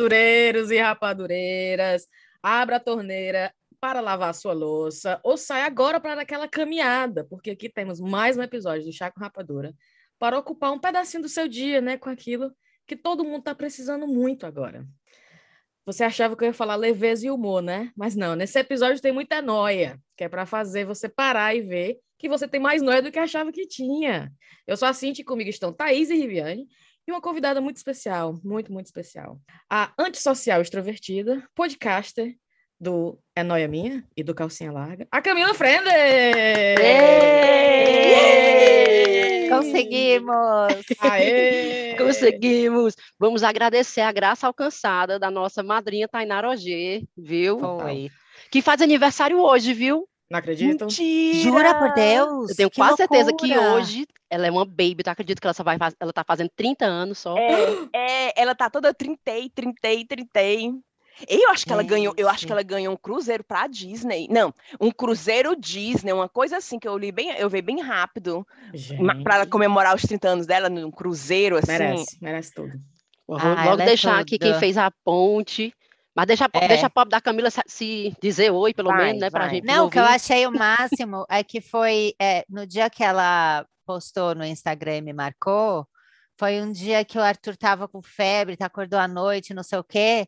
[0.00, 2.08] Rapadureiros e rapadureiras,
[2.42, 7.68] abra a torneira para lavar sua louça ou sai agora para aquela caminhada, porque aqui
[7.68, 9.74] temos mais um episódio do Chá com Rapadura
[10.18, 12.50] para ocupar um pedacinho do seu dia, né, com aquilo
[12.86, 14.86] que todo mundo está precisando muito agora.
[15.84, 17.90] Você achava que eu ia falar leveza e humor, né?
[17.94, 21.98] Mas não, nesse episódio tem muita noia, que é para fazer você parar e ver
[22.18, 24.32] que você tem mais noia do que achava que tinha.
[24.66, 26.66] Eu sou a Cinti, comigo estão Thaís e Riviane,
[27.06, 29.40] e uma convidada muito especial, muito, muito especial.
[29.68, 32.34] A antissocial extrovertida, podcaster
[32.78, 36.78] do É Noia Minha e do Calcinha Larga, a Camila Frender!
[39.50, 40.86] Conseguimos!
[41.00, 41.94] Aê!
[41.98, 42.94] Conseguimos!
[43.18, 47.58] Vamos agradecer a graça alcançada da nossa madrinha Tainara Ogê, viu?
[47.58, 48.10] Foi.
[48.50, 50.08] Que faz aniversário hoje, viu?
[50.30, 50.86] Não acreditam?
[50.86, 51.38] Mentira!
[51.42, 52.50] Jura por Deus?
[52.50, 53.72] Eu tenho Que quase certeza que loucura.
[53.74, 55.94] hoje ela é uma baby, tu acredita que ela só vai faz...
[55.98, 57.36] ela tá fazendo 30 anos só?
[57.36, 60.70] É, é, ela tá toda trintei, trintei, trintei.
[61.28, 62.46] Eu acho que ela ganhou, eu acho Gente.
[62.46, 64.26] que ela ganhou um cruzeiro pra Disney.
[64.30, 68.46] Não, um cruzeiro Disney, uma coisa assim que eu li bem, eu vi bem rápido,
[69.28, 71.72] ela comemorar os 30 anos dela num cruzeiro assim.
[71.72, 72.72] merece, merece tudo.
[73.26, 74.60] Vou Ah, logo é deixar aqui quem tudo.
[74.60, 75.74] fez a ponte.
[76.14, 76.68] Mas deixa, É.
[76.68, 79.30] deixa a pobre da Camila se- dizer oi, pelo Vai, menos, né?
[79.30, 79.50] Pra vai.
[79.50, 83.02] gente Não, o que eu achei o máximo é que foi é, no dia que
[83.04, 85.86] ela postou no Instagram e me marcou,
[86.38, 89.78] foi um dia que o Arthur tava com febre, tá, acordou à noite, não sei
[89.78, 90.26] o quê.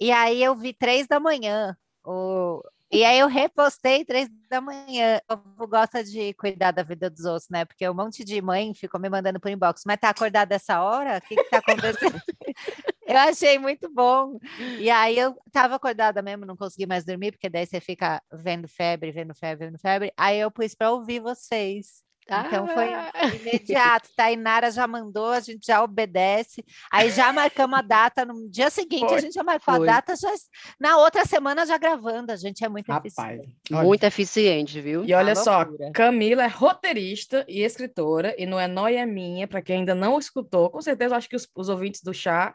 [0.00, 1.76] E aí eu vi três da manhã.
[2.04, 2.60] O...
[2.90, 5.20] E aí eu repostei três da manhã.
[5.30, 7.64] O povo gosta de cuidar da vida dos outros, né?
[7.64, 9.82] Porque um monte de mãe ficou me mandando por inbox.
[9.86, 11.18] Mas tá acordado dessa hora?
[11.18, 12.20] O que que tá acontecendo?
[13.06, 14.38] Eu achei muito bom.
[14.78, 18.68] E aí eu tava acordada mesmo, não consegui mais dormir, porque daí você fica vendo
[18.68, 20.12] febre, vendo febre, vendo febre.
[20.16, 22.02] Aí eu pus para ouvir vocês.
[22.24, 24.08] Então foi Ah, imediato.
[24.16, 26.64] Tainara já mandou, a gente já obedece.
[26.90, 28.24] Aí já marcamos a data.
[28.24, 29.20] No dia seguinte, a Foi.
[29.20, 29.88] gente já marcou Foi.
[29.88, 30.14] a data.
[30.14, 30.28] Já...
[30.78, 32.30] Na outra semana já gravando.
[32.30, 33.12] A gente é muito Rapaz.
[33.18, 33.52] eficiente.
[33.72, 33.82] olha.
[33.82, 35.04] Muito eficiente, viu?
[35.04, 35.66] E olha Uma só.
[35.92, 40.70] Camila é roteirista e escritora, e não é noia minha, para quem ainda não escutou,
[40.70, 42.54] com certeza acho que os, os ouvintes do chá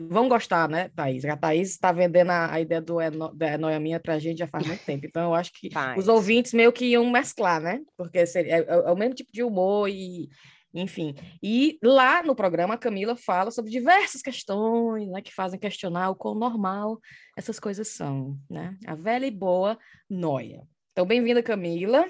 [0.00, 1.24] vão gostar, né, Thaís?
[1.24, 4.18] A Thaís está vendendo a, a ideia do é, no, da noia minha para a
[4.18, 7.60] gente já faz muito tempo, então eu acho que os ouvintes meio que iam mesclar,
[7.60, 7.80] né?
[7.96, 10.28] Porque seria, é, é- é o mesmo tipo de humor e,
[10.72, 11.14] enfim.
[11.42, 16.16] E lá no programa a Camila fala sobre diversas questões, né, que fazem questionar o
[16.16, 16.98] quão normal
[17.36, 18.76] essas coisas são, né?
[18.86, 19.78] A velha e boa
[20.08, 20.66] noia.
[20.92, 22.00] Então, bem-vinda, Camila.
[22.00, 22.08] Né?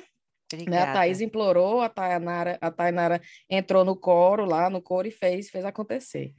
[0.53, 0.93] A Obrigada.
[0.93, 5.65] Thaís implorou, a Tainara, a Tainara entrou no coro lá, no coro e fez, fez
[5.65, 6.33] acontecer.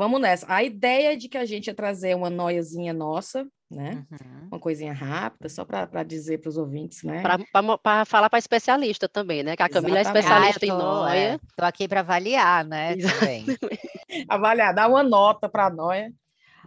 [0.00, 0.46] Vamos nessa.
[0.48, 4.02] A ideia de que a gente ia trazer uma noiazinha nossa, né?
[4.10, 4.48] Uhum.
[4.52, 7.20] Uma coisinha rápida, só para dizer para os ouvintes, né?
[7.20, 9.54] Para falar para especialista também, né?
[9.54, 10.24] Que a Camila é Exatamente.
[10.24, 11.18] especialista Ah, eu em tô, noia.
[11.18, 12.94] é, tô aqui para avaliar, né?
[14.26, 16.10] Avaliar, dar uma nota para a noia.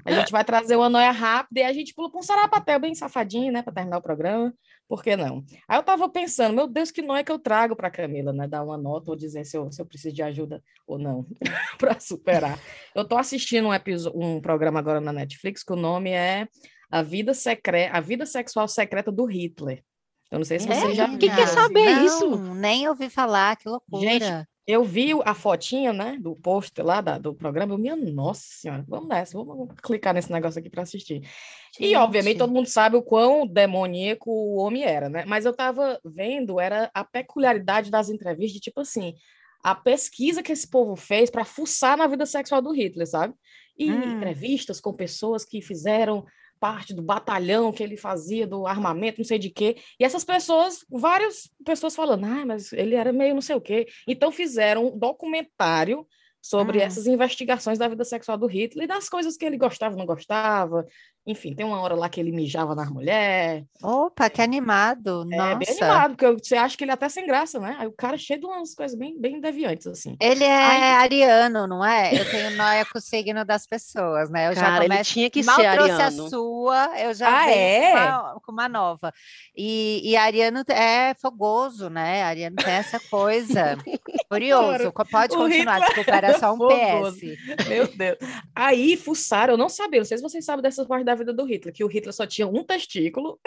[0.06, 2.94] A gente vai trazer uma noia rápida e a gente pula para um sarapatel bem
[2.94, 3.64] safadinho, né?
[3.64, 4.54] Para terminar o programa.
[4.94, 5.44] Por que não?
[5.68, 8.48] Aí eu estava pensando, meu Deus, que noia que eu trago para Camila, né?
[8.48, 11.26] Dar uma nota ou dizer se eu, se eu preciso de ajuda ou não
[11.80, 12.60] para superar.
[12.94, 16.48] Eu estou assistindo um, episo- um programa agora na Netflix que o nome é
[16.92, 17.88] A Vida, Secre...
[17.88, 19.84] a Vida Sexual Secreta do Hitler.
[20.30, 22.54] Eu não sei se vocês já Quem quer Não, saber não, isso?
[22.54, 24.48] Nem ouvi falar, que loucura.
[24.66, 28.86] Eu vi a fotinha, né, do pôster lá da- do programa, eu, minha nossa senhora,
[28.88, 31.22] vamos nessa, vamos clicar nesse negócio aqui para assistir.
[31.78, 32.40] E, obviamente, Gente.
[32.40, 35.26] todo mundo sabe o quão demoníaco o homem era, né?
[35.28, 39.14] Mas eu tava vendo, era a peculiaridade das entrevistas, de tipo assim,
[39.64, 43.34] a pesquisa que esse povo fez para fuçar na vida sexual do Hitler, sabe?
[43.78, 44.04] E Hum.
[44.12, 46.26] entrevistas com pessoas que fizeram
[46.64, 49.76] parte do batalhão que ele fazia, do armamento, não sei de quê.
[50.00, 53.86] E essas pessoas, várias pessoas falando, ah, mas ele era meio não sei o quê.
[54.08, 56.08] Então fizeram um documentário
[56.42, 56.82] sobre Hum.
[56.82, 60.86] essas investigações da vida sexual do Hitler e das coisas que ele gostava, não gostava.
[61.26, 63.64] Enfim, tem uma hora lá que ele mijava nas mulheres.
[63.82, 65.26] Opa, que animado.
[65.32, 65.56] É Nossa.
[65.56, 67.78] bem animado, porque você acha que ele é até sem graça, né?
[67.80, 70.18] Aí o cara é cheio de umas coisas bem, bem deviantes, assim.
[70.20, 70.82] Ele é Ai.
[71.04, 72.14] ariano, não é?
[72.14, 74.50] Eu tenho noia com o signo das pessoas, né?
[74.50, 75.14] Eu já Cara, ele começo.
[75.14, 76.26] tinha que Mal ser trouxe ariano.
[76.26, 77.92] a sua, eu já Ah, é?
[77.92, 79.14] com, uma, com uma nova.
[79.56, 82.24] E, e ariano é fogoso, né?
[82.24, 83.78] Ariano tem essa coisa.
[84.30, 84.92] Curioso.
[85.10, 87.18] Pode O continuar, Hitler desculpa, era só um fogoso.
[87.18, 87.68] PS.
[87.70, 88.18] Meu Deus.
[88.54, 91.44] Aí fuçaram, eu não sabia, não sei se vocês sabem dessa parte da vida do
[91.46, 93.40] Hitler, que o Hitler só tinha um testículo.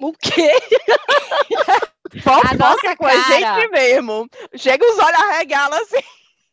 [0.00, 0.50] O quê?
[2.24, 3.68] A nossa Fofoca com a gente cara.
[3.70, 4.28] mesmo.
[4.56, 5.98] Chega os olhos arregalam assim.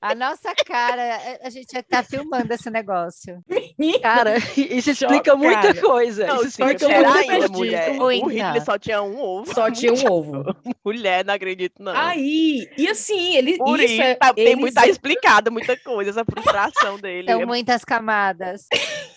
[0.01, 3.39] A nossa cara, a- a gente que estar filmando esse negócio.
[4.01, 6.25] Cara, isso explica muita coisa.
[6.25, 7.91] Não, Isso explica muita ainda, mulher.
[7.91, 8.29] O Muita.
[8.31, 9.53] Hitler só tinha um ovo.
[9.53, 10.43] Só tinha um ovo.
[10.83, 11.95] Mulher, não acredito, não.
[11.95, 13.57] Aí, e assim, ele.
[13.59, 17.27] Por isso isso, é, tá- tem eles- muito, tá explicado muita coisa, essa frustração dele.
[17.31, 18.65] São É muitas camadas.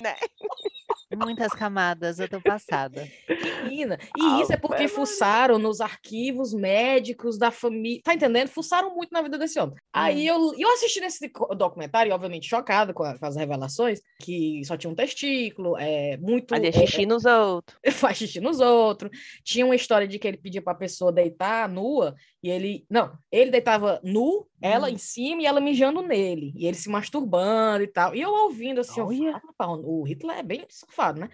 [0.03, 0.15] né?
[1.17, 3.09] Muitas camadas, eu tô passada.
[3.65, 3.99] Menina.
[4.17, 8.01] E isso é porque fuçaram nos arquivos médicos da família.
[8.05, 8.49] Tá entendendo?
[8.49, 9.77] Fuçaram muito na vida desse homem.
[9.93, 14.77] Aí eu, eu assisti nesse documentário, obviamente chocada com, a- com as revelações, que só
[14.77, 16.49] tinha um testículo, é muito.
[16.49, 17.79] Fazer é, xixi nos outros.
[17.95, 19.11] faz xixi nos outros.
[19.43, 22.85] Tinha uma história de que ele pedia pra pessoa deitar nua e ele.
[22.91, 26.53] Não, ele deitava nu, ela em cima e ela mijando nele.
[26.57, 28.15] E ele se masturbando e tal.
[28.15, 29.37] E eu ouvindo assim, eu, Olha.
[29.37, 31.29] "Ah, rapaz, o Hitler é bem safado, né?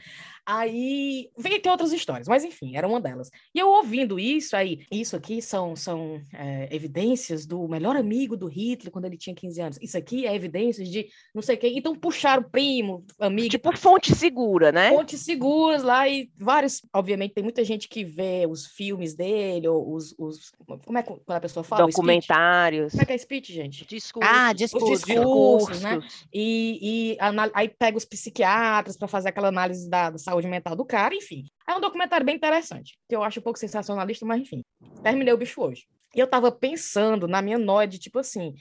[0.47, 3.31] Aí vem ter outras histórias, mas enfim, era uma delas.
[3.55, 8.49] E eu ouvindo isso aí, isso aqui são, são é, evidências do melhor amigo do
[8.49, 9.79] Hitler quando ele tinha 15 anos.
[9.81, 11.73] Isso aqui é evidências de não sei o quê.
[11.77, 13.49] Então puxaram primo, amigo.
[13.49, 14.91] Tipo fonte segura, né?
[14.91, 16.83] fontes seguras lá e vários.
[16.93, 20.15] Obviamente, tem muita gente que vê os filmes dele, ou os.
[20.19, 20.53] os
[20.85, 21.87] como é que quando a pessoa fala?
[21.87, 22.93] Documentários.
[22.93, 23.87] Como é que é speech, gente?
[23.87, 24.29] Discurso.
[24.29, 25.07] Ah, Os discurso.
[25.07, 26.01] discursos, né?
[26.33, 27.19] E, e
[27.55, 31.45] aí pega os psiquiatras para fazer aquela análise da, da saúde mental do cara, enfim.
[31.69, 34.63] É um documentário bem interessante, que eu acho um pouco sensacionalista, mas enfim.
[35.03, 35.85] Terminei o bicho hoje.
[36.15, 38.55] E eu tava pensando na minha noia de tipo assim.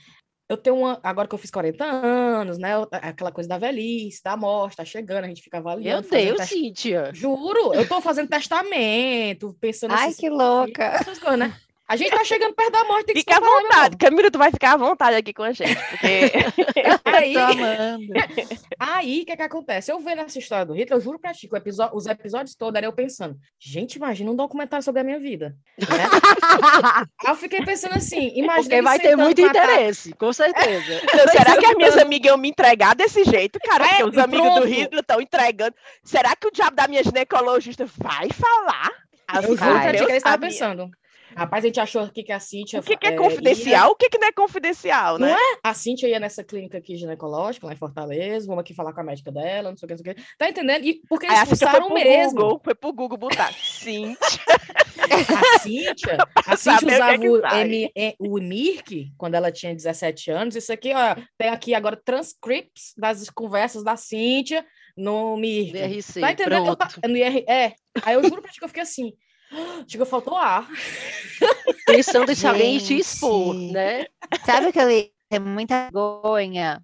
[0.48, 1.00] Eu tenho uma.
[1.04, 2.72] Agora que eu fiz 40 anos, né?
[2.92, 6.08] Aquela coisa da velhice, da morte, tá chegando, a gente fica Meu avaliando.
[6.08, 7.12] fazendo Deus, teste- Cíntia.
[7.14, 11.04] Juro, eu tô fazendo testamento, pensando Ai, que louca.
[11.06, 11.56] coisas, né?
[11.90, 13.98] A gente tá chegando perto da morte, tem que se Fica à vontade.
[13.98, 15.76] Camila, tu vai ficar à vontade aqui com a gente.
[15.90, 16.32] Porque
[17.04, 18.14] Aí, Tô amando.
[18.80, 19.92] aí, o que que acontece?
[19.92, 22.78] Eu vendo essa história do Hitler, eu juro pra ti, que episódio- os episódios todos
[22.78, 25.56] era eu pensando, gente, imagina um documentário sobre a minha vida.
[25.80, 25.88] né?
[27.26, 31.02] Aí eu fiquei pensando assim, imagina Porque vai ter muito interesse, com certeza.
[31.12, 33.84] Então, será que as minhas amigas iam me entregar desse jeito, cara?
[33.86, 34.68] É, Porque os amigos do pronto.
[34.68, 35.76] Hitler estão entregando.
[36.04, 38.92] Será que o diabo da minha ginecologista vai falar?
[39.36, 39.82] Eu juro Vai.
[39.82, 40.90] pra ti que ele estava pensando.
[41.36, 42.80] Rapaz, a gente achou aqui que a Cíntia...
[42.80, 43.92] O que, que é eh, confidencial?
[43.92, 45.36] O que, que não é confidencial, Não né?
[45.64, 49.04] A Cíntia ia nessa clínica aqui ginecológica, lá em Fortaleza, vamos aqui falar com a
[49.04, 50.24] médica dela, não sei o que, não sei o que.
[50.38, 50.86] Tá entendendo?
[50.86, 52.40] E porque eles pro mesmo.
[52.40, 53.54] Google, foi pro Google botar.
[53.54, 54.16] Sim.
[55.00, 57.42] A Cíntia, a que é usava que o.
[57.46, 60.56] M, o Mirk quando ela tinha 17 anos.
[60.56, 64.66] Isso aqui, ó, tem aqui agora transcripts das conversas da Cíntia
[64.96, 65.72] no Mirk.
[65.72, 66.68] DRC, Tá entendendo?
[66.68, 67.02] Eu pronto.
[67.02, 67.74] ta- no IR, é.
[68.04, 69.14] Aí eu juro pra ti que eu fiquei assim.
[69.88, 70.68] Chegou, faltou ar.
[71.86, 73.00] Pensando se alguém te Gente.
[73.02, 74.06] expor, né?
[74.46, 76.82] Sabe o que eu ia ter muita vergonha?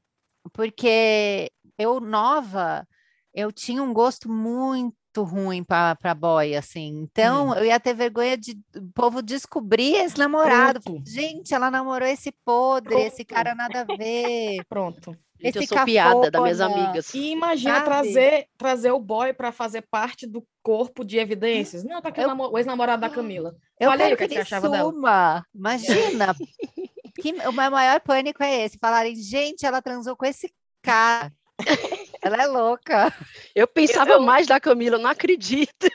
[0.54, 2.88] Porque eu, nova,
[3.34, 6.88] eu tinha um gosto muito ruim para boy, assim.
[7.04, 10.82] Então, eu ia ter vergonha de o povo descobrir esse namorado.
[10.82, 11.04] Pronto.
[11.08, 13.36] Gente, ela namorou esse podre, esse Pronto.
[13.36, 14.66] cara nada a ver.
[14.68, 15.18] Pronto.
[15.40, 17.14] Gente, eu Esse sou piada das minhas amigas.
[17.14, 17.86] E imagina Sabe?
[17.86, 21.84] trazer, trazer o boy pra fazer parte do corpo de evidências.
[21.84, 23.56] Não, tá aqui o Eu- o ex-namorado da Camila.
[23.80, 24.92] Eu quero o que, é que você ele achava dela.
[24.92, 25.46] suma.
[25.54, 26.36] Imagina.
[27.22, 28.78] que, o meu maior pânico é esse.
[28.80, 31.32] Falarem, gente, ela transou com esse cara.
[32.28, 33.14] ela é louca.
[33.54, 35.88] Eu pensava Eu- mais da Camila, eu não acredito.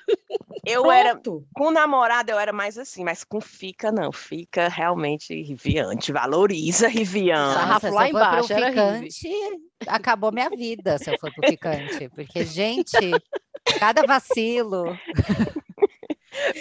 [0.65, 1.13] Eu era.
[1.17, 1.47] Pronto.
[1.55, 4.13] Com namorado eu era mais assim, mas com fica não.
[4.13, 6.13] Fica realmente Riviante.
[6.13, 7.55] Valoriza Rivian.
[7.55, 9.29] Sarrafo lá eu for pro embaixo, era ficante,
[9.87, 12.09] acabou minha vida se eu for pro ficante.
[12.11, 12.93] Porque, gente,
[13.79, 14.85] cada vacilo.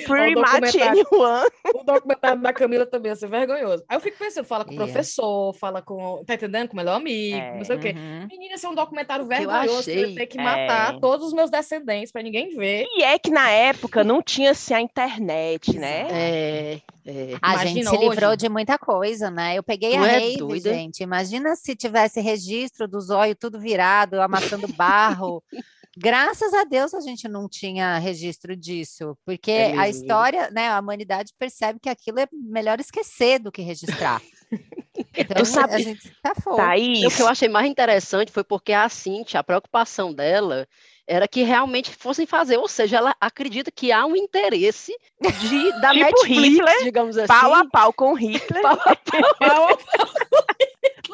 [0.07, 1.05] Pretty much documentário.
[1.11, 1.49] anyone.
[1.75, 3.83] O documentário da Camila também ia ser vergonhoso.
[3.87, 4.79] Aí eu fico pensando, fala com o Ia.
[4.79, 6.23] professor, fala com.
[6.25, 6.67] Tá entendendo?
[6.67, 7.93] Com o melhor amigo, não sei o quê.
[7.95, 8.27] Uhum.
[8.29, 10.99] Menina, esse é um documentário vergonhoso que eu ia achei, ter que matar é.
[10.99, 12.85] todos os meus descendentes pra ninguém ver.
[12.95, 16.07] E é que na época não tinha assim a internet, né?
[16.09, 17.37] É, é.
[17.41, 18.37] A Imagina gente se livrou hoje.
[18.37, 19.55] de muita coisa, né?
[19.55, 21.03] Eu peguei Tu a é rave, gente.
[21.03, 25.43] Imagina se tivesse registro do zóio tudo virado, eu amassando barro.
[25.97, 29.91] Graças a Deus a gente não tinha registro disso, porque É a viu?
[29.91, 34.21] história, né, a humanidade percebe que aquilo é melhor esquecer do que registrar.
[35.15, 36.57] Então, sabe- a gente tá fora.
[36.57, 40.67] Thaís, E o que eu achei mais interessante foi porque a Cintia, a preocupação dela
[41.07, 44.93] era que realmente fossem fazer, ou seja, ela acredita que há um interesse
[45.39, 47.27] de, da Tipo Netflix, Hitler, digamos assim.
[47.31, 48.95] pau a pau com Hitler, pau a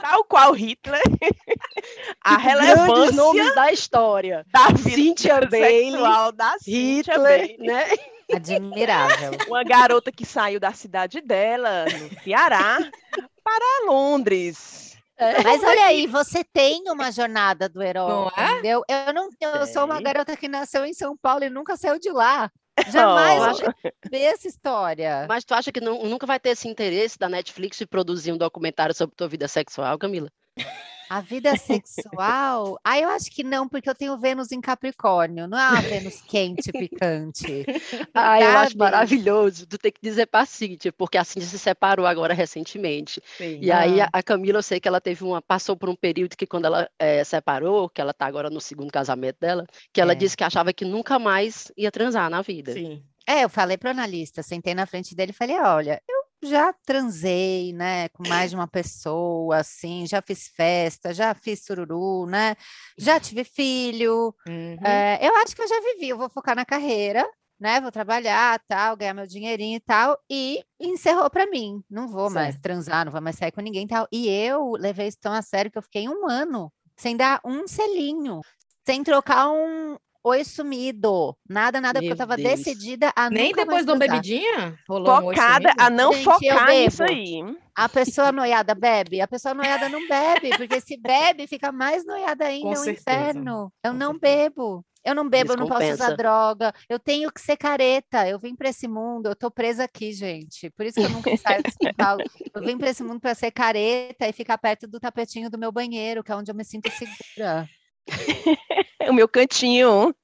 [0.10, 1.02] tal qual Hitler,
[2.24, 4.46] a Tipo, relevância nomes da história.
[4.52, 6.02] da Cynthia Bailey,
[6.36, 7.58] da Cynthia Hitler, Bailey.
[7.60, 7.86] né?
[8.34, 9.32] Admirável.
[9.48, 12.78] Uma garota que saiu da cidade dela, no Ceará,
[13.44, 14.98] para Londres.
[15.44, 18.52] Mas olha aí, você tem uma jornada do herói, Não é?
[18.52, 18.84] entendeu?
[18.90, 22.12] Eu não, eu sou uma garota que nasceu em São Paulo e nunca saiu de
[22.12, 22.52] lá.
[22.92, 24.10] Jamais Oh.
[24.10, 25.26] ver essa história.
[25.30, 28.38] Mas tu acha que não- nunca vai ter esse interesse da Netflix de produzir um
[28.38, 30.30] documentário sobre tua vida sexual, Camila?
[31.10, 32.78] A vida sexual?
[32.84, 36.22] Ah, eu acho que não, porque eu tenho Vênus em Capricórnio, não é uma Vênus
[36.22, 37.66] quente, picante.
[38.14, 39.66] Ah, eu acho maravilhoso.
[39.68, 43.22] Tu tem que dizer pra Cíntia, porque a Cíntia se separou agora recentemente.
[43.38, 43.60] Sim.
[43.62, 44.24] E aí a, Ah.
[44.24, 47.24] Camila, eu sei que ela teve uma, passou por um período que quando ela eh,
[47.24, 50.16] separou, que ela tá agora no segundo casamento dela, que ela É.
[50.16, 52.74] disse que achava que nunca mais ia transar na vida.
[52.74, 53.04] Sim.
[53.28, 57.74] É, eu falei pro analista, sentei na frente dele e falei: olha, eu já transei,
[57.74, 62.56] né, com mais de uma pessoa, assim, já fiz festa, já fiz sururu, né,
[62.98, 64.34] já tive filho.
[64.48, 64.78] Uhum.
[64.86, 67.26] É, eu acho que eu já vivi, eu vou focar na carreira,
[67.60, 67.80] né?
[67.80, 71.82] Vou trabalhar, tal, ganhar meu dinheirinho e tal, e encerrou pra mim.
[71.90, 74.08] Não vou mais transar, não vou mais sair com ninguém e tal.
[74.12, 77.68] E eu levei isso tão a sério que eu fiquei um ano sem dar um
[77.68, 78.42] selinho,
[78.86, 82.50] sem trocar um oi sumido, nada, nada, porque eu Meu tava Deus.
[82.58, 84.80] decidida a Nem nunca depois mais de uma bebidinha?
[84.90, 85.84] Rolou um Focada sumido?
[85.84, 87.42] a não Gente, focar nisso aí.
[87.76, 92.46] A pessoa noiada bebe, a pessoa noiada não bebe, porque se bebe fica mais noiada
[92.46, 93.74] ainda, é um certeza, inferno.
[93.84, 94.36] Eu com não certeza.
[94.50, 94.86] bebo.
[95.06, 96.74] Eu não bebo, eu não posso usar droga.
[96.90, 98.28] Eu tenho que ser careta.
[98.28, 100.72] Eu vim para esse mundo, eu tô presa aqui, gente.
[100.72, 102.24] Por isso que eu nunca saio de São Paulo.
[102.56, 105.72] Eu vim para esse mundo para ser careta e ficar perto do tapetinho do meu
[105.72, 107.70] banheiro, que é onde eu me sinto segura.
[109.08, 110.16] O meu cantinho.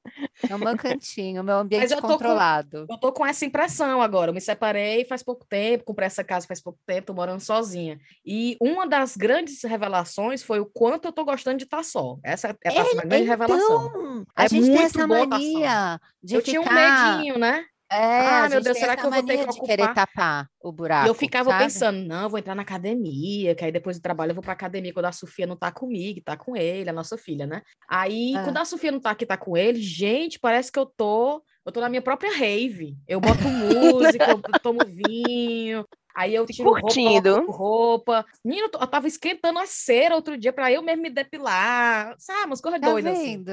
[0.49, 2.87] É o meu cantinho, o meu ambiente eu tô com- controlado.
[2.89, 4.31] Eu tô com essa impressão agora.
[4.31, 7.99] Eu me separei faz pouco tempo, comprei essa casa faz pouco tempo, tô morando sozinha.
[8.25, 12.17] E uma das grandes revelações foi o quanto eu tô gostando de estar só.
[12.23, 13.85] Essa é a próxima grande revelação.
[13.87, 15.27] Então, a É gente tem muito essa bom tá só.
[15.27, 16.51] mania de Eu ficar...
[16.51, 17.65] tinha um medinho, né?
[17.91, 19.95] É, Ah, meu Deus, será que eu vou ter que de querer ocupar?
[20.07, 21.63] tapar o buraco, eu ficava sabe?
[21.65, 24.93] pensando, não, vou entrar na academia, que aí depois do trabalho eu vou pra academia
[24.93, 27.61] quando a Sofia não tá comigo, tá com ele, a nossa filha, né?
[27.89, 28.43] Aí, Ah.
[28.43, 31.71] quando a Sofia não tá aqui, tá com ele, gente, parece que eu tô, eu
[31.71, 32.95] tô na minha própria rave.
[33.07, 33.41] Eu boto
[34.19, 35.83] música, eu tomo vinho,
[36.15, 37.33] aí eu tiro roupa, Curtindo.
[37.33, 38.25] coloco roupa.
[38.45, 42.45] Menino, eu tava esquentando a cera outro dia pra eu mesmo me depilar, sabe?
[42.45, 43.43] Umas coisas Tá doidas assim.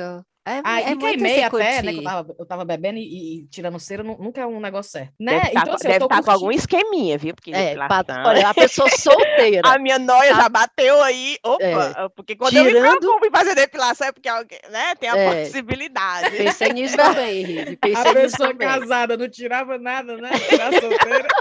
[0.49, 1.93] É, Aí é muito queimei até, né?
[1.93, 4.93] Que eu tava, eu tava bebendo e, e tirando cera, nu- nunca é um negócio
[4.93, 5.13] certo.
[5.21, 5.33] Né?
[5.33, 7.35] Deve estar então, assim, eu deve tá com algum esqueminha, viu?
[7.35, 9.63] Porque É, pra- depilação- olha, a pessoa solteira.
[9.69, 10.43] A minha noia Tá.
[10.43, 11.37] já bateu aí.
[11.45, 15.09] Opa, porque quando eu me Tirando- preocupo em fazer depilação é porque alguém, né, tem
[15.11, 15.45] a É.
[15.45, 16.37] possibilidade.
[16.37, 17.77] Pensei nisso também.
[17.77, 18.69] Pensei A pessoa também.
[18.69, 20.31] casada não tirava nada, né?
[20.81, 21.29] Solteira.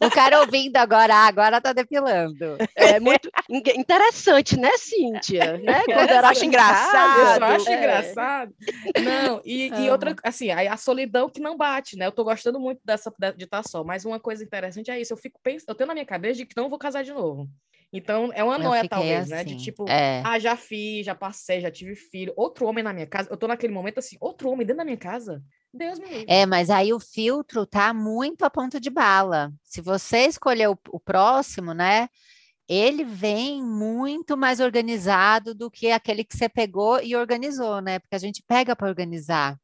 [0.00, 2.56] O cara ouvindo agora, ah, agora tá depilando.
[2.76, 5.58] É muito in- interessante, né, Cíntia?
[5.58, 5.82] Né?
[5.86, 7.40] Quando Eu acho engraçado.
[7.40, 7.74] Eu acho é.
[8.18, 8.54] Engraçado.
[9.04, 12.06] Não, e, e outra, assim, a solidão que não bate, né?
[12.06, 15.12] Eu tô gostando muito dessa de estar só, mas uma coisa interessante é isso.
[15.12, 17.48] Eu fico pensando, eu tenho na minha cabeça de que não vou casar de novo.
[17.90, 19.42] Então, é uma noia, talvez, né?
[19.42, 20.22] De assim, tipo, é.
[20.24, 22.34] ah, já fiz, já passei, já tive filho.
[22.36, 23.30] Outro homem na minha casa.
[23.30, 25.42] Eu tô naquele momento assim, outro homem dentro da minha casa.
[25.72, 26.26] Deus me livre.
[26.28, 29.52] É, mas aí o filtro tá muito a ponto de bala.
[29.62, 32.08] Se você escolher o, o próximo, né?
[32.68, 37.98] Ele vem muito mais organizado do que aquele que você pegou e organizou, né?
[37.98, 39.58] Porque a gente pega para organizar.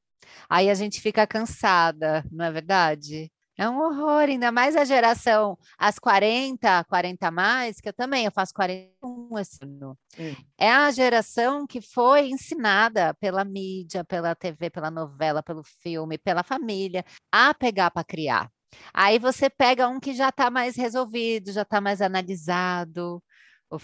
[0.48, 3.30] Aí a gente fica cansada, não é verdade?
[3.56, 8.24] É um horror, ainda mais a geração às 40, 40 a mais, que eu também,
[8.24, 9.96] eu faço 41 esse ano.
[10.18, 10.34] Hum.
[10.58, 16.42] É a geração que foi ensinada pela mídia, pela TV, pela novela, pelo filme, pela
[16.42, 18.50] família, a pegar para criar.
[18.92, 23.22] Aí você pega um que já está mais resolvido, já está mais analisado.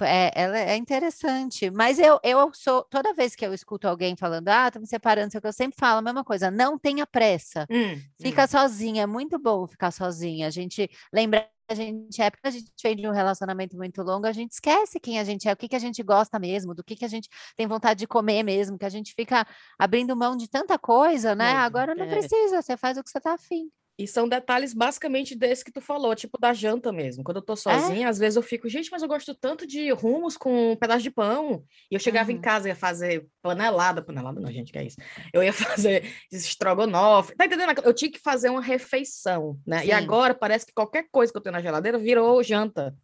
[0.03, 4.49] É, ela é interessante, mas eu, eu sou, toda vez que eu escuto alguém falando,
[4.49, 7.07] ah, tô me separando, sei o que, eu sempre falo a mesma coisa, não tenha
[7.07, 7.67] pressa.
[7.69, 10.47] Hum, Fica sozinha, é muito bom ficar sozinha.
[10.47, 14.27] A gente lembra a gente é, porque a gente vem de um relacionamento muito longo,
[14.27, 16.83] a gente esquece quem a gente é, o que, que a gente gosta mesmo, do
[16.83, 19.47] que, que a gente tem vontade de comer mesmo, que a gente fica
[19.79, 21.53] abrindo mão de tanta coisa, né?
[21.53, 22.09] Agora não é.
[22.09, 23.71] precisa, você faz o que você tá afim.
[24.01, 27.23] E são detalhes basicamente desse que tu falou, tipo da janta mesmo.
[27.23, 27.45] Quando eu É?
[27.45, 30.77] tô sozinha, às vezes eu fico, gente, mas eu gosto tanto de rumos com um
[30.77, 31.63] pedaço de pão.
[31.91, 32.41] E eu chegava em Uhum.
[32.41, 34.97] casa e ia fazer panelada, panelada não, gente, que é isso?
[35.35, 35.53] Eu ia
[35.93, 37.35] fazer estrogonofe.
[37.37, 37.73] Tá entendendo?
[37.85, 39.79] Eu tinha que fazer uma refeição, né?
[39.79, 39.93] E Sim.
[39.93, 42.97] agora parece que qualquer coisa que eu tenho na geladeira virou janta.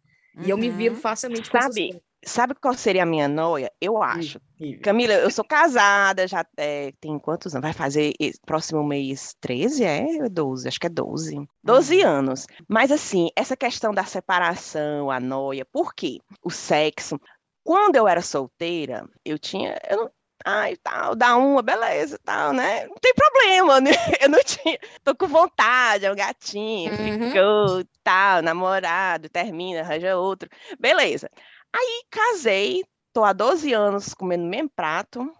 [0.43, 1.01] E eu me viro Uhum.
[1.01, 2.01] facilmente Sabe.
[2.25, 3.71] Sabe qual seria a minha noia?
[3.79, 4.39] Eu acho.
[4.59, 7.63] E- Camila, eu sou casada, já é, tem quantos anos?
[7.63, 8.13] Vai fazer
[8.45, 10.29] próximo mês 13, é?
[10.29, 11.47] 12, acho que é 12.
[11.63, 12.47] 12 anos.
[12.67, 16.19] Mas assim, essa questão da separação, a noia, por quê?
[16.43, 17.19] O sexo.
[17.63, 19.77] Quando eu era solteira, eu tinha.
[19.89, 20.11] Eu não,
[20.45, 22.87] ai, tal, dá uma, beleza, tal, né?
[22.87, 23.91] Não tem problema, né?
[24.21, 24.79] Eu não tinha.
[25.03, 27.27] Tô com vontade, é um gatinho, Uhum.
[27.29, 30.49] ficou, tal, namorado, termina, arranja outro.
[30.79, 31.29] Beleza.
[31.75, 32.83] Aí casei,
[33.13, 35.31] tô há 12 anos comendo o mesmo prato.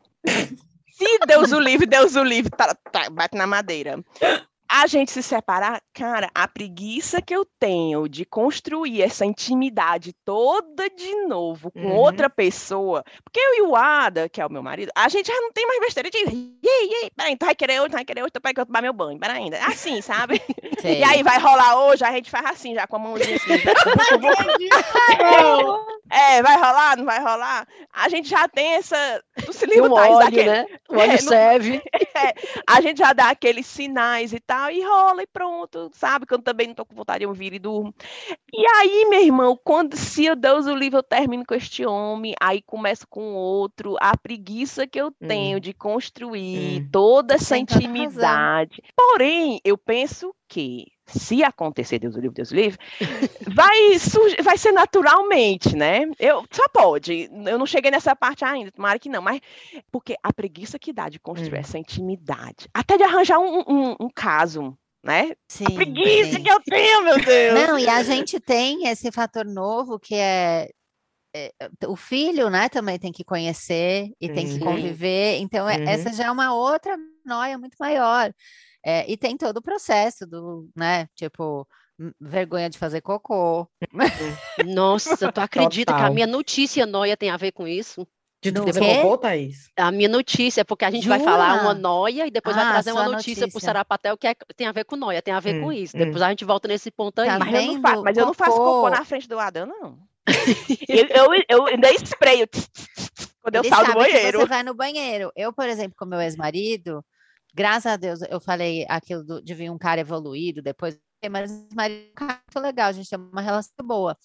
[0.92, 4.04] Se Deus o livre, Deus o livre, tá- tá, bate na madeira.
[4.70, 10.90] A gente se separar, cara, a preguiça que eu tenho de construir essa intimidade toda
[10.90, 11.96] de novo com Uhum.
[11.96, 15.40] outra pessoa, porque eu e o Ada, que é o meu marido, a gente já
[15.42, 16.60] não tem mais besteira de ei,
[17.04, 18.94] ei, peraí, tu vai querer hoje, tu vai querer hoje, tu vai querer tomar meu
[18.94, 19.58] banho, peraí ainda.
[19.66, 20.42] Assim, sabe?
[20.82, 20.98] Sei.
[21.00, 23.54] E aí vai rolar hoje, a gente faz assim, já com a mãozinha assim.
[26.10, 27.68] é, vai rolar, não vai rolar?
[27.94, 29.22] A gente já tem essa.
[29.46, 30.66] Tu se lembra, um Thaís, óleo, daquele- né?
[30.90, 31.82] O óleo É, não- serve.
[32.68, 36.26] a gente já dá aqueles sinais e tal, e rola e pronto, sabe?
[36.26, 37.94] Que eu também não tô com vontade, eu viro e durmo.
[38.54, 42.62] E aí, meu irmão, quando, se Deus o livre, eu termino com este homem, aí
[42.62, 45.62] começo com outro, a preguiça que eu tenho Hum.
[45.62, 46.90] de construir Hum.
[46.92, 48.82] toda essa tem toda intimidade.
[48.96, 52.78] Porém, eu penso que se acontecer, Deus o livre, Deus o livre,
[53.54, 56.02] vai, surgir, vai ser naturalmente, né?
[56.20, 57.30] Eu só pode.
[57.46, 59.40] Eu não cheguei nessa parte ainda, tomara que não, mas
[59.92, 61.62] porque a preguiça que dá de construir Hum.
[61.62, 65.34] essa intimidade, até de arranjar um, um- um caso, né?
[65.50, 66.44] Sim, A preguiça sim.
[66.44, 67.54] que eu tenho, meu Deus!
[67.68, 70.70] Não, e a gente tem esse fator novo que é,
[71.34, 71.52] é,
[71.88, 74.60] o filho, né, também tem que conhecer e tem que Uhum.
[74.66, 75.38] conviver.
[75.40, 75.84] Então, é- Uhum.
[75.88, 78.34] essa já é uma outra noia muito maior.
[78.90, 81.68] É, e tem todo o processo do, né, tipo,
[82.00, 83.68] m- vergonha de fazer cocô.
[84.66, 86.14] Nossa, tu acredita que a Total.
[86.14, 88.08] minha notícia noia tem a ver com isso?
[88.42, 89.70] De tu fazer cocô, Thaís?
[89.76, 91.74] A minha notícia, porque a gente vai falar uma Jura?
[91.74, 93.66] noia e depois vai Ah, trazer uma sua notícia pro notícia.
[93.66, 95.98] Sarapatel que é- tem a ver com noia, tem a ver com Hum, isso.
[95.98, 96.00] hum.
[96.00, 97.28] Depois a gente volta nesse ponto aí.
[97.28, 98.04] Tá Mas, eu não, fa- vendo?
[98.04, 100.00] mas eu não faço cocô na frente do Adão, não.
[100.88, 102.48] eu, eu, eu ainda espreio
[103.42, 104.40] quando eu Ele saio do banheiro.
[104.40, 105.32] você vai no banheiro.
[105.36, 107.04] Eu, por exemplo, com meu ex-marido,
[107.58, 110.98] graças a Deus, eu falei aquilo do- de vir um cara evoluído depois,
[111.32, 114.16] mas o marido é um cara muito legal, a gente tem uma relação boa.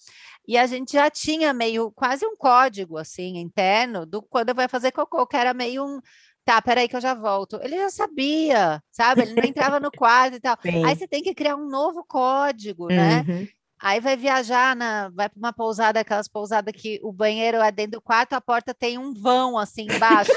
[0.47, 4.91] E a gente já tinha meio, quase um código, assim, interno, do quando vai fazer
[4.91, 5.99] cocô, que era meio um,
[6.45, 7.59] tá, peraí que eu já volto.
[7.63, 9.23] Ele já sabia, sabe?
[9.23, 10.57] Ele não entrava no quarto e tal.
[10.61, 10.85] Sim.
[10.85, 13.23] Aí você tem que criar um novo código, né?
[13.27, 13.47] Uhum.
[13.79, 17.93] Aí vai viajar, na, vai para uma pousada, aquelas pousadas que o banheiro é dentro
[17.93, 20.31] do quarto, a porta tem um vão assim embaixo.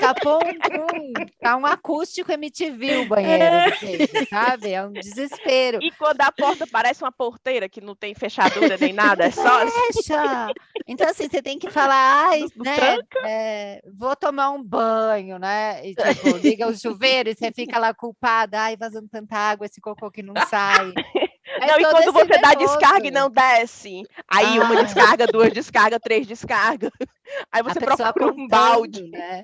[0.00, 4.72] tá, pum, pum, tá um acústico MTV o banheiro, gente, sabe?
[4.72, 5.78] É um desespero.
[5.82, 9.66] E quando a porta parece uma porteira que não tem fechadura nem nada, é só.
[9.66, 10.52] Fecha!
[10.86, 12.98] Então, assim, você tem que falar, ai, né?
[13.24, 15.86] é, vou tomar um banho, né?
[15.86, 19.80] E tipo, liga o chuveiro e você fica lá culpada, ai, vazando tanta água, esse
[19.80, 20.92] cocô que não sai.
[21.60, 23.12] É Não, e quando você dá descarga e nervoso.
[23.12, 24.82] não desce, aí uma Ah.
[24.84, 26.90] descarga, duas descargas, três descargas.
[27.52, 29.10] Aí você procura um contando, balde.
[29.10, 29.42] né?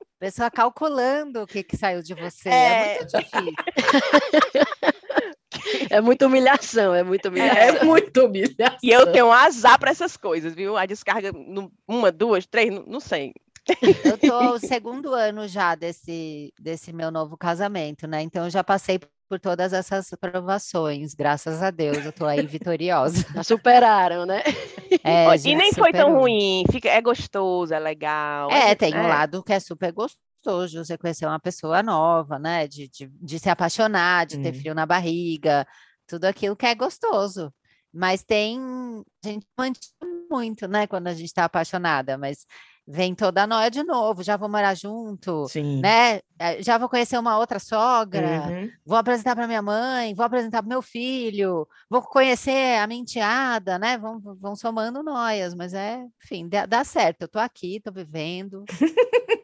[0.00, 2.48] A pessoa calculando o que, que saiu de você.
[2.48, 2.98] É, É.
[2.98, 3.52] muito difícil.
[5.90, 7.58] É muita humilhação, é muita humilhação.
[7.62, 8.78] É muito humilhação.
[8.82, 10.76] E eu tenho um azar para essas coisas, viu?
[10.76, 11.32] A descarga,
[11.88, 13.32] uma, duas, três, não, não sei.
[14.04, 18.22] Eu tô o segundo ano já desse, desse meu novo casamento, né?
[18.22, 23.24] Então eu já passei por todas essas provações, graças a Deus, eu tô aí vitoriosa.
[23.34, 24.42] Já superaram, né?
[25.02, 26.20] É, e nem foi tão superou.
[26.20, 28.50] ruim, fica, é gostoso, é legal.
[28.50, 29.08] É, é, tem um é.
[29.08, 32.66] lado que é super gostoso, você conhecer uma pessoa nova, né?
[32.66, 35.66] De, de, de se apaixonar, de ter frio na barriga,
[36.06, 37.52] tudo aquilo que é gostoso.
[37.92, 38.60] Mas tem,
[39.24, 39.92] a gente mantinha
[40.30, 40.86] muito, né?
[40.86, 42.46] Quando a gente tá apaixonada, mas
[42.86, 45.80] vem toda a noia de novo, já vou morar junto, Sim.
[45.80, 46.20] né?
[46.38, 48.70] eh, Já vou conhecer uma outra sogra, Uhum.
[48.84, 53.78] vou apresentar para minha mãe, vou apresentar para meu filho, vou conhecer a minha enteada,
[53.78, 53.98] né?
[53.98, 57.22] Vão, vão somando noias, mas é, enfim, dá, dá certo.
[57.22, 58.64] Eu tô aqui, tô vivendo,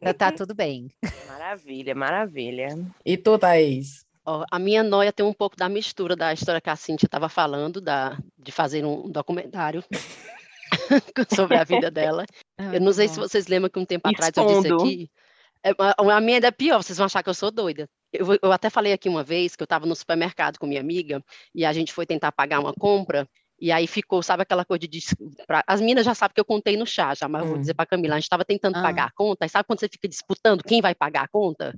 [0.00, 0.88] tá, tá tudo bem.
[1.26, 2.68] Maravilha, maravilha.
[3.05, 4.05] E tu, Thaís?
[4.24, 7.28] Ó, a minha noia tem um pouco da mistura da história que a Cintia estava
[7.28, 9.83] falando, da, de fazer um documentário
[11.35, 12.24] sobre a vida dela.
[12.72, 14.83] Eu não sei se vocês lembram que um tempo atrás eu disse Expondo.
[14.83, 15.11] aqui.
[15.64, 17.88] é, a, minha ainda é pior, vocês vão achar que eu sou doida.
[18.12, 21.22] Eu, eu até falei aqui uma vez que eu estava no supermercado com minha amiga
[21.55, 23.28] e a gente foi tentar pagar uma compra.
[23.61, 25.00] E aí ficou, sabe aquela coisa de.
[25.46, 27.61] pra- as meninas já sabem que eu contei no chá, já, mas eu vou Hum.
[27.61, 28.83] dizer para Camila, a gente estava tentando Ah.
[28.83, 31.72] pagar a conta, e sabe quando você fica disputando quem vai pagar a conta?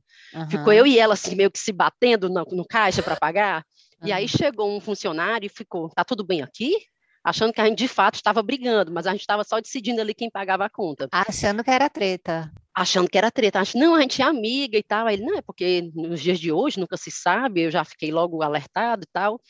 [0.48, 3.64] Ficou Aham, eu e ela assim, meio que se batendo no, no caixa para pagar.
[4.02, 6.74] E aí chegou um funcionário e ficou, tá tudo bem aqui?
[7.24, 10.12] Achando que a gente de fato estava brigando, mas a gente estava só decidindo ali
[10.12, 11.08] quem pagava a conta.
[11.10, 12.52] Achando que era treta.
[12.76, 13.60] Achando que era treta.
[13.60, 15.06] Acho, não, a gente é amiga e tal.
[15.06, 18.12] Aí ele, não, é porque nos dias de hoje nunca se sabe, eu já fiquei
[18.12, 19.40] logo alertado e tal.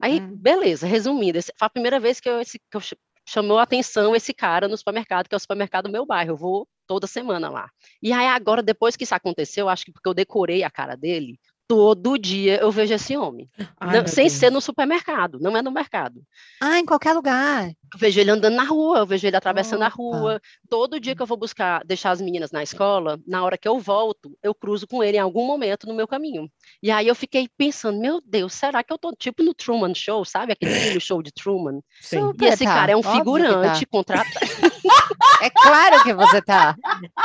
[0.00, 0.36] Aí, Hum.
[0.36, 2.94] beleza, resumindo, foi a primeira vez que, eu, esse, que eu ch-
[3.28, 6.30] chamou a atenção esse cara no supermercado, que é o supermercado do meu bairro.
[6.30, 7.68] Eu vou toda semana lá.
[8.00, 11.38] E aí, agora, depois que isso aconteceu, acho que porque eu decorei a cara dele,
[11.68, 13.48] todo dia eu vejo esse homem.
[13.78, 14.32] Ai, Não- sem Deus.
[14.38, 16.22] ser no supermercado, não é no mercado.
[16.60, 17.68] Ah, em qualquer lugar.
[17.68, 19.96] Eu vejo ele andando na rua, eu vejo ele atravessando a Opa.
[19.96, 20.40] rua.
[20.68, 23.78] Todo dia que eu vou buscar, deixar as meninas na escola, na hora que eu
[23.78, 26.50] volto, eu cruzo com ele em algum momento no meu caminho.
[26.82, 30.24] E aí eu fiquei pensando, meu Deus, será que eu tô tipo no Truman Show,
[30.24, 30.52] sabe?
[30.52, 31.80] Aquele filme show de Truman.
[32.00, 32.32] Sim.
[32.40, 33.90] E esse tá, cara é um óbvio que figurante tá.
[33.90, 34.38] contratado.
[35.40, 36.74] É claro que você tá.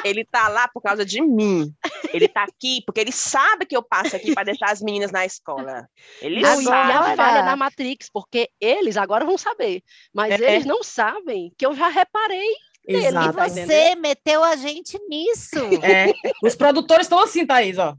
[0.03, 1.73] Ele tá lá por causa de mim.
[2.13, 5.25] Ele tá aqui porque ele sabe que eu passo aqui para deixar as meninas na
[5.25, 5.87] escola.
[6.21, 7.15] Ele Não, e Agora- a sabe.
[7.17, 9.81] falha da Matrix, porque eles agora vão saber,
[10.13, 10.55] mas É.
[10.55, 12.49] eles não sabem que eu já reparei.
[12.85, 13.37] E Exato.
[13.37, 15.57] tá você meteu a gente nisso.
[15.81, 16.11] É,
[16.43, 17.95] os produtores estão assim, Thaís, ó.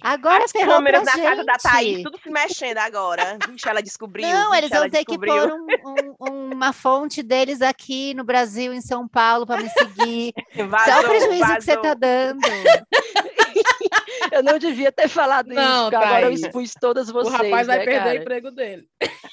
[0.00, 1.62] Agora As ferrou câmeras pra na casa da gente.
[1.62, 3.38] Thaís, tudo se mexendo agora.
[3.48, 4.26] Vixe, ela descobriu.
[4.28, 5.34] Não, vixe, eles vão ter que descobriu.
[5.34, 10.32] pôr um- um- uma fonte deles aqui no Brasil, em São Paulo, para me seguir.
[10.56, 11.82] Só o Vazou, prejuízo que você vazou.
[11.82, 12.40] tá dando.
[14.32, 16.40] Eu não devia ter falado Não, isso, porque agora eu Thaís.
[16.42, 17.32] expus todas O vocês.
[17.34, 18.18] rapaz vai né, perder cara?
[18.18, 18.84] o emprego dele.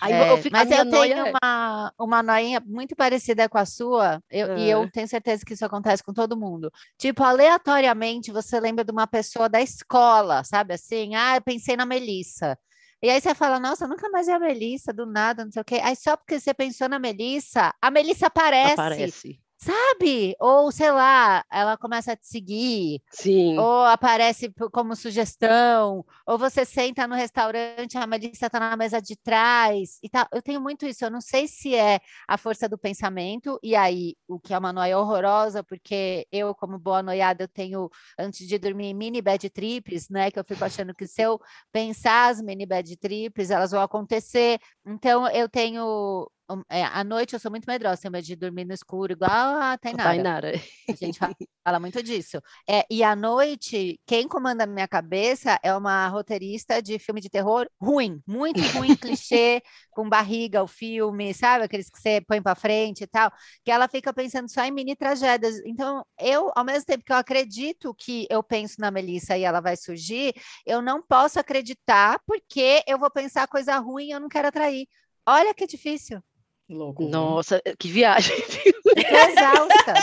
[0.02, 3.66] Aí É, eu fico, mas eu tenho é- uma, uma noinha muito parecida com a
[3.66, 4.90] sua, eu- e eu Ah.
[4.92, 6.72] tenho certeza que isso acontece com todo mundo.
[6.98, 11.16] Tipo, aleatoriamente, você lembra de uma pessoa da escola, sabe assim?
[11.16, 12.58] Ah, pensei na Melissa.
[13.02, 15.66] E aí você fala, nossa, nunca mais é a Melissa, do nada, não sei o
[15.66, 15.80] quê.
[15.82, 19.40] Aí só porque você pensou na Melissa, a Melissa aparece, aparece.
[19.60, 20.36] Sabe?
[20.40, 23.58] Ou, sei lá, ela começa a te seguir, Sim.
[23.58, 29.16] ou aparece como sugestão, ou você senta no restaurante, a Melissa está na mesa de
[29.18, 30.26] trás e tal.
[30.32, 34.16] Eu tenho muito isso, eu não sei se é a força do pensamento, e aí
[34.28, 38.58] o que é uma noia horrorosa, porque eu, como boa noiada, eu tenho, antes de
[38.58, 40.32] dormir, mini bad trips, né?
[40.32, 41.40] Que eu fico achando que se eu
[41.72, 44.60] pensar as mini bad trips, elas vão acontecer.
[44.86, 46.30] Então eu tenho.
[46.50, 49.30] Um, é, à noite eu sou muito medrosa, tenho medo de dormir no escuro, igual
[49.62, 50.10] a Tainara.
[50.10, 50.54] Tainara.
[50.90, 51.30] A gente fa-
[51.64, 52.42] fala muito disso.
[52.68, 57.30] É, e à noite, quem comanda a minha cabeça é uma roteirista de filme de
[57.30, 61.66] terror ruim, muito ruim, clichê, com barriga o filme, sabe?
[61.66, 63.32] Aqueles que você põe pra frente e tal,
[63.64, 65.60] que ela fica pensando só em mini tragédias.
[65.66, 69.60] Então, eu, ao mesmo tempo que eu acredito que eu penso na Melissa e ela
[69.62, 70.34] vai surgir,
[70.66, 74.88] eu não posso acreditar porque eu vou pensar coisa ruim e eu não quero atrair.
[75.26, 76.22] Olha que difícil.
[76.70, 77.04] Louco.
[77.10, 78.36] Nossa, que viagem.
[78.96, 79.94] Eu tô exausta.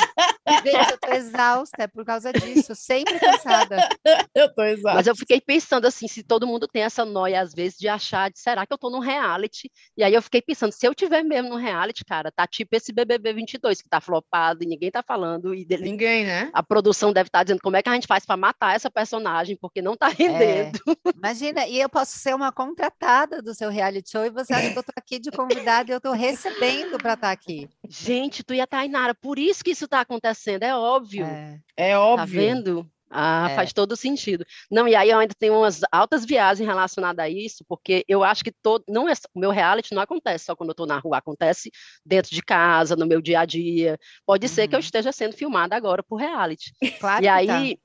[0.65, 3.77] Gente, eu tô exausta, é por causa disso, sempre cansada.
[4.35, 4.97] Eu tô exato.
[4.97, 8.31] Mas eu fiquei pensando assim, se todo mundo tem essa noia às vezes de achar,
[8.31, 9.71] de, será que eu tô num reality?
[9.97, 12.93] E aí eu fiquei pensando, se eu tiver mesmo num reality, cara, tá tipo esse
[12.93, 16.51] BBB 22 que tá flopado e ninguém tá falando e dele, Ninguém, né?
[16.53, 19.57] a produção deve estar dizendo como é que a gente faz para matar essa personagem
[19.61, 20.79] porque não tá É, rendendo.
[21.17, 24.79] imagina, e eu posso ser uma contratada do seu reality show e você acha que
[24.79, 26.56] eu tô aqui de convidada e eu tô recebendo
[27.01, 27.69] para estar aqui.
[27.89, 31.27] Gente, tu e a Tainara, por isso que isso tá acontecendo, é óbvio.
[31.27, 31.61] É.
[31.77, 32.27] É Tá óbvio.
[32.41, 32.91] vendo?
[33.09, 33.55] Ah, É.
[33.55, 34.45] faz todo sentido.
[34.71, 38.43] Não, e aí eu ainda tenho umas altas viagens relacionadas a isso, porque eu acho
[38.43, 40.99] que todo, não é, só- o meu reality não acontece só quando eu tô na
[40.99, 41.71] rua, acontece
[42.05, 43.97] dentro de casa, no meu dia a dia.
[44.27, 44.85] Pode ser que eu Uhum.
[44.85, 46.73] esteja sendo filmada agora por reality.
[46.99, 47.59] Claro e que tá.
[47.59, 47.79] aí,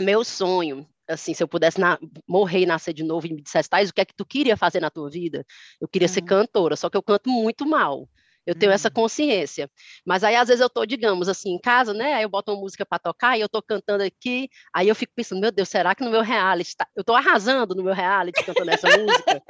[0.00, 1.98] meu sonho, assim, se eu pudesse na-
[2.28, 4.56] morrer e nascer de novo e me dissesse, Thais, o que é que tu queria
[4.56, 5.44] fazer na tua vida?
[5.80, 6.26] Eu queria ser Uhum.
[6.26, 8.08] cantora, só que eu canto muito mal.
[8.46, 8.92] Eu tenho essa Hum.
[8.94, 9.70] consciência.
[10.04, 12.14] Mas aí, às vezes, eu tô, digamos assim, em casa, né?
[12.14, 14.48] Aí eu boto uma música para tocar e eu tô cantando aqui.
[14.74, 16.86] Aí eu fico pensando, meu Deus, será que no meu reality tá...
[16.96, 19.42] eu tô arrasando no meu reality cantando essa música?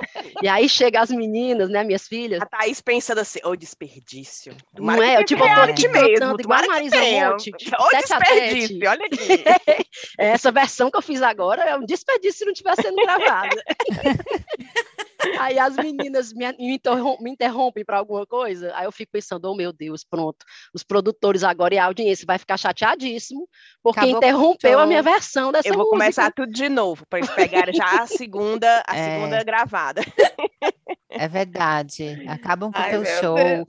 [0.43, 2.41] E aí chega as meninas, né, minhas filhas.
[2.43, 4.53] A Thaís pensando assim, ô desperdício.
[4.73, 5.17] Não Tomara é?
[5.17, 7.31] que Eu, tipo, eu tô aqui cantando igual a Marisa tenha.
[7.31, 8.87] Monte, Ô desperdício, tete.
[8.87, 9.87] olha aqui.
[10.19, 13.63] Essa versão que eu fiz agora é um desperdício se não tivesse sendo gravada.
[15.39, 19.51] Aí as meninas me, me interrom- me interrompem para alguma coisa, aí eu fico pensando,
[19.51, 23.49] oh meu Deus, pronto, os produtores agora e a audiência vai ficar chateadíssimo,
[23.83, 25.99] porque Acabou interrompeu a minha versão dessa Eu vou música.
[25.99, 29.15] começar tudo de novo, para eles pegarem já a segunda, a É.
[29.15, 30.03] segunda gravada.
[31.15, 32.25] É verdade.
[32.29, 33.35] Acabam com o teu show.
[33.37, 33.67] Deus.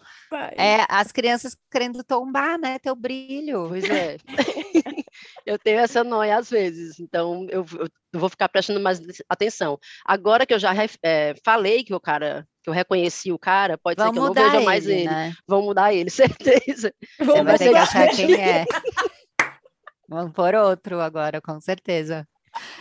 [0.57, 2.79] É, as crianças querendo tombar, né?
[2.79, 3.67] Teu brilho.
[3.69, 4.17] Pois é.
[5.45, 7.65] eu tenho essa noia às vezes, então eu,
[8.13, 9.77] eu vou ficar prestando mais atenção.
[10.05, 13.97] Agora que eu já eh, falei que o cara, que eu reconheci o cara, pode
[13.97, 15.05] Vão ser que eu não veja ele, mais ele.
[15.05, 15.33] né?
[15.47, 16.93] Vão mudar ele, certeza.
[17.19, 18.25] Você Vamos vai ter que achar grande.
[18.25, 18.65] quem é.
[20.07, 22.27] Vamos por outro agora, com certeza.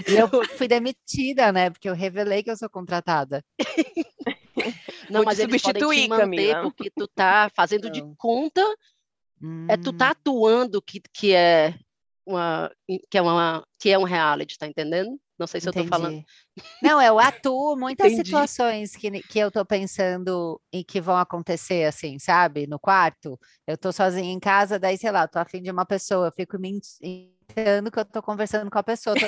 [0.07, 1.71] E eu fui demitida, né?
[1.71, 3.43] Porque eu revelei que eu sou contratada.
[5.09, 6.61] Não, Vou te mas eles podem te substituir, manter Camila.
[6.61, 8.17] porque tu tá fazendo de Não.
[8.17, 8.61] conta,
[9.69, 11.75] é tu tá Hum, atuando que, que é
[12.27, 12.71] uma
[13.11, 15.21] que é uma que é um reality, tá entendendo?
[15.39, 16.17] Não sei se eu tô falando.
[16.17, 16.27] entendi.
[16.83, 18.15] Não, eu atuo muitas Entendi.
[18.15, 22.67] situações que, que eu tô pensando e que vão acontecer, assim, sabe?
[22.67, 26.29] No quarto, eu tô sozinha em casa, daí, sei lá, tô afim de uma pessoa,
[26.29, 29.17] eu fico me inventando que eu tô conversando com a pessoa.
[29.17, 29.27] Tô...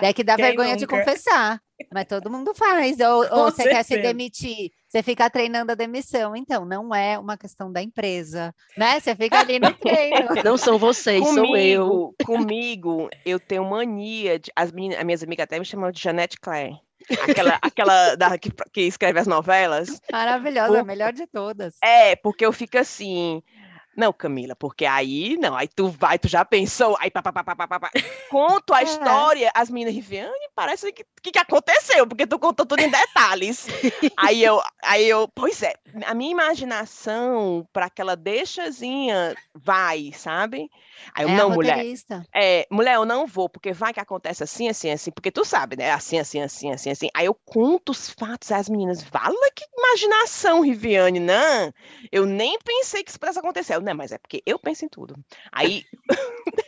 [0.00, 0.86] É que dá Quem vergonha de nunca?
[0.86, 1.60] confessar,
[1.92, 2.98] Mas todo mundo faz.
[3.00, 6.34] Ou, ou você quer se demitir, você fica treinando a demissão.
[6.34, 8.98] Então, não é uma questão da empresa, né?
[8.98, 10.28] Você fica ali no treino.
[10.44, 11.88] Não são vocês, sou eu.
[11.88, 14.50] Comigo, comigo, eu tenho mania de.
[14.54, 16.76] As, meninas, as minhas amigas até me chamam de Janete Claire.
[17.28, 20.00] Aquela, aquela da, que, que escreve as novelas.
[20.10, 21.76] Maravilhosa, a melhor de todas.
[21.82, 23.42] É, porque eu fico assim.
[23.96, 27.42] Não, Camila, porque aí não, aí tu vai, tu já pensou, aí pá, pá, pá,
[27.44, 27.90] pá, pá, pá,
[28.30, 28.84] conto a É.
[28.84, 33.66] história, as meninas Riviane, parece que que, que aconteceu, porque tu contou tudo em detalhes.
[34.16, 40.70] aí eu, aí eu, pois é, a minha imaginação para aquela deixazinha vai, sabe?
[41.14, 41.84] Aí eu, é não, mulher,
[42.34, 45.76] é, mulher, eu não vou, porque vai que acontece assim, assim, assim, porque tu sabe,
[45.76, 45.90] né?
[45.90, 47.08] Assim, assim, assim, assim, assim.
[47.14, 49.02] Aí eu conto os fatos às meninas.
[49.02, 51.72] Fala que imaginação, Riviane, não.
[52.10, 53.74] Eu nem pensei que isso pudesse acontecer.
[53.74, 55.14] Eu, não, mas é porque eu penso em tudo.
[55.52, 55.84] Aí.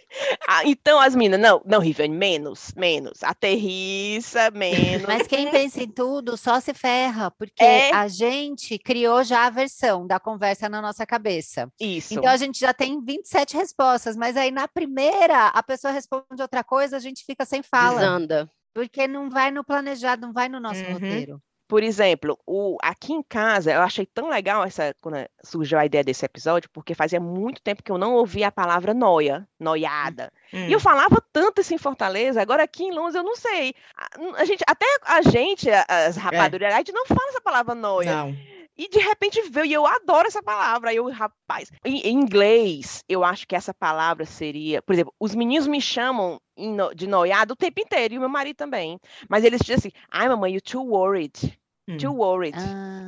[0.48, 3.22] Ah, então as meninas, não, não, Riviane, menos, menos.
[3.22, 5.06] Aterriça, menos.
[5.06, 7.92] Mas quem pensa em tudo só se ferra, porque É.
[7.94, 11.70] a gente criou já a versão da conversa na nossa cabeça.
[11.78, 12.14] Isso.
[12.14, 16.64] Então a gente já tem 27 respostas, mas aí na primeira a pessoa responde outra
[16.64, 18.50] coisa, a gente fica sem fala, Desanda.
[18.74, 20.94] porque não vai no planejado, não vai no nosso Uhum.
[20.94, 21.42] roteiro.
[21.68, 26.02] Por exemplo, o, aqui em casa, eu achei tão legal essa quando surgiu a ideia
[26.02, 30.32] desse episódio, porque fazia muito tempo que eu não ouvia a palavra noia, noiada.
[30.50, 30.80] E eu Hum.
[30.80, 33.74] falava tanto isso em Fortaleza, agora aqui em Londres eu não sei.
[33.94, 38.10] A, a gente, até a gente, as rapadureiras, a gente não fala essa palavra noia.
[38.16, 38.36] Não.
[38.78, 40.90] E de repente veio, e eu adoro essa palavra.
[40.90, 45.34] Aí eu, rapaz, em, em inglês, eu acho que essa palavra seria, por exemplo, os
[45.34, 46.40] meninos me chamam
[46.94, 48.98] de noiado o tempo inteiro, e o meu marido também.
[49.28, 51.58] Mas eles dizem assim, ai mamãe, you too worried,
[51.96, 52.18] too Hum.
[52.18, 52.56] worried.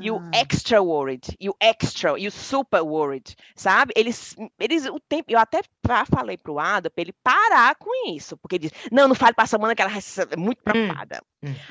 [0.02, 3.92] E o Ah, extra worried, e o extra, e o super worried, sabe?
[3.94, 8.36] Eles, eles o tempo, eu até já falei pro Ada para ele parar com isso,
[8.38, 11.20] porque ele diz, não, não fale pra Samana que ela é muito preocupada.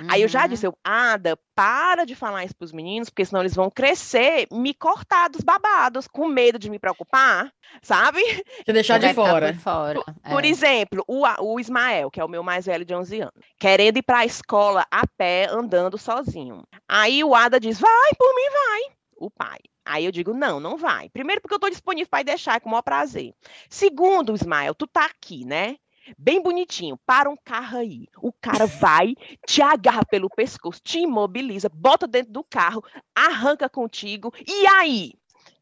[0.09, 0.47] Aí eu já uhum.
[0.47, 4.73] disse, eu, Ada, para de falar isso pros meninos, porque senão eles vão crescer, me
[4.73, 8.19] cortar dos babados, com medo de me preocupar, sabe?
[8.65, 9.53] Te deixar Você de fora.
[9.53, 10.03] Por fora.
[10.23, 10.47] Por é.
[10.47, 13.97] exemplo, o, A- o Ismael, que é o meu mais velho de 11 anos, querendo
[13.97, 16.63] ir para a escola a pé, andando sozinho.
[16.99, 18.81] Aí o Ada diz: vai, por mim vai.
[19.15, 19.59] O pai.
[19.85, 21.09] Aí eu digo: não, não vai.
[21.09, 23.33] Primeiro, porque eu estou disponível para ir deixar, com o maior prazer.
[23.69, 25.77] Segundo, Ismael, tu tá aqui, né?
[26.17, 28.07] Bem bonitinho, para um carro aí.
[28.21, 29.15] O cara vai,
[29.47, 32.83] te agarra pelo pescoço, te imobiliza, bota dentro do carro,
[33.15, 34.33] arranca contigo.
[34.45, 35.13] E aí?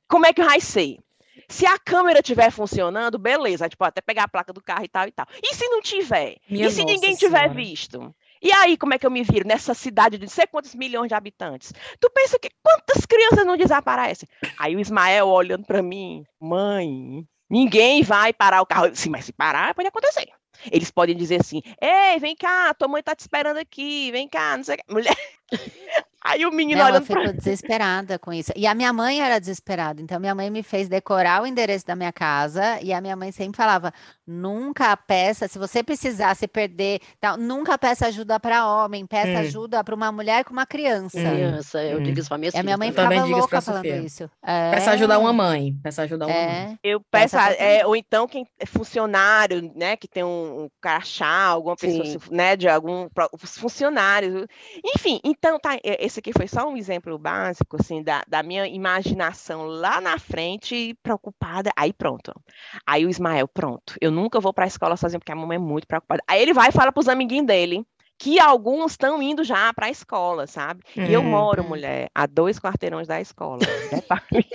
[0.07, 0.97] Como é que vai ser?
[1.49, 4.83] Se a câmera estiver funcionando, beleza, a gente pode até pegar a placa do carro
[4.83, 5.27] e tal e tal.
[5.41, 6.37] E se não tiver?
[6.49, 7.53] Minha e se ninguém tiver Senhora.
[7.53, 8.15] visto?
[8.41, 11.07] E aí, como é que eu me viro nessa cidade de não sei quantos milhões
[11.07, 11.73] de habitantes?
[11.99, 14.27] Tu pensa que quantas crianças não desaparecem?
[14.57, 18.93] Aí o Ismael olhando para mim, mãe, ninguém vai parar o carro.
[18.95, 20.27] Sim, mas se parar, pode acontecer.
[20.71, 24.57] Eles podem dizer assim: Ei, vem cá, tua mãe tá te esperando aqui, vem cá,
[24.57, 24.93] não sei o que.
[24.93, 25.15] Mulher.
[26.23, 28.51] Aí o menino Não, eu olhando pra fico desesperada com isso.
[28.53, 31.95] E a minha mãe era desesperada, então minha mãe me fez decorar o endereço da
[31.95, 33.93] minha casa e a minha mãe sempre falava:
[34.27, 39.37] nunca peça, se você precisar se perder, tal, nunca peça ajuda para homem, peça Hum.
[39.37, 41.17] ajuda para uma mulher com uma criança.
[41.17, 41.31] Hum.
[41.31, 42.03] Criança, eu hum.
[42.03, 43.61] digo isso pra minhas E a minha mãe Eu também ficava digo isso pra louca
[43.65, 43.97] falando Sofia.
[44.05, 44.29] isso.
[44.71, 45.73] Peça ajudar É, uma mãe.
[45.81, 46.43] Peça ajudar uma mãe.
[46.43, 50.63] É, Eu Peça peço, a- é, ou então quem é funcionário, né, que tem um,
[50.63, 52.19] um crachá, alguma pessoa, Sim.
[52.31, 53.07] né, de algum
[53.45, 54.45] funcionários.
[54.95, 58.67] Enfim, então tá, é, esse aqui foi só um exemplo básico, assim, da, da minha
[58.67, 61.71] imaginação lá na frente, preocupada.
[61.75, 62.33] Aí pronto.
[62.85, 63.93] Aí o Ismael, pronto.
[64.01, 66.23] Eu nunca vou para a escola sozinho porque a mamãe é muito preocupada.
[66.27, 67.85] Aí ele vai e fala para os amiguinhos dele.
[68.19, 70.81] Que alguns estão indo já para a escola, sabe?
[70.95, 71.29] E eu Hum.
[71.29, 73.59] moro, mulher, a dois quarteirões da escola.
[73.91, 74.47] Detalhe.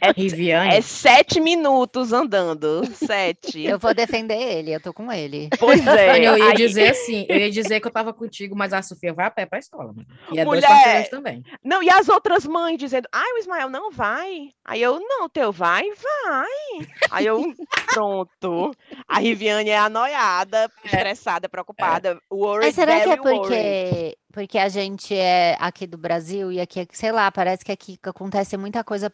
[0.00, 0.74] É Riviane.
[0.74, 2.84] é sete minutos andando.
[2.94, 3.62] Sete.
[3.64, 5.50] eu vou defender ele, eu tô com ele.
[5.58, 6.16] Pois é.
[6.18, 9.12] Eu ia aí- dizer assim, eu ia dizer que eu tava contigo, mas a Sofia
[9.12, 9.92] vai a pé pra escola.
[9.92, 10.06] mano.
[10.32, 10.68] E é dois Mulher!
[10.68, 11.42] quarteirões também.
[11.62, 14.48] Não, e as outras mães dizendo, ai, o Ismael não vai.
[14.64, 15.84] Aí eu, não, teu vai,
[16.24, 16.86] vai.
[17.10, 17.52] Aí eu,
[17.92, 18.72] pronto.
[19.06, 22.18] A Riviane é anoiada, estressada, preocupada.
[22.32, 26.86] Worried, Mas será que é porque, porque a gente é aqui do Brasil e aqui,
[26.92, 29.10] sei lá, parece que aqui acontece muita coisa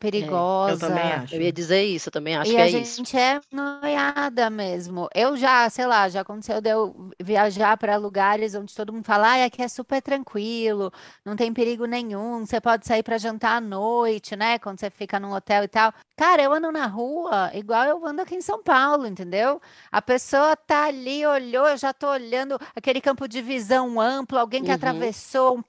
[0.67, 0.77] Eu perigosa.
[0.79, 1.35] também acho.
[1.35, 3.07] Eu ia dizer isso, eu também acho E que a é gente isso.
[3.17, 5.09] é noiada mesmo.
[5.15, 9.29] Eu já, sei lá, já aconteceu de eu viajar para lugares onde todo mundo fala,
[9.43, 10.93] ah, aqui é super tranquilo,
[11.25, 14.59] não tem perigo nenhum, você pode sair para jantar à noite, né?
[14.59, 15.93] Quando você fica num hotel e tal.
[16.17, 19.61] Cara, eu ando na rua igual eu ando aqui em São Paulo, entendeu?
[19.91, 24.63] A pessoa tá ali, olhou, eu já tô olhando aquele campo de visão amplo, alguém
[24.65, 24.75] que Uhum.
[24.75, 25.12] atravessou,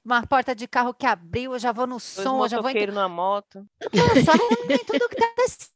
[0.06, 2.70] uma porta de carro que abriu, eu já vou no Dois som, eu já vou
[2.70, 3.66] em motoqueiros numa moto.
[3.80, 3.90] Tô
[4.26, 4.32] só
[4.70, 5.74] em tudo que tá acontecendo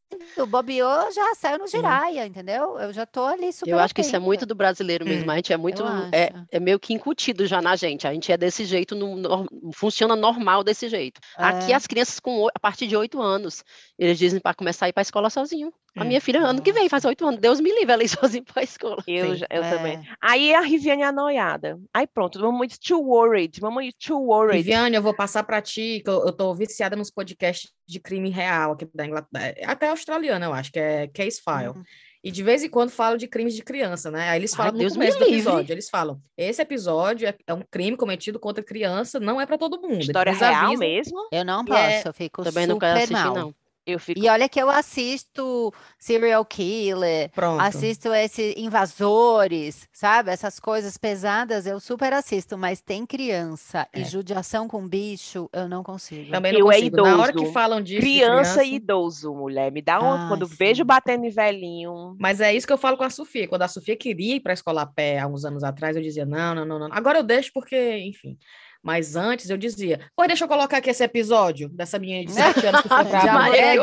[0.48, 2.80] bobeou, já saiu no giraia, entendeu?
[2.80, 5.28] Eu já tô ali super Eu acho que isso é muito do brasileiro mesmo.
[5.30, 5.82] Hum, A gente é muito.
[5.82, 8.08] eu É, é meio que incutido já na gente.
[8.08, 11.20] A gente é desse jeito, no- no- funciona normal desse jeito.
[11.36, 11.76] Aqui É.
[11.76, 13.64] as crianças com a partir de oito anos,
[14.00, 15.74] eles dizem para começar a ir para a escola sozinho.
[15.98, 17.40] A Hum, minha filha, ano que vem, faz oito anos.
[17.40, 18.08] Deus me livre ela ir
[18.38, 19.04] sozinha para a escola.
[19.08, 19.44] Eu, Sim.
[19.50, 19.98] eu também.
[19.98, 20.02] É.
[20.22, 21.80] Aí a Riviane é anoiada.
[21.94, 23.62] Aí pronto, mamãe too worried.
[23.62, 24.58] Mamãe too worried.
[24.58, 28.30] Viviane, eu vou passar para ti, que eu, eu tô viciada nos podcasts de crime
[28.30, 31.70] real aqui da Inglaterra, até australiana, eu acho, que é Case File.
[31.70, 31.84] Uhum.
[32.24, 34.30] E de vez em quando falam de crimes de criança, né?
[34.30, 35.36] Aí eles Ai, falam no Deus me começo do livre.
[35.40, 39.58] episódio, eles falam, esse episódio é, é um crime cometido contra criança, não é para
[39.58, 40.02] todo mundo.
[40.02, 41.28] História real avisam- mesmo.
[41.32, 43.36] Eu não E é- posso, eu fico Também não quero super assistir, mal.
[43.36, 43.56] não.
[43.88, 44.20] Eu fico.
[44.20, 47.62] E olha que eu assisto serial killer, Pronto.
[47.62, 50.30] assisto esses invasores, sabe?
[50.30, 54.04] Essas coisas pesadas eu super assisto, mas tem criança e É.
[54.04, 56.32] judiação com bicho, eu não consigo.
[56.32, 56.98] Também não Eu é consigo.
[56.98, 57.54] Na hora que idoso.
[57.54, 59.72] falam disso, de Criança e idoso, mulher.
[59.72, 60.24] Me dá uma.
[60.24, 60.56] Ai, Quando sim.
[60.60, 62.16] vejo batendo em velhinho.
[62.20, 63.48] Mas é isso que eu falo com a Sofia.
[63.48, 66.02] Quando a Sofia queria ir para a escola a pé há uns anos atrás, eu
[66.02, 66.90] dizia: não, não, não, não.
[66.92, 68.38] Agora eu deixo porque, enfim.
[68.84, 72.66] Mas antes eu dizia: pô, deixa eu colocar aqui esse episódio dessa menina de 7
[72.66, 73.82] anos que foi pra ideia.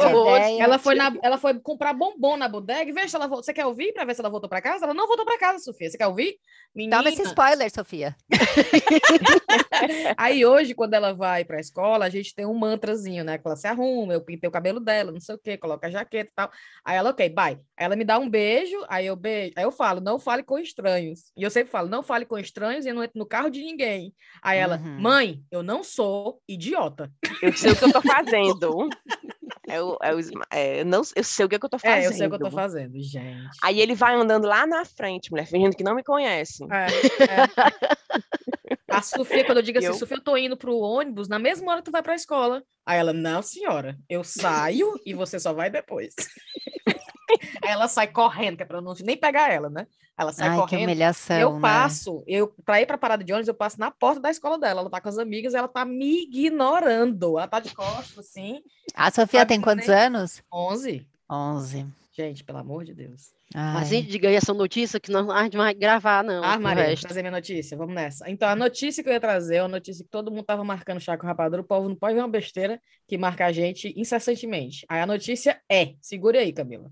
[0.63, 3.45] Ela foi, na, ela foi comprar bombom na bodega e vê se ela voltou.
[3.45, 4.85] Você quer ouvir para ver se ela voltou para casa?
[4.85, 5.91] Ela não voltou para casa, Sofia.
[5.91, 6.37] Você quer ouvir?
[6.75, 6.97] Menina.
[6.99, 8.17] Toma esse spoiler, Sofia.
[10.17, 13.39] Aí hoje, quando ela vai para a escola, a gente tem um mantrazinho, né?
[13.39, 15.91] Que ela se arruma, eu pintei o cabelo dela, não sei o quê, coloca a
[15.91, 16.51] jaqueta e tal.
[16.85, 17.55] Aí ela, ok, bye.
[17.77, 19.53] Aí ela me dá um beijo, aí eu beijo.
[19.57, 21.33] Aí eu falo, não fale com estranhos.
[21.37, 23.61] E eu sempre falo, não fale com estranhos e eu não entro no carro de
[23.61, 24.13] ninguém.
[24.43, 24.84] Aí ela, Uhum.
[24.85, 27.11] Mãe, eu não sou idiota.
[27.42, 28.88] Eu sei o que eu tô fazendo.
[29.68, 29.77] É
[30.09, 32.03] é esma- é, eu, não, eu sei o que, é que eu tô fazendo.
[32.03, 33.49] É, eu sei o que eu tô fazendo, gente.
[33.62, 36.64] Aí ele vai andando lá na frente, mulher, fingindo que não me conhece.
[36.70, 36.87] É,
[37.25, 38.18] é.
[38.90, 41.73] A Sofia, quando eu digo assim, Eu- Sofia, eu tô indo pro ônibus, na mesma
[41.73, 42.62] hora que tu vai pra escola.
[42.87, 46.14] Aí ela, não, senhora, eu saio e você só vai depois.
[47.62, 49.87] Aí ela sai correndo, que é pra eu não nem pegar ela, né?
[50.16, 50.85] Ela sai Ai, que correndo.
[50.85, 51.61] humilhação, Eu né?
[51.61, 54.81] passo, eu para ir pra parada de ônibus, eu passo na porta da escola dela.
[54.83, 57.37] Ela tá com as amigas, ela tá me ignorando.
[57.38, 58.62] Ela tá de costas, assim,
[58.94, 60.42] A Sofia tem que quantos nem- anos?
[60.53, 61.07] 11.
[61.31, 61.87] 11.
[62.12, 63.34] Gente, pelo amor de Deus.
[63.55, 63.85] Mas Ai.
[63.85, 66.43] gente, diga aí essa notícia que nós, a gente vai gravar, não.
[66.43, 68.29] Ah, o Maria, trazer minha notícia, vamos nessa.
[68.29, 70.99] Então, a notícia que eu ia trazer é uma notícia que todo mundo tava marcando
[70.99, 74.85] chá com rapadura, o povo não pode ver uma besteira que marca a gente incessantemente.
[74.88, 76.90] Aí a notícia é, segure aí, Camila.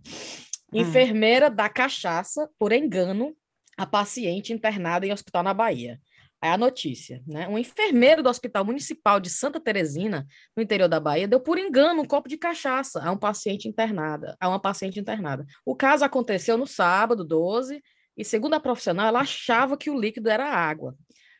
[0.72, 3.34] Enfermeira dá cachaça por engano
[3.76, 6.00] a paciente internada em hospital na Bahia.
[6.42, 7.46] Aí a notícia, né?
[7.46, 10.26] Um enfermeiro do Hospital Municipal de Santa Teresina,
[10.56, 14.36] no interior da Bahia, deu por engano um copo de cachaça a um paciente internada,
[14.40, 15.46] a uma paciente internada.
[15.64, 17.80] O caso aconteceu no sábado, 12,
[18.16, 20.96] e segundo a profissional, ela achava que o líquido era água.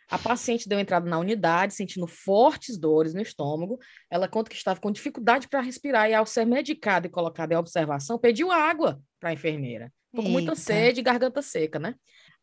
[0.09, 3.79] A paciente deu entrada na unidade, sentindo fortes dores no estômago.
[4.09, 7.57] Ela conta que estava com dificuldade para respirar e, ao ser medicada e colocada em
[7.57, 9.93] observação, pediu água para a enfermeira.
[10.15, 11.95] Com muita sede e garganta seca, né?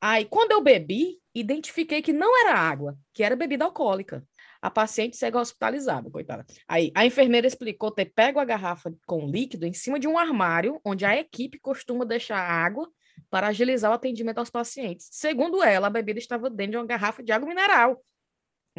[0.01, 4.25] Aí, quando eu bebi, identifiquei que não era água, que era bebida alcoólica.
[4.61, 6.45] A paciente segue hospitalizada, coitada.
[6.67, 10.79] Aí, a enfermeira explicou ter pego a garrafa com líquido em cima de um armário,
[10.83, 12.89] onde a equipe costuma deixar água
[13.29, 15.07] para agilizar o atendimento aos pacientes.
[15.11, 18.01] Segundo ela, a bebida estava dentro de uma garrafa de água mineral.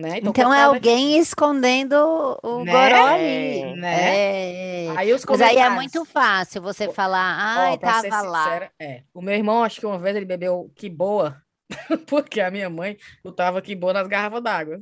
[0.00, 0.18] Né?
[0.18, 1.94] Então, quando é alguém escondendo
[2.42, 2.72] o Né?
[2.72, 3.76] goró ali.
[3.76, 4.86] Né?
[4.86, 4.88] É.
[4.96, 8.44] Aí os Mas aí é muito fácil você Ó, falar, ai, ser tava lá.
[8.44, 9.02] sincera, é.
[9.14, 11.36] O meu irmão, acho que uma vez ele bebeu que boa,
[12.08, 14.80] porque a minha mãe botava que boa nas garrafas d'água.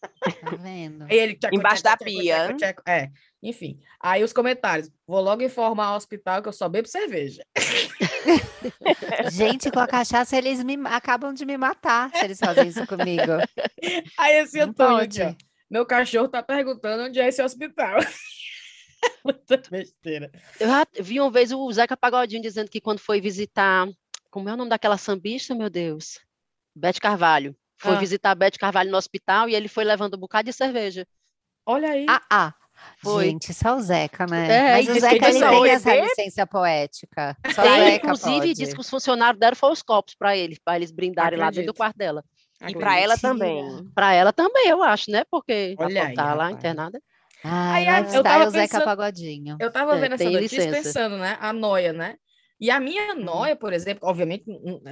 [0.00, 1.04] Tá vendo?
[1.04, 2.10] Aí ele tchaco, Embaixo tchaco, da
[2.58, 2.94] tchaco, pia.
[2.94, 3.10] É,
[3.42, 3.80] enfim.
[4.00, 4.90] Aí os comentários.
[5.06, 7.44] Vou logo informar ao hospital que eu só bebo cerveja.
[9.30, 13.32] Gente, com a cachaça eles me acabam de me matar se eles fazem isso comigo.
[14.18, 15.34] Aí esse Não Antônio aqui, ó.
[15.70, 17.98] Meu cachorro tá perguntando onde é esse hospital.
[19.24, 20.30] Muita besteira.
[20.60, 23.88] Eu já vi uma vez o Zeca Pagodinho dizendo que quando foi visitar.
[24.30, 26.20] Como é o nome daquela sambista, meu Deus?
[26.74, 27.56] Bete Carvalho.
[27.78, 27.98] Foi Ah.
[27.98, 31.06] visitar a Bete Carvalho no hospital e ele foi levando um bocado de cerveja.
[31.64, 32.06] Olha aí.
[32.08, 32.54] Ah, ah.
[32.98, 33.26] Foi.
[33.30, 34.48] Gente, só o Zeca, né?
[34.48, 37.36] É, Mas o Zeca ele tem essa bebê- licença poética.
[37.54, 38.54] Só o Tem, Zeca inclusive, pode.
[38.54, 41.54] disse que os funcionários deram foi os copos para ele, para eles brindarem lá dentro
[41.66, 41.76] do Acredito.
[41.76, 42.22] quarto dela.
[42.68, 43.90] E para ela também.
[43.94, 45.24] Para ela também, eu acho, né?
[45.30, 46.52] Porque Olha ela aí, tá lá rapaz.
[46.56, 47.02] internada.
[47.44, 49.56] Ai, Aí, a- eu tava Zeca pensando- Pagodinho.
[49.60, 50.76] Eu tava É, vendo essa notícia licença.
[50.82, 51.36] pensando, né?
[51.40, 52.16] A noia, né?
[52.60, 53.22] E a minha Hum.
[53.22, 54.44] noia, por exemplo, obviamente,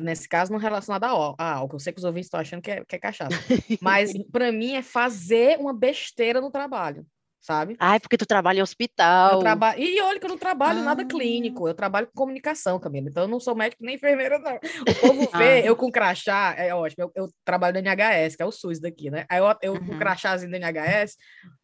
[0.03, 1.77] nesse caso, não relacionada a ál- a álcool.
[1.77, 3.37] Eu sei que os ouvintes estão achando que é, que é cachaça.
[3.81, 7.07] Mas, para mim, é fazer uma besteira no trabalho.
[7.47, 7.77] sabe?
[7.79, 9.39] Ai, porque tu trabalha em hospital.
[9.41, 9.77] Traba...
[9.77, 11.07] E olha que eu não trabalho nada Ah.
[11.07, 13.09] clínico, eu trabalho com comunicação, Camila.
[13.11, 14.55] Então eu não sou médico nem enfermeira, não.
[14.55, 15.61] O povo vê Ah.
[15.61, 17.05] eu com crachá, é ótimo.
[17.05, 19.27] Eu, eu trabalho no NHS, que é o SUS daqui, né?
[19.29, 19.99] Aí eu, eu com Uhum.
[19.99, 21.17] crachazinho do NHS,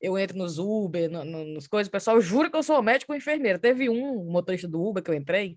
[0.03, 3.13] eu entro nos Uber, no, no- nos coisas, o pessoal jura que eu sou médico
[3.13, 3.59] ou enfermeira.
[3.59, 5.57] Teve um motorista do Uber que eu entrei,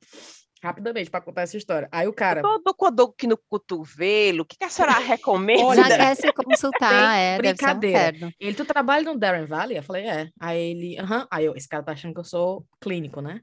[0.63, 1.87] rapidamente, para contar essa história.
[1.91, 2.41] Aí o cara.
[2.41, 2.73] Todo
[3.11, 5.65] aqui no cotovelo, o que, que a senhora recomenda?
[5.65, 7.99] Olha, Já quer se consultar, é, deve ser um brincadeira.
[8.17, 8.33] inferno.
[8.39, 9.77] Ele, tu trabalha no Darren Valley?
[9.77, 10.29] Eu falei, é.
[10.39, 11.27] Aí ele, aham.
[11.29, 13.41] Aí eu, esse cara tá achando que eu sou clínico, né?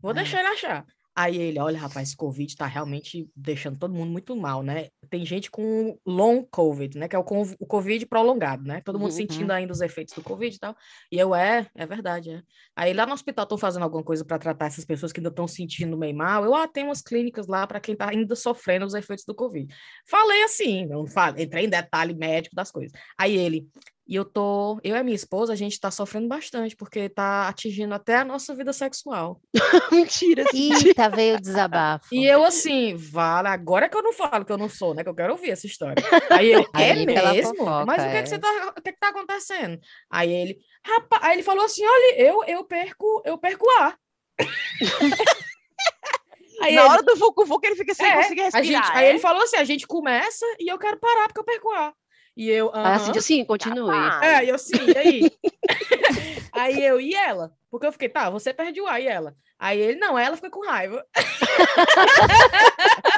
[0.00, 0.14] Vou Ah.
[0.14, 0.84] deixar ele achar.
[1.16, 4.88] Aí ele, olha, rapaz, esse Covid tá realmente deixando todo mundo muito mal, né?
[5.08, 7.06] Tem gente com long Covid, né?
[7.06, 7.24] Que é o,
[7.60, 8.80] o Covid prolongado, né?
[8.84, 9.16] Todo mundo Uhum.
[9.16, 10.76] sentindo ainda os efeitos do Covid e tal.
[11.12, 12.42] E eu, é, é verdade, é.
[12.74, 15.46] Aí lá no hospital estão fazendo alguma coisa para tratar essas pessoas que ainda estão
[15.46, 16.44] sentindo meio mal.
[16.44, 19.72] Eu, ah, tem umas clínicas lá para quem tá ainda sofrendo os efeitos do Covid.
[20.08, 22.92] Falei assim, não falei, entrei em detalhe médico das coisas.
[23.16, 23.68] Aí ele,
[24.06, 27.48] e eu tô, eu e a minha esposa, a gente tá sofrendo bastante, porque tá
[27.48, 29.40] atingindo até a nossa vida sexual.
[29.90, 30.44] Mentira.
[30.52, 32.14] Eita, veio o desabafo.
[32.14, 35.02] E eu assim, vale, agora que eu não falo que eu não sou, né?
[35.02, 36.04] Que eu quero ouvir essa história.
[36.30, 37.56] Aí eu, é Aí, pela mesmo?
[37.56, 38.26] fofoca, Mas o que, é que é.
[38.26, 39.80] você tá, o que, é que tá acontecendo?
[40.10, 43.96] Aí ele, rapaz, aí ele falou assim: olha, eu, eu perco, eu perco ar.
[46.60, 48.84] aí Na ele, hora do Vucu Vucu, ele fica sem é, conseguir a respirar.
[48.84, 49.10] gente, aí é?
[49.10, 51.94] ele falou assim: a gente começa e eu quero parar porque eu perco ar.
[52.36, 53.18] E eu, Ah, assim, aham.
[53.18, 53.86] assim, continue.
[53.86, 54.22] Capaz.
[54.22, 55.30] É, e eu sim, e aí?
[56.52, 57.52] aí eu, e ela?
[57.70, 59.34] Porque eu fiquei, tá, você perde o ar, e ela?
[59.58, 61.04] Aí ele, não, ela fica com raiva.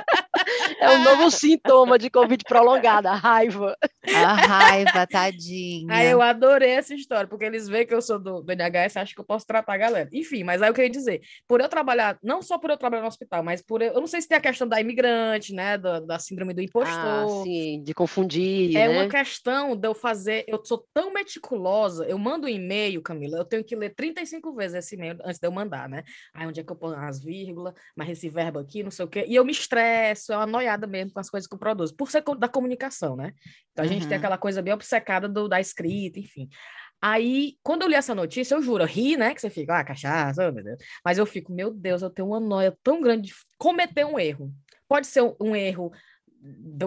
[0.80, 3.76] É um novo sintoma de Covid prolongada, a raiva.
[4.14, 5.86] A raiva, tadinha.
[5.94, 9.14] Aí eu adorei essa história, porque eles veem que eu sou do, do NHS, acham
[9.14, 10.08] que eu posso tratar a galera.
[10.12, 13.08] Enfim, mas aí eu queria dizer, por eu trabalhar, não só por eu trabalhar no
[13.08, 16.00] hospital, mas por eu, eu não sei se tem a questão da imigrante, né, da,
[16.00, 17.42] da síndrome do Ah, impostor.
[17.44, 19.00] sim, de confundir, É né?
[19.00, 20.44] uma questão de eu fazer.
[20.46, 22.04] Eu sou tão meticulosa.
[22.06, 23.38] Eu mando um e-mail, Camila.
[23.38, 26.02] Eu tenho que ler 35 vezes esse e-mail antes de eu mandar, né?
[26.34, 29.08] Aí onde é que eu ponho as vírgulas, mas esse verbo aqui, não sei o
[29.08, 29.24] quê.
[29.28, 32.10] E eu me estresso, é uma noiada mesmo com as coisas que eu produzo, por
[32.10, 33.32] ser da comunicação, né?
[33.72, 34.18] Então a gente tem Uhum.
[34.18, 36.48] aquela coisa bem obcecada do, da escrita, enfim.
[37.00, 39.34] Aí, quando eu li essa notícia, eu juro, eu ri, né?
[39.34, 40.78] Que você fica, ah, cachaça, oh, meu Deus.
[41.04, 44.52] Mas eu fico, meu Deus, eu tenho uma noia tão grande de cometer um erro.
[44.88, 45.92] Pode ser um, um erro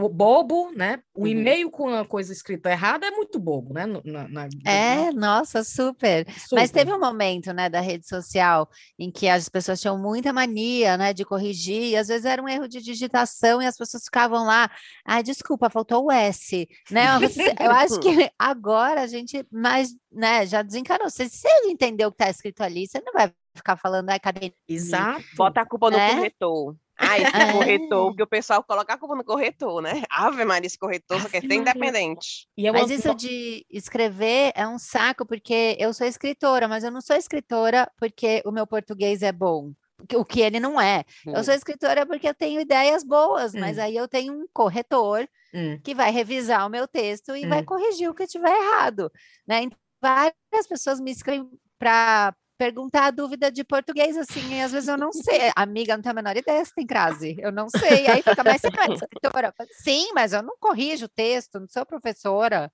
[0.10, 1.02] bobo, né?
[1.14, 1.28] O Uhum.
[1.28, 3.86] e-mail com a coisa escrita errada é muito bobo, né?
[3.86, 6.26] no- Na, na- É, nossa, super.
[6.28, 6.70] Mas super.
[6.70, 11.14] teve um momento, né, da rede social em que as pessoas tinham muita mania, né,
[11.14, 14.70] de corrigir, e às vezes era um erro de digitação e as pessoas ficavam lá,
[15.06, 17.20] ai, desculpa, faltou o S, né?
[17.20, 21.10] Mas Eu acho que agora a gente mais, né, já desencanou.
[21.10, 24.54] Se você entendeu o que está escrito ali, você não vai ficar falando, ai, cadê?
[24.68, 25.24] Exato.
[25.36, 26.16] Bota a culpa no É?
[26.16, 26.76] corretor.
[27.00, 27.52] Ah, esse É.
[27.54, 30.04] corretor, porque o pessoal coloca a culpa no corretor, né?
[30.10, 31.72] Ave Maria, esse corretor só quer Ave ser Maria.
[31.72, 32.48] independente.
[32.58, 36.92] E é Mas isso de escrever é um saco, porque eu sou escritora, mas eu
[36.92, 39.72] não sou escritora porque o meu português é bom.
[40.16, 41.04] O que ele não é.
[41.26, 43.82] Eu sou escritora porque eu tenho ideias boas, mas Hum.
[43.82, 45.80] aí eu tenho um corretor Hum.
[45.84, 47.66] que vai revisar o meu texto e vai Hum.
[47.66, 49.12] corrigir o que tiver errado,
[49.48, 49.64] né?
[49.64, 54.90] Então, várias pessoas me escrevem para perguntar a dúvida de português, assim, e às vezes
[54.90, 55.50] eu não sei.
[55.56, 57.38] Amiga, não tenho a menor ideia se tem crase.
[57.40, 58.06] Eu não sei.
[58.06, 59.54] Aí fica, mas você é escritora?
[59.82, 62.70] Sim, mas eu não corrijo o texto, não sou professora.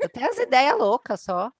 [0.00, 1.52] Eu tenho as ideias loucas só.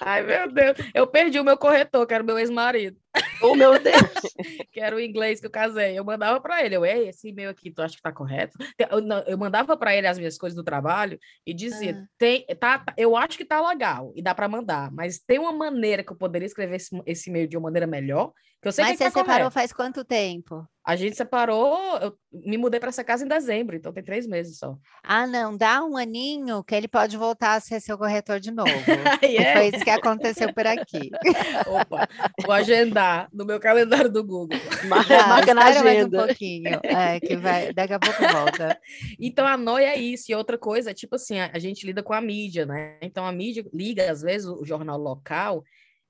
[0.00, 0.78] Ai, meu Deus.
[0.94, 2.98] Eu perdi o meu corretor, que era o meu ex-marido,
[3.40, 3.94] Oh, meu Deus.
[4.72, 5.98] que era o inglês que eu casei.
[5.98, 8.56] Eu mandava para ele, eu, ei, esse e-mail aqui, tu acha que tá correto?
[8.90, 12.08] Eu, não- eu mandava para ele as minhas coisas do trabalho e dizia, Ah.
[12.18, 15.52] tem, tá, tá- eu acho que tá legal e dá para mandar, mas tem uma
[15.52, 18.32] maneira que eu poderia escrever esse, esse e-mail de uma maneira melhor,
[18.62, 19.50] que eu sei Mas que você tá separou correto.
[19.54, 20.66] faz quanto tempo?
[20.86, 24.58] A gente separou, eu me mudei para essa casa em dezembro, então tem três meses
[24.58, 24.76] só.
[25.02, 28.68] Ah, não, dá um aninho que ele pode voltar a ser seu corretor de novo.
[29.22, 31.10] E é, Foi isso que aconteceu por aqui.
[31.66, 32.06] opa,
[32.44, 34.58] vou agendar no meu calendário do Google.
[34.86, 36.26] Mar- Ah, Marca na espera mais um agenda.
[36.26, 36.80] pouquinho.
[36.82, 38.78] É, que vai, daqui a pouco volta.
[39.18, 40.30] Então a noia é isso.
[40.30, 42.98] E outra coisa é tipo assim, a, a gente lida com a mídia, né?
[43.00, 45.64] Então a mídia liga, às vezes, o, jornal local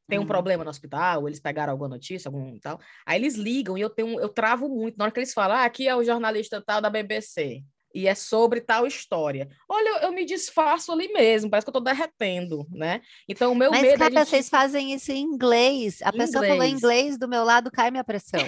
[0.09, 0.27] tem um Uhum.
[0.27, 2.79] problema no hospital, eles pegaram alguma notícia, algum tal.
[3.07, 4.97] Aí eles ligam e eu tenho, eu travo muito.
[4.97, 7.63] Na hora que eles falam, ah, aqui é o jornalista tal da BBC.
[7.95, 9.49] E é sobre tal história.
[9.69, 13.01] Olha, eu, eu me disfarço ali mesmo, parece que eu tô derretendo, né?
[13.29, 14.31] Então, o meu Mas, medo é cara, de.
[14.31, 16.03] vocês fazem isso em inglês.
[16.03, 16.73] A pessoa falou Inglês.
[16.73, 18.41] inglês, do meu lado cai minha pressão.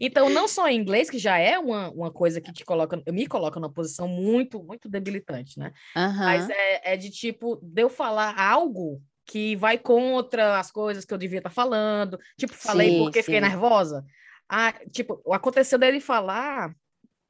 [0.00, 3.26] Então, não só em inglês, que já é uma, uma coisa que te coloca, me
[3.26, 5.72] coloca numa posição muito, muito debilitante, né?
[5.94, 6.52] Mas Aham.
[6.52, 11.18] é, é de tipo, de eu falar algo que vai contra as coisas que eu
[11.18, 12.18] devia estar falando.
[12.38, 13.46] Tipo, falei Sim, porque fiquei sim.
[13.48, 14.04] nervosa.
[14.48, 16.74] Ah, tipo, aconteceu dele falar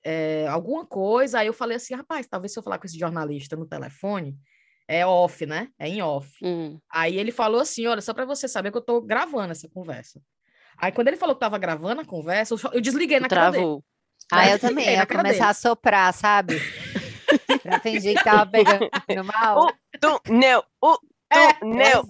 [0.04, 3.56] é, alguma coisa, aí eu falei assim, rapaz, talvez se eu falar com esse jornalista
[3.56, 4.36] no telefone,
[4.86, 5.68] É off, né?
[5.78, 6.28] É em off.
[6.42, 6.78] Hum.
[6.92, 10.20] Aí ele falou assim: olha, só para você saber que eu tô gravando essa conversa.
[10.76, 13.50] Aí quando ele falou que tava gravando a conversa, eu, só- eu desliguei na cara
[13.50, 13.62] dele.
[13.62, 13.84] Travou.
[14.30, 14.96] Ah, eu Desliguei também.
[14.96, 15.42] na Ia começar dele.
[15.44, 16.54] a soprar, sabe?
[17.62, 18.90] pra fingir que tava pegando
[19.24, 19.68] mal.
[19.68, 20.98] Oh, Tu, não, o,
[21.30, 22.06] tu, É, não, o,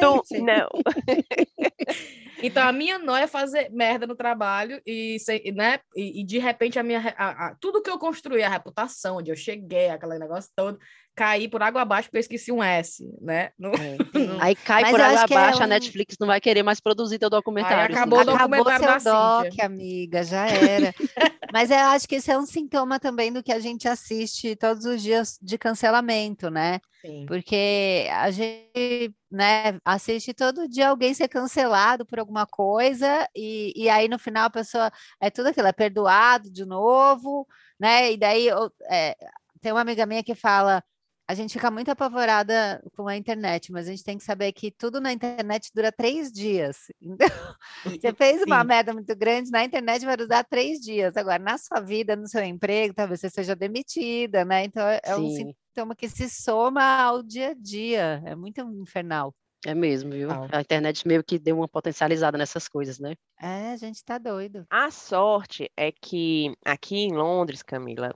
[0.00, 0.40] tu, Exatamente.
[0.40, 0.68] não.
[2.42, 5.16] Então a minha noia é fazer merda no trabalho e,
[5.54, 5.78] né?
[5.96, 9.30] e, e de repente a minha a- a- tudo que eu construí, a reputação, onde
[9.30, 10.78] eu cheguei, aquele negócio todo,
[11.14, 13.50] cair por água abaixo porque eu esqueci um S, né?
[13.58, 13.70] No-
[14.14, 17.18] no- Aí cai Mas por água é abaixo, a Netflix não vai querer mais produzir
[17.18, 17.94] teu documentário.
[17.94, 19.66] acabou o senão- Acabou documentário seu da doc, Cíntia.
[19.66, 20.94] amiga, já era.
[21.52, 24.84] Mas eu acho que esse é um sintoma também do que a gente assiste todos
[24.84, 26.80] os dias de cancelamento, né?
[27.00, 27.26] Sim.
[27.26, 33.88] Porque a gente, né, assiste todo dia alguém ser cancelado por alguma coisa e, e
[33.88, 34.90] aí no final a pessoa
[35.20, 37.46] é tudo aquilo, é perdoado de novo,
[37.78, 38.10] né?
[38.10, 39.14] E daí eu- é,
[39.60, 40.82] tem uma amiga minha que fala,
[41.26, 44.70] a gente fica muito apavorada com a internet, mas a gente tem que saber que
[44.70, 46.76] tudo na internet dura três dias.
[47.86, 48.66] Então, você fez uma Sim.
[48.66, 51.16] merda muito grande, na internet vai durar três dias.
[51.16, 54.64] Agora, na sua vida, no seu emprego, talvez você seja demitida, né?
[54.64, 55.54] Então, é é um Sim.
[55.74, 58.22] sintoma que se soma ao dia a dia.
[58.24, 59.34] É muito infernal.
[59.66, 60.28] É mesmo, viu?
[60.28, 60.48] Total.
[60.52, 63.14] A internet meio que deu uma potencializada nessas coisas, né?
[63.40, 64.66] É, a gente tá doido.
[64.70, 68.14] A sorte é que aqui em Londres, Camila,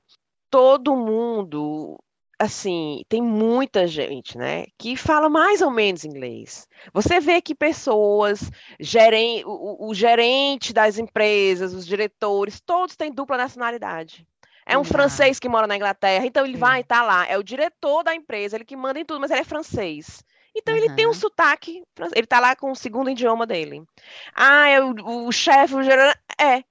[0.50, 1.98] todo mundo,
[2.39, 6.68] assim, tem muita gente, né, que fala mais ou menos inglês.
[6.93, 13.36] Você vê que pessoas, geren, o, o- gerente das empresas, os diretores, todos têm dupla
[13.36, 14.26] nacionalidade.
[14.64, 14.84] É um Ah.
[14.84, 16.61] francês que mora na Inglaterra, então ele Sim.
[16.61, 17.26] vai estar lá.
[17.26, 20.22] É o diretor da empresa, ele que manda em tudo, mas ele é francês.
[20.55, 21.82] Então ele tem um sotaque,
[22.14, 23.82] ele tá lá com o segundo idioma dele.
[24.34, 26.62] Ah, é o, o chefe, o geral, é.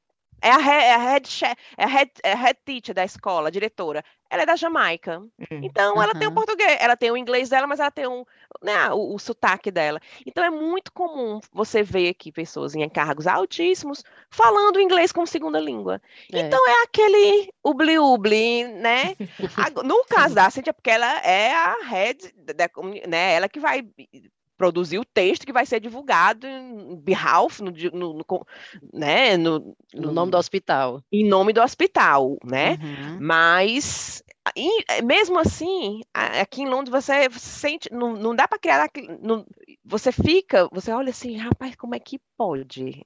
[0.41, 1.45] É a, he- é a head
[1.77, 4.03] é a head, é a head teacher da escola, a diretora.
[4.29, 5.19] Ela é da Jamaica.
[5.19, 5.61] Hum.
[5.63, 8.25] Então ela tem o português, ela tem o inglês dela, mas ela tem um,
[8.61, 9.99] né, o, o sotaque dela.
[10.25, 15.59] Então é muito comum você ver aqui pessoas em cargos altíssimos falando inglês como segunda
[15.59, 16.01] língua.
[16.31, 16.39] É.
[16.41, 19.15] Então é aquele ubli-ubli, né?
[19.85, 22.69] No caso da Cintia, porque ela é a head, da,
[23.07, 23.33] né?
[23.33, 23.81] Ela que vai
[24.57, 28.25] produzir o texto que vai ser divulgado em behalf, no, no, no
[28.93, 29.37] né?
[29.37, 31.01] no, No nome do hospital.
[31.11, 32.71] em nome do hospital, né?
[32.81, 33.17] Uhum.
[33.21, 34.23] Mas
[34.55, 38.89] eh, mesmo assim, aqui em Londres você sente, não, não dá para criar,
[39.21, 39.45] não-
[39.85, 43.05] você fica, você olha assim, rapaz, como é que pode?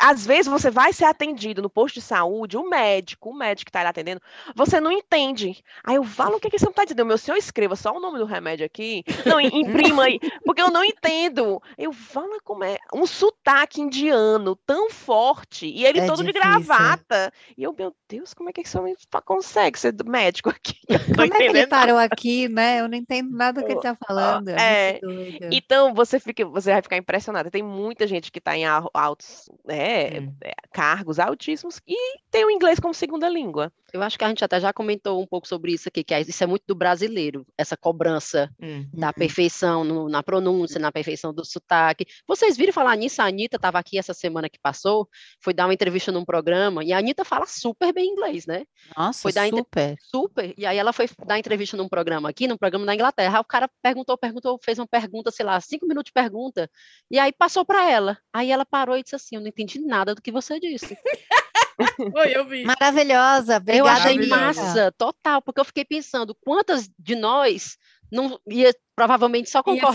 [0.00, 3.70] Às vezes você vai ser atendido no posto de saúde, o médico, o médico que
[3.70, 4.20] está lhe atendendo,
[4.54, 5.62] você não entende.
[5.84, 7.06] Aí eu falo, o que, que você não está entendendo?
[7.06, 9.02] Meu senhor, escreva só o nome do remédio aqui.
[9.26, 11.60] Não, im- imprima aí, porque eu não entendo.
[11.76, 16.42] Eu falo como é um sotaque indiano tão forte, e ele É todo de difícil.
[16.66, 17.32] gravata.
[17.56, 18.62] E eu, meu Deus, como é que
[19.10, 20.74] fa- consegue ser médico aqui?
[21.14, 22.80] Como é que ele parou aqui, né?
[22.80, 24.48] Eu não entendo nada do que ele tá falando.
[24.48, 25.00] é,
[25.40, 25.48] É.
[25.52, 27.50] Então você fica, você vai ficar impressionada.
[27.50, 30.34] Tem muita gente que está em al- altos é, Hum.
[30.42, 31.96] é, cargos altíssimos e
[32.30, 33.72] tem o inglês como segunda língua.
[33.92, 36.20] Eu acho que a gente até já comentou um pouco sobre isso aqui, que é-
[36.20, 38.86] isso é muito do brasileiro, essa cobrança Hum.
[38.92, 39.12] da Uhum.
[39.14, 42.06] perfeição no- na pronúncia, na perfeição do sotaque.
[42.26, 43.20] Vocês viram falar nisso?
[43.22, 45.08] A Anitta estava aqui essa semana que passou,
[45.40, 48.64] foi dar uma entrevista num programa, e a Anitta fala super bem inglês, né?
[48.96, 49.96] Nossa, foi inter- super.
[50.00, 50.54] Super.
[50.58, 53.38] E aí ela foi dar entrevista num programa aqui, num programa na Inglaterra.
[53.38, 56.70] Aí o cara perguntou, perguntou, fez uma pergunta, sei lá, cinco minutos de pergunta,
[57.10, 58.18] e aí passou para ela.
[58.32, 60.96] Aí ela parou e disse assim: Eu não entendi nada do que você disse.
[62.12, 62.64] Foi, eu vi.
[62.64, 63.54] Maravilhosa.
[63.54, 64.44] Eu Obrigada, achei Maravilhosa.
[64.46, 64.62] Anitta.
[64.64, 67.76] massa, total, porque eu fiquei pensando quantas de nós
[68.10, 69.92] não ia provavelmente só Ia concordar.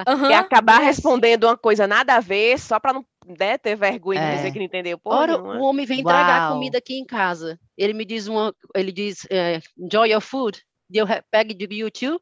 [0.00, 3.74] ficar- Aham, e acabar respondendo uma coisa nada a ver, só para não né, ter
[3.74, 4.36] vergonha de É.
[4.36, 5.56] dizer que não entendeu porra Ora, nenhuma.
[5.58, 6.52] o homem vem entregar Uau.
[6.52, 7.58] comida aqui em casa.
[7.76, 10.62] Ele me diz uma, ele diz, é, enjoy your food.
[10.90, 12.20] E eu pego e digo, you too?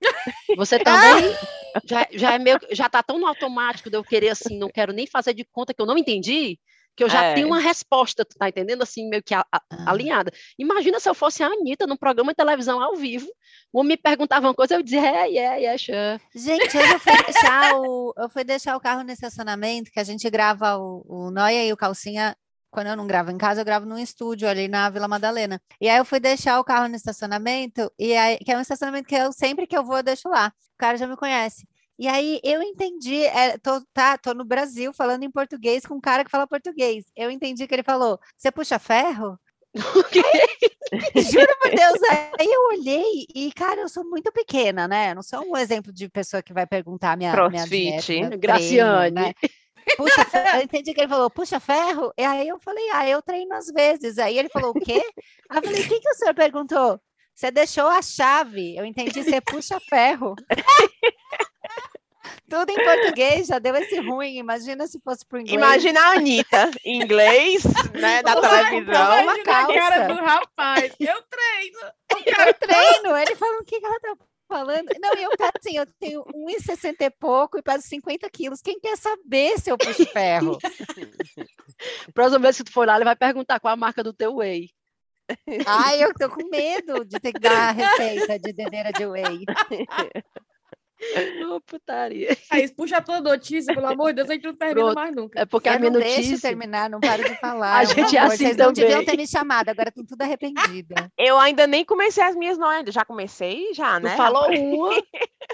[0.56, 1.24] Você também?
[1.84, 4.92] já, já é meio, já tá tão no automático de eu querer assim, não quero
[4.92, 6.58] nem fazer de conta que eu não entendi,
[6.96, 7.34] que eu já É.
[7.34, 8.82] tenho uma resposta, tu tá entendendo?
[8.82, 9.90] Assim, meio que a- a- Ah.
[9.92, 10.32] alinhada.
[10.58, 13.28] Imagina se eu fosse a Anitta num programa de televisão ao vivo,
[13.72, 16.20] o homem me perguntava uma coisa, eu dizia, é, yeah, yeah, sure.
[16.34, 20.04] Gente, hoje eu fui deixar o, eu fui deixar o carro no estacionamento, que a
[20.04, 22.36] gente grava o, o Noia e o Calcinha.
[22.70, 25.60] Quando eu não gravo em casa, eu gravo num estúdio ali na Vila Madalena.
[25.80, 29.08] E aí eu fui deixar o carro no estacionamento, e aí, que é um estacionamento
[29.08, 30.52] que eu sempre que eu vou, eu deixo lá.
[30.74, 31.66] O cara já me conhece.
[31.98, 36.00] E aí eu entendi, é, tô, tá, tô no Brasil falando em português com um
[36.00, 37.06] cara que fala português.
[37.16, 39.38] Eu entendi que ele falou: você puxa ferro?
[39.74, 41.98] Juro por Deus,
[42.38, 45.10] aí eu olhei e, cara, eu sou muito pequena, né?
[45.10, 49.14] Eu não sou um exemplo de pessoa que vai perguntar minha, minha dieta, Graciane.
[49.14, 49.34] treino, né?
[49.96, 53.22] Puxa ferro, eu entendi que ele falou, puxa ferro, e aí eu falei, ah, eu
[53.22, 54.18] treino às vezes.
[54.18, 55.02] Aí ele falou, o quê?
[55.50, 57.00] Aí eu falei, o que, que o senhor perguntou?
[57.34, 58.76] Você deixou a chave.
[58.76, 60.34] Eu entendi, você puxa ferro.
[62.48, 64.38] Tudo em português já deu esse ruim.
[64.38, 65.54] Imagina se fosse pro inglês.
[65.54, 67.62] Imagina a Anitta, em inglês,
[67.92, 69.22] né, da televisão.
[69.22, 70.06] uma Imagina a cara calça.
[70.08, 70.94] do rapaz.
[70.98, 71.78] Eu treino.
[72.26, 73.16] Eu treino.
[73.16, 74.16] Ele falou, o que que ela tá
[74.48, 74.88] falando?
[75.00, 78.62] Não, eu peso assim, eu tenho 1,60 e pouco e peso 50 quilos.
[78.62, 80.58] Quem quer saber se eu puxo ferro?
[82.14, 84.70] Próxima vez que tu for lá, ele vai perguntar qual a marca do teu whey.
[85.66, 89.44] Ai, eu tô com medo de ter que dar a receita de dedeira de whey.
[91.54, 92.36] Ô, putaria.
[92.50, 94.94] Aí, puxa a tua notícia, pelo amor de Deus, a gente não termina Pronto.
[94.96, 95.40] mais nunca.
[95.40, 96.48] É porque a Eu minha não deixo notícia...
[96.48, 97.80] terminar, não paro de falar.
[97.82, 98.34] A por gente é favor.
[98.34, 99.06] assim Vocês não deviam também.
[99.06, 100.94] ter me chamado, agora estão tudo arrependida.
[101.18, 104.16] Eu ainda nem comecei as minhas noias, já comecei, já, Tu né?
[104.16, 104.60] falou rapaz?
[104.60, 105.02] uma,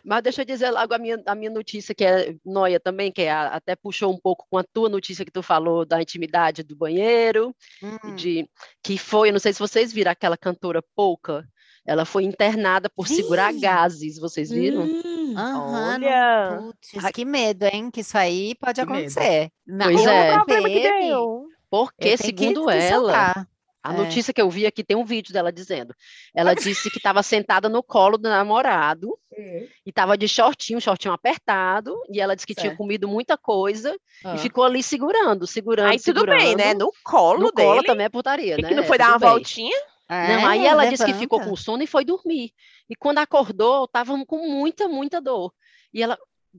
[0.05, 3.22] mas deixa eu dizer logo a minha, a minha notícia, que é noia também, que
[3.22, 6.62] é a- até puxou um pouco com a tua notícia que tu falou da intimidade
[6.62, 8.14] do banheiro, Hum.
[8.14, 8.49] de
[8.82, 11.47] que foi, eu não sei se vocês viram aquela cantora Pouca,
[11.87, 13.61] ela foi internada por segurar Vi.
[13.61, 14.82] gases, vocês viram?
[14.82, 17.91] Hum, Olha, Putz, que medo, hein?
[17.91, 19.51] Que isso aí pode Que acontecer.
[19.66, 20.28] Não, Pois é.
[20.30, 21.09] não problema que teve.
[21.09, 21.47] deu.
[21.70, 23.49] Porque, segundo que ela, soltar.
[23.82, 23.97] a É.
[23.97, 25.93] notícia que eu vi aqui tem um vídeo dela dizendo,
[26.35, 29.66] ela disse que estava sentada no colo do namorado hum.
[29.85, 32.78] e estava de shortinho, shortinho apertado, e ela disse que tinha Certo.
[32.78, 34.37] comido muita coisa Ah.
[34.37, 36.68] e ficou ali segurando, segurando, Aí tudo bem, né?
[36.68, 36.85] segurando.
[36.85, 37.68] No colo No dele.
[37.68, 38.68] colo também é putaria, E né?
[38.68, 39.28] que não foi Tudo dar uma bem.
[39.30, 39.76] voltinha?
[40.09, 42.52] Não, aí É, ela disse que ficou com sono e foi dormir.
[42.88, 45.52] E quando acordou, estava com muita, muita dor.
[45.92, 46.18] E ela,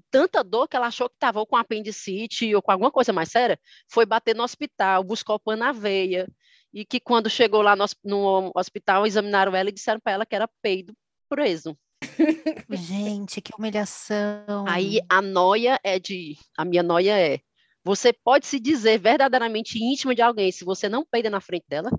[0.09, 3.59] tanta dor que ela achou que estava com apendicite ou com alguma coisa mais séria,
[3.89, 6.27] foi bater no hospital, buscou pano na veia.
[6.73, 10.35] E que quando chegou lá no, no hospital, examinaram ela e disseram para ela que
[10.35, 10.93] era peido
[11.29, 11.77] preso.
[12.69, 14.65] Gente, que humilhação.
[14.67, 16.35] Aí a noia é de.
[16.57, 17.39] A minha noia é.
[17.83, 21.89] Você pode se dizer verdadeiramente íntima de alguém se você não peida na frente dela?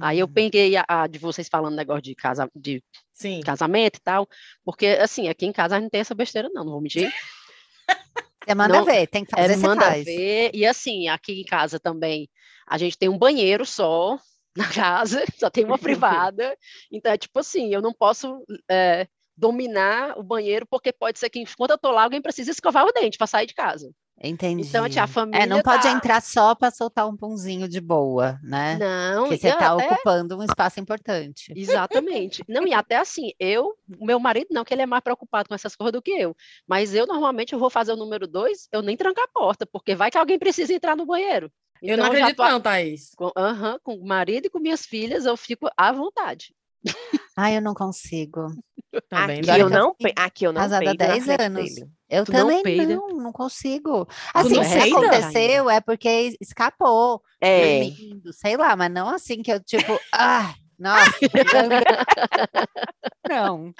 [0.00, 0.32] Aí eu Hum.
[0.32, 2.82] peguei a, a de vocês falando negócio de, casa, de
[3.12, 3.40] Sim.
[3.42, 4.28] casamento e tal,
[4.64, 7.10] porque assim, aqui em casa a gente não tem essa besteira não, não vou mentir.
[8.44, 10.04] Você manda não- ver, tem que É, fazer, você manda faz.
[10.04, 12.28] ver, e assim, aqui em casa também,
[12.66, 14.18] a gente tem um banheiro só
[14.56, 16.56] na casa, só tem uma privada,
[16.92, 21.40] então é tipo assim, eu não posso é, dominar o banheiro, porque pode ser que
[21.40, 23.90] enquanto eu tô lá, alguém precisa escovar o dente para sair de casa.
[24.22, 24.66] Entendi.
[24.68, 27.80] Então, tia, a família É, não pode tá- entrar só para soltar um punzinho de
[27.80, 28.78] boa, né?
[28.78, 31.52] Não, Porque você está até- ocupando um espaço importante.
[31.54, 32.42] Exatamente.
[32.48, 35.74] Não, e até assim, eu, meu marido não, que ele é mais preocupado com essas
[35.76, 36.34] coisas do que eu.
[36.66, 39.94] Mas eu, normalmente, eu vou fazer o número dois, eu nem tranco a porta, porque
[39.94, 41.50] vai que alguém precisa entrar no banheiro.
[41.82, 43.10] Eu não Então, já acredito, tô- não, Thaís.
[43.16, 46.54] Com, aham, com o marido e com minhas filhas, eu fico à vontade.
[47.36, 48.46] Ai, eu não consigo.
[49.08, 51.74] Tá bem, Aqui eu não, aqui eu não casada há peido na 10 frente anos.
[51.74, 51.90] dele.
[52.14, 52.94] Eu Tu não também peida?
[52.94, 54.06] não, não consigo.
[54.32, 54.96] Assim, não se peida?
[54.96, 59.98] aconteceu é porque es- escapou, É, dormindo, sei lá, mas não assim que eu, tipo,
[60.12, 61.12] ah, nossa,
[63.28, 63.72] não.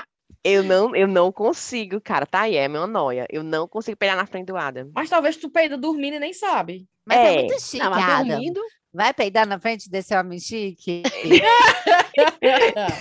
[0.42, 2.26] eu não, eu não consigo, cara.
[2.26, 3.26] Tá aí, é minha noia.
[3.30, 4.90] Eu não consigo pegar na frente do Adam.
[4.94, 6.86] Mas talvez tu peida dormindo e nem sabe.
[7.04, 7.34] Mas é, É.
[7.36, 8.28] muito chique, Não, mas Adam.
[8.28, 8.60] dormindo,
[8.94, 11.02] Vai peidar na frente desse homem chique?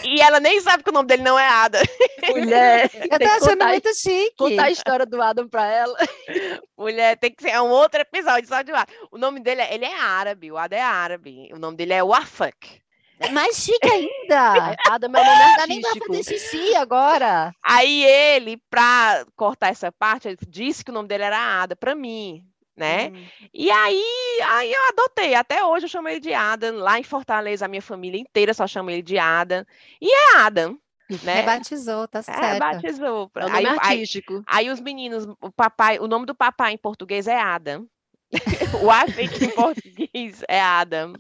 [0.04, 1.80] E ela nem sabe que o nome dele não é Ada.
[2.30, 4.36] mulher, Eu tô que achando contar, muito chique.
[4.38, 5.96] contar a história do Adam pra ela.
[6.78, 8.92] Mulher, tem que ser é um outro episódio só de Ada.
[9.12, 11.50] O nome dele é, ele é árabe, o Ada é árabe.
[11.54, 12.82] O nome dele é Wafak.
[13.20, 14.76] É mais chique ainda.
[14.90, 16.16] Adam é o nome Não dá nem pra artístico.
[16.16, 17.54] fazer xixi agora.
[17.64, 21.94] Aí ele, pra cortar essa parte, ele disse que o nome dele era Ada pra
[21.94, 22.44] mim,
[22.76, 23.12] né?
[23.12, 23.30] Hum.
[23.54, 24.04] E aí,
[24.48, 25.36] aí eu adotei.
[25.36, 26.78] Até hoje eu chamo ele de Adam.
[26.78, 29.66] Lá em Fortaleza, a minha família inteira só chama ele de Adam.
[30.02, 30.80] E é Adam,
[31.22, 31.56] né?
[32.26, 32.56] Tá É, certo.
[32.56, 33.32] batizou.
[33.36, 34.46] É o Aí, nome aí, artístico.
[34.46, 37.88] aí os meninos, o papai, o nome do papai em português é Adam.
[38.82, 41.14] o Afik em português é Adam.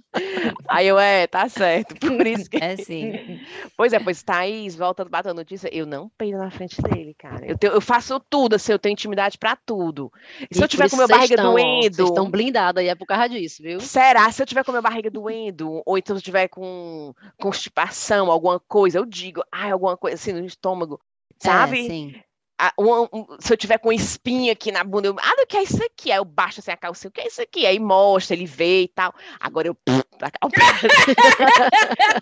[0.70, 1.96] Aí eu, é, tá certo.
[2.00, 2.58] Por isso que.
[2.64, 3.12] É sim.
[3.76, 5.70] Pois é, pois Thaís, volta a bater a notícia.
[5.74, 7.46] Eu não peido na frente dele, cara.
[7.46, 10.12] Eu, tenho- eu faço tudo, assim, eu tenho intimidade pra tudo.
[10.52, 11.96] Se E eu tiver com meu barriga estão- doendo.
[11.96, 13.80] Vocês estão blindados aí, é por causa disso, viu?
[13.80, 14.32] Será?
[14.32, 18.60] Se eu tiver com minha barriga doendo, ou então se eu tiver com constipação, alguma
[18.60, 21.00] coisa, eu digo, ai, alguma coisa assim no estômago,
[21.44, 21.88] É, sabe?
[21.88, 22.16] sim.
[22.60, 25.58] Ah, um- um- se eu tiver com espinha aqui na bunda, eu, ah, o que
[25.58, 26.12] é isso aqui?
[26.12, 27.66] Aí eu baixo assim a calcinha, o que é isso aqui?
[27.66, 29.14] Aí mostra, ele vê e tal.
[29.40, 29.78] Agora eu.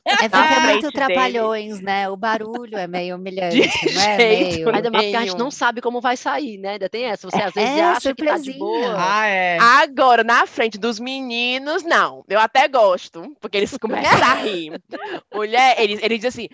[0.06, 0.92] É porque é muito dele.
[0.94, 2.10] trapalhões, né?
[2.10, 4.18] O barulho é meio humilhante, De não é?
[4.20, 4.76] jeito Meio...
[4.76, 6.70] Ainda mais porque a gente não sabe como vai sair, né?
[6.74, 7.30] Ainda tem essa.
[7.30, 8.96] Você às vezes É, acha que tá de boa.
[8.98, 9.58] Ah, é.
[9.60, 12.24] Agora, na frente dos meninos, não.
[12.28, 14.82] Eu até gosto, porque eles começam a rir.
[15.34, 16.48] Mulher, ele, ele diz assim: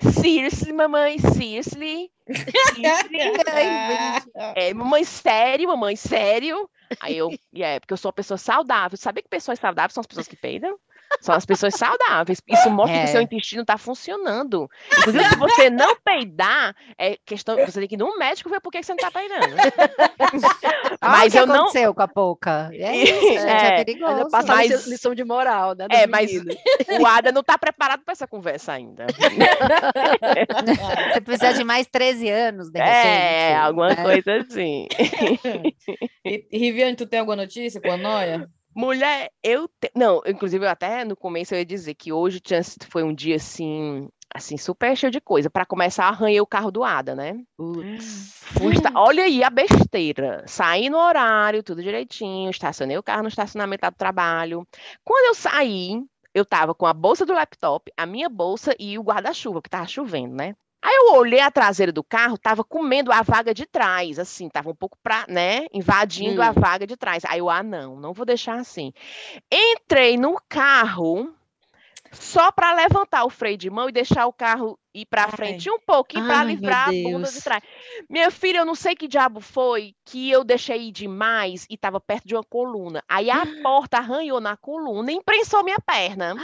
[0.00, 2.10] Seriously, mamãe, seriously?
[4.54, 6.70] É, mamãe, sério, mamãe, sério?
[7.00, 8.96] Aí eu, é, porque eu sou uma pessoa saudável.
[8.96, 10.78] Sabia que pessoas saudáveis são as pessoas que peidam?
[11.20, 12.40] São as pessoas saudáveis.
[12.48, 13.00] Isso mostra É.
[13.02, 14.68] que seu intestino está funcionando.
[14.98, 17.56] Inclusive, se você não peidar, é questão.
[17.64, 19.56] Você tem que ir no médico ver por que você não está peidando.
[21.00, 21.54] Mas o que eu não.
[21.56, 22.70] aconteceu com a Pouca.
[22.72, 24.30] É isso, gente, é, É, perigoso.
[24.30, 25.86] passa Mas- lição- lição de moral, né?
[25.90, 26.30] É, mas
[27.00, 29.06] o Ada não está preparado para essa conversa ainda.
[31.12, 33.06] Você precisa de mais 13 anos, de repente.
[33.06, 33.96] É, alguma né?
[33.96, 34.86] coisa assim.
[36.24, 38.48] E, Riviane, tu tem alguma notícia com a Noia?
[38.74, 39.68] Mulher, eu.
[39.80, 42.40] te- Não, inclusive, eu até no começo eu ia dizer que hoje
[42.90, 44.08] foi um dia assim.
[44.34, 45.48] Assim, super cheio de coisa.
[45.48, 47.40] Para começar, arranhei o carro do Ada, né?
[48.74, 50.44] Esta- Olha aí a besteira.
[50.46, 54.66] Saí no horário, tudo direitinho, estacionei o carro no estacionamento lá do trabalho.
[55.02, 56.02] Quando eu saí,
[56.34, 59.86] eu tava com a bolsa do laptop, a minha bolsa e o guarda-chuva, que tava
[59.86, 60.54] chovendo, né?
[60.82, 64.70] Aí eu olhei a traseira do carro, tava comendo a vaga de trás, assim, tava
[64.70, 66.52] um pouco pra, né, invadindo a Hum.
[66.52, 67.24] vaga de trás.
[67.26, 68.92] Aí eu, ah, não, não vou deixar assim.
[69.52, 71.34] Entrei no carro
[72.12, 75.30] só para levantar o freio de mão e deixar o carro ir para Ai.
[75.30, 77.62] frente um pouquinho para livrar a bunda de trás.
[78.08, 82.00] Minha filha, eu não sei que diabo foi que eu deixei ir demais e estava
[82.00, 83.02] perto de uma coluna.
[83.08, 86.40] Aí a porta arranhou na coluna e imprensou minha perna.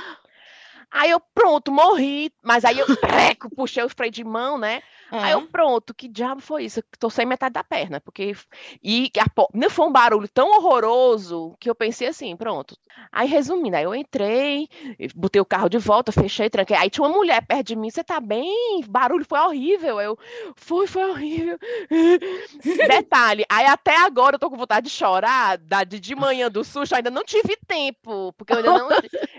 [0.94, 2.32] Aí eu, pronto, morri.
[2.40, 4.80] Mas aí eu preco, puxei o freio de mão, né?
[5.10, 6.80] Aí eu, pronto, que diabo foi isso?
[6.80, 8.34] Eu Tô sem metade da perna, porque.
[8.82, 12.76] E a foi um barulho tão horroroso que eu pensei assim, pronto.
[13.10, 14.68] Aí, resumindo, aí eu entrei,
[15.14, 16.76] botei o carro de volta, fechei, tranquei.
[16.76, 18.82] Aí tinha uma mulher perto de mim, você tá bem?
[18.84, 20.00] O barulho foi horrível.
[20.00, 20.18] Eu,
[20.56, 21.58] foi, foi horrível.
[22.88, 26.64] Detalhe, aí até agora eu tô com vontade de chorar, da, de, de manhã do
[26.64, 28.88] susto, ainda não tive tempo, porque eu ainda não,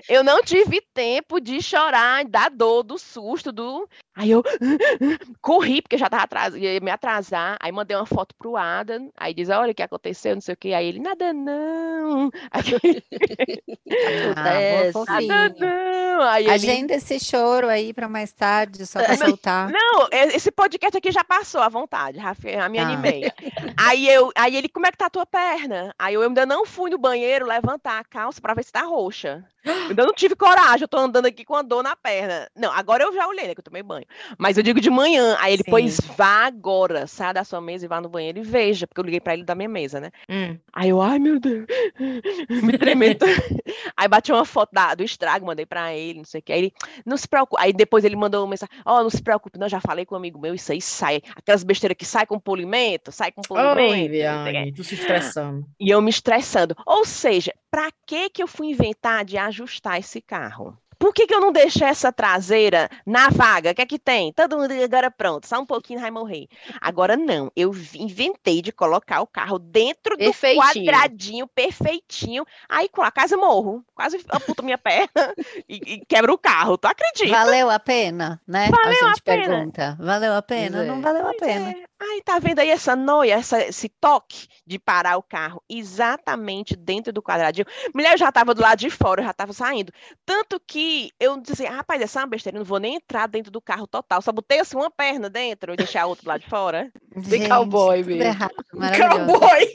[0.10, 3.88] eu não tive tempo de chorar, da dor, do susto, do.
[4.16, 4.42] Aí eu
[5.42, 7.58] corri, porque já tava atrás, ia me atrasar.
[7.60, 9.12] Aí mandei uma foto pro Adam.
[9.18, 10.74] Aí diz: Olha o que aconteceu, não sei o quê.
[10.74, 12.32] Aí ele: Nada não.
[12.52, 12.64] Aí,
[14.38, 14.94] Ah, Acontece.
[14.94, 16.22] boa, Nada não.
[16.24, 19.70] Aí ele, Agenda esse choro aí para mais tarde, só para Não, soltar.
[19.70, 22.84] Não, esse podcast aqui já passou à vontade, Rafa, já me Tá.
[22.84, 23.24] animei.
[23.78, 25.94] Aí eu, aí ele, como é que tá a tua perna?
[26.00, 29.44] Aí eu ainda não fui no banheiro levantar a calça pra ver se tá roxa.
[29.66, 32.48] Eu ainda não tive coragem, eu tô andando aqui com a dor na perna.
[32.56, 34.05] Não, agora eu já olhei, né, que eu tomei banho.
[34.38, 35.36] Mas eu digo de manhã.
[35.40, 36.14] Aí ele, pois Sim.
[36.18, 39.20] vá agora, sai da sua mesa e vá no banheiro e veja, porque eu liguei
[39.20, 40.12] pra ele da minha mesa, né?
[40.30, 40.58] Hum.
[40.74, 41.66] Aí eu, ai meu Deus,
[42.64, 43.26] me tremendo.
[43.98, 46.52] Aí bati uma foto da- do estrago, mandei pra ele, não sei o que.
[46.54, 46.74] Aí ele,
[47.06, 47.62] não se preocupe.
[47.62, 50.18] Aí depois ele mandou uma mensagem: Ó, não se preocupe, não, já falei com um
[50.18, 51.22] amigo meu, isso aí sai.
[51.36, 53.80] Aquelas besteiras que sai com polimento, sai com polimento.
[53.80, 54.10] Oi.
[54.10, 55.66] Viane, tu se estressando.
[55.80, 56.76] E eu me estressando.
[56.86, 60.78] Ou seja, pra que que eu fui inventar de ajustar esse carro?
[61.06, 63.70] Por que, que eu não deixei essa traseira na vaga?
[63.70, 64.34] O que é que tem?
[64.34, 66.48] Todo mundo agora pronto, só um pouquinho vai morrer.
[66.82, 70.86] Agora não, eu inventei de colocar o carro dentro do Perfeitinho.
[70.88, 72.44] quadradinho, perfeitinho.
[72.68, 75.08] Aí com a casa morro, quase amputo minha perna
[75.70, 76.76] e, e quebro o carro.
[76.76, 77.46] Tu acredita?
[77.46, 78.70] Valeu a pena, né?
[78.72, 79.60] Valeu a a gente pena.
[79.60, 79.96] pergunta.
[80.00, 80.78] Valeu a pena?
[80.78, 81.02] Pois Não é.
[81.02, 81.72] valeu a Pois pena.
[81.72, 81.85] é.
[81.98, 87.14] Ai, tá vendo aí essa noia, essa- esse toque de parar o carro exatamente dentro
[87.14, 87.66] do quadradinho?
[87.94, 89.94] Mulher, eu já tava do lado de fora, eu já tava saindo.
[90.26, 93.50] Tanto que eu disse, rapaz, essa é uma besteira, eu não vou nem entrar dentro
[93.50, 94.22] do carro total.
[94.22, 96.92] Só botei assim uma perna dentro e deixei a outra do lado de fora.
[97.16, 98.24] Gente, cowboy mesmo.
[98.24, 99.40] errado, maravilhoso.
[99.40, 99.74] Cowboy!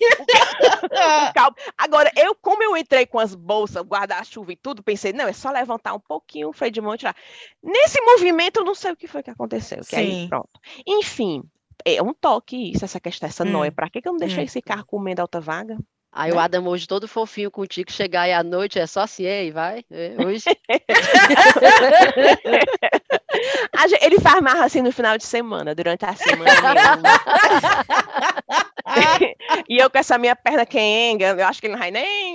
[1.79, 5.51] Agora, eu, como eu entrei com as bolsas, guarda-chuva e tudo, pensei, não, é só
[5.51, 7.17] levantar um pouquinho o freio de mão e tirar.
[7.63, 9.81] Nesse movimento, eu não sei o que foi que aconteceu.
[9.89, 10.29] Que aí, Sim.
[10.29, 10.51] pronto.
[10.87, 11.43] Enfim,
[11.85, 13.51] é um toque isso, essa questão, essa Hum.
[13.51, 13.73] noia.
[13.73, 14.47] Pra que que eu não deixei Hum.
[14.47, 15.77] esse carro comendo alta vaga?
[16.13, 19.53] Aí o Adam hoje todo fofinho contigo, chegar aí à noite, é só assim, ei,
[19.53, 20.43] vai, é, hoje.
[24.03, 26.51] Ele faz marra assim no final de semana, durante a semana.
[29.69, 32.35] e eu com essa minha perna quenga, eu acho que ele não vai nem.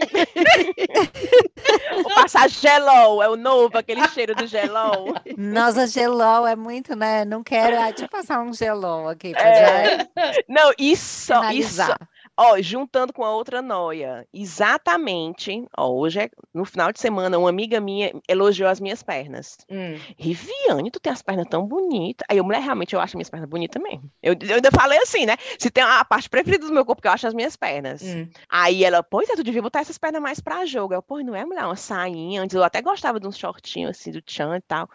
[2.04, 5.14] Vou passar gelol, é o novo, aquele cheiro do gelol.
[5.38, 7.26] Nossa, gelol é muito, né?
[7.26, 7.78] Não quero.
[7.78, 10.08] Ah, deixa eu passar um gelol aqui pra É,
[10.48, 11.98] Não, isso, isso, finalizar.
[12.38, 14.28] Ó, juntando com a outra noia.
[14.34, 19.58] Exatamente, ó, hoje é no final de semana, uma amiga minha elogiou as minhas pernas.
[19.70, 20.00] Hum.
[20.18, 22.26] Riviane, tu tem as pernas tão bonitas.
[22.30, 24.10] Aí eu, mulher, realmente eu acho minhas pernas bonitas mesmo.
[24.22, 25.36] Eu, eu ainda falei assim, né?
[25.60, 28.02] Se tem a parte preferida do meu corpo, que eu acho as minhas pernas.
[28.02, 28.28] Hum.
[28.50, 30.94] Aí ela, pois é, tu devia botar essas pernas mais pra jogo.
[30.94, 32.42] Eu, pois não é, mulher, uma sainha.
[32.42, 34.90] Antes eu até gostava de uns shortinhos assim do Chan e tal.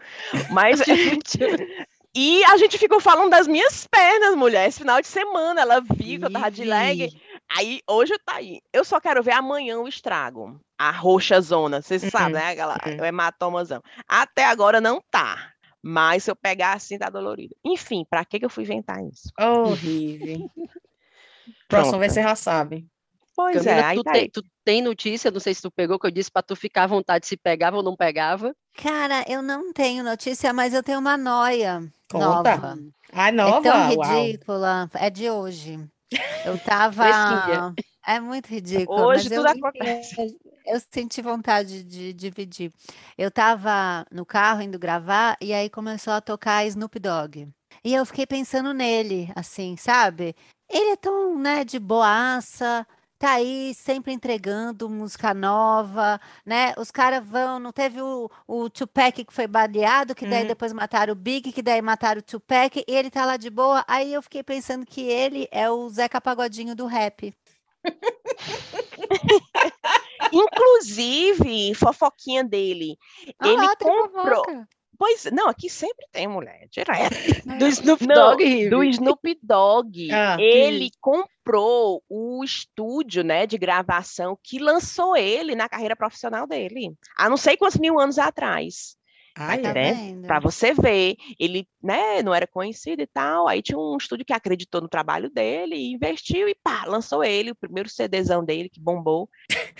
[0.50, 0.80] Mas.
[2.14, 4.68] e a gente ficou falando das minhas pernas, mulher.
[4.68, 7.12] Esse final de semana, ela viu que eu tava de leg.
[7.56, 8.60] Aí, hoje tá aí.
[8.72, 10.60] Eu só quero ver amanhã o estrago.
[10.78, 12.50] A roxa zona, vocês Uhum, sabem, né?
[12.50, 13.00] Aquela, uhum.
[13.00, 13.82] o hematomazão.
[14.06, 15.52] Até agora não tá.
[15.82, 17.56] Mas se eu pegar assim, tá dolorido.
[17.64, 19.30] Enfim, pra que que eu fui inventar isso?
[19.38, 20.48] Horrível.
[21.66, 21.98] Pronto.
[21.98, 22.86] você já sabe.
[23.34, 24.30] Pois Camila, é, aí tu, tá tem, aí.
[24.30, 26.86] tu tem notícia, não sei se tu pegou, que eu disse para tu ficar à
[26.86, 28.54] vontade se pegava ou não pegava.
[28.76, 31.80] Cara, eu não tenho notícia, mas eu tenho uma noia
[32.10, 32.56] Conta.
[32.56, 32.78] nova.
[33.12, 33.62] É nova?
[33.62, 34.22] tão Uau.
[34.22, 34.90] ridícula.
[34.94, 35.78] É de hoje.
[36.44, 37.74] Eu tava.
[38.06, 40.36] É muito ridícula, Hoje tudo eu, acontece.
[40.66, 42.72] eu senti vontade de dividir.
[43.16, 47.46] Eu tava no carro indo gravar e aí começou a tocar Snoop Dogg.
[47.84, 50.34] E eu fiquei pensando nele, assim, sabe?
[50.68, 52.86] Ele é tão, né, de boaça,
[53.20, 56.72] tá aí sempre entregando música nova, né?
[56.78, 60.46] Os caras vão, não teve o, o Tupac que foi baleado, que daí Uhum.
[60.46, 63.84] depois mataram o Big, que daí mataram o Tupac, e ele tá lá de boa.
[63.86, 67.34] Aí eu fiquei pensando que ele é o Zeca Pagodinho do rap.
[70.32, 72.96] Inclusive, fofoquinha dele.
[73.42, 73.92] Ele Ah, tem comprou.
[73.92, 74.68] fofoca.
[75.00, 77.16] Pois, não, aqui sempre tem mulher, direto.
[77.58, 80.12] Do Snoop Não, Dogg, do Snoop Dogg.
[80.12, 86.92] Ah, ele comprou o estúdio, né, de gravação que lançou ele na carreira profissional dele.
[87.16, 88.94] Há não sei quantos mil anos atrás.
[89.38, 89.72] Ai, Tá é.
[89.72, 90.26] né?
[90.26, 93.48] Para você ver, ele, né, não era conhecido e tal.
[93.48, 97.56] Aí tinha um estúdio que acreditou no trabalho dele, investiu e pá, lançou ele, o
[97.56, 99.30] primeiro CDzão dele que bombou.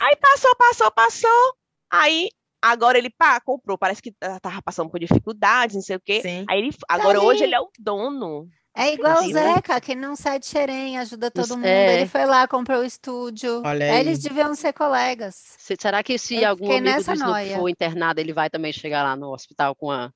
[0.00, 1.54] Aí passou, passou, passou.
[1.90, 2.30] Aí
[2.62, 3.76] agora ele pá, comprou.
[3.78, 6.20] Parece que ah, tava passando por dificuldades, não sei o quê.
[6.22, 6.44] Sim.
[6.48, 7.26] Aí ele, agora ali.
[7.26, 8.48] hoje ele é o dono.
[8.76, 9.32] É igual o?
[9.32, 11.66] Zeca, que não sai de xerém, ajuda todo Isso- mundo.
[11.66, 11.96] é.
[11.96, 13.62] Ele foi lá, comprou o estúdio.
[13.66, 14.00] Olha Aí aí.
[14.00, 15.34] Eles deviam ser colegas.
[15.58, 18.72] Se- Será que se Eu algum amigo nessa do Snoop for internado, ele vai também
[18.72, 20.10] chegar lá no hospital com a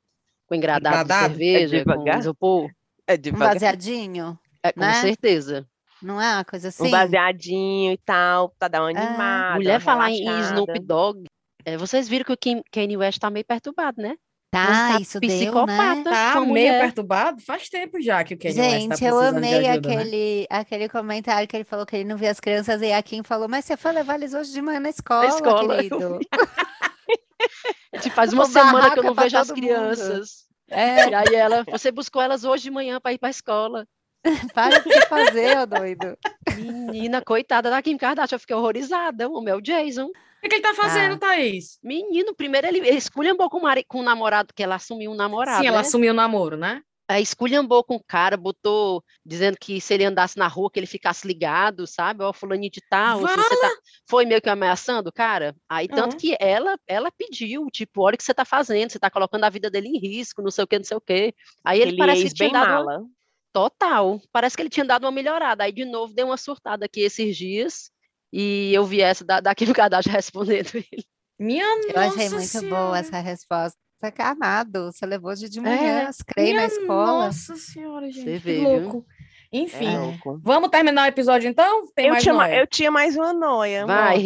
[0.47, 1.29] com engradado de Engradado?
[1.35, 2.19] cerveja, com devagar?
[2.21, 2.71] isopor?
[3.09, 3.55] É Um devagar.
[3.55, 4.95] baseadinho, É, com Né?
[5.01, 5.67] certeza.
[6.03, 6.87] não é uma coisa assim?
[6.87, 8.97] Um baseadinho e tal, pra dar uma É.
[8.97, 9.55] animada.
[9.57, 10.41] Mulher uma falar em.
[10.43, 11.25] Snoop Dogg,
[11.65, 14.15] é, vocês viram que o Kim- Kanye West tá meio perturbado, né?
[14.51, 15.37] Tá, Mas isso deu, né?
[15.37, 16.81] psicopata Tá meio mulher.
[16.81, 17.43] perturbado?
[17.43, 19.95] Faz tempo já que o Kanye West tá Gente, eu precisando de amei ajuda, né?
[19.97, 23.25] aquele, aquele comentário que ele falou que ele não via as crianças e a Kim
[23.25, 26.19] falou, mas você foi levar eles hoje de manhã na escola, escola, eu querido.
[28.01, 29.57] Tipo, faz uma O semana que eu não vejo as mundo.
[29.61, 30.45] crianças.
[30.71, 33.87] É, E aí ela, você buscou elas hoje de manhã para ir para a escola.
[34.55, 36.17] para de se fazer, ô doido.
[36.57, 39.29] Menina, coitada da Kim Kardashian, eu fiquei horrorizada.
[39.29, 40.07] O meu Jason.
[40.07, 40.11] O
[40.43, 41.19] que, que ele tá fazendo, Ah.
[41.19, 41.79] Thaís?
[41.83, 45.15] Menino, primeiro ele, ele esculhambou com o, mari- com o namorado, que ela assumiu um
[45.15, 45.87] namorado, Sim, ela né?
[45.87, 46.83] assumiu o namoro, né?
[47.07, 50.87] Aí esculhambou com o cara, botou, dizendo que se ele andasse na rua, que ele
[50.87, 52.23] ficasse ligado, sabe?
[52.25, 53.71] Ó, fulaninho de tal, se você tá...
[54.09, 55.55] Foi meio que ameaçando o cara.
[55.69, 56.19] Aí, tanto Uhum.
[56.19, 59.51] que ela, ela pediu, tipo, olha o que você tá fazendo, você tá colocando a
[59.51, 61.35] vida dele em risco, não sei o que, não sei o quê.
[61.63, 63.07] Aí ele Ele parece ex que tinha bem dado uma...
[63.55, 64.21] Total.
[64.33, 65.65] Parece que ele tinha dado uma melhorada.
[65.65, 67.91] Aí, de novo, deu uma surtada aqui esses dias.
[68.33, 71.05] E eu vi essa da, da Kim Kardashian respondendo ele.
[71.39, 72.69] Minha Eu achei nossa muito senhora.
[72.85, 73.79] boa essa resposta.
[74.01, 77.27] Você é amado, você levou hoje de manhã É, creme na Minha escola.
[77.27, 78.25] Nossa senhora, gente.
[78.25, 78.81] Você que vê, viu?
[78.81, 79.07] louco.
[79.53, 80.19] Enfim, É É.
[80.43, 81.87] vamos terminar o episódio então?
[81.95, 82.57] Tem Eu mais tinha, noia?
[82.59, 83.87] eu tinha mais uma noia.
[83.87, 84.25] Vai.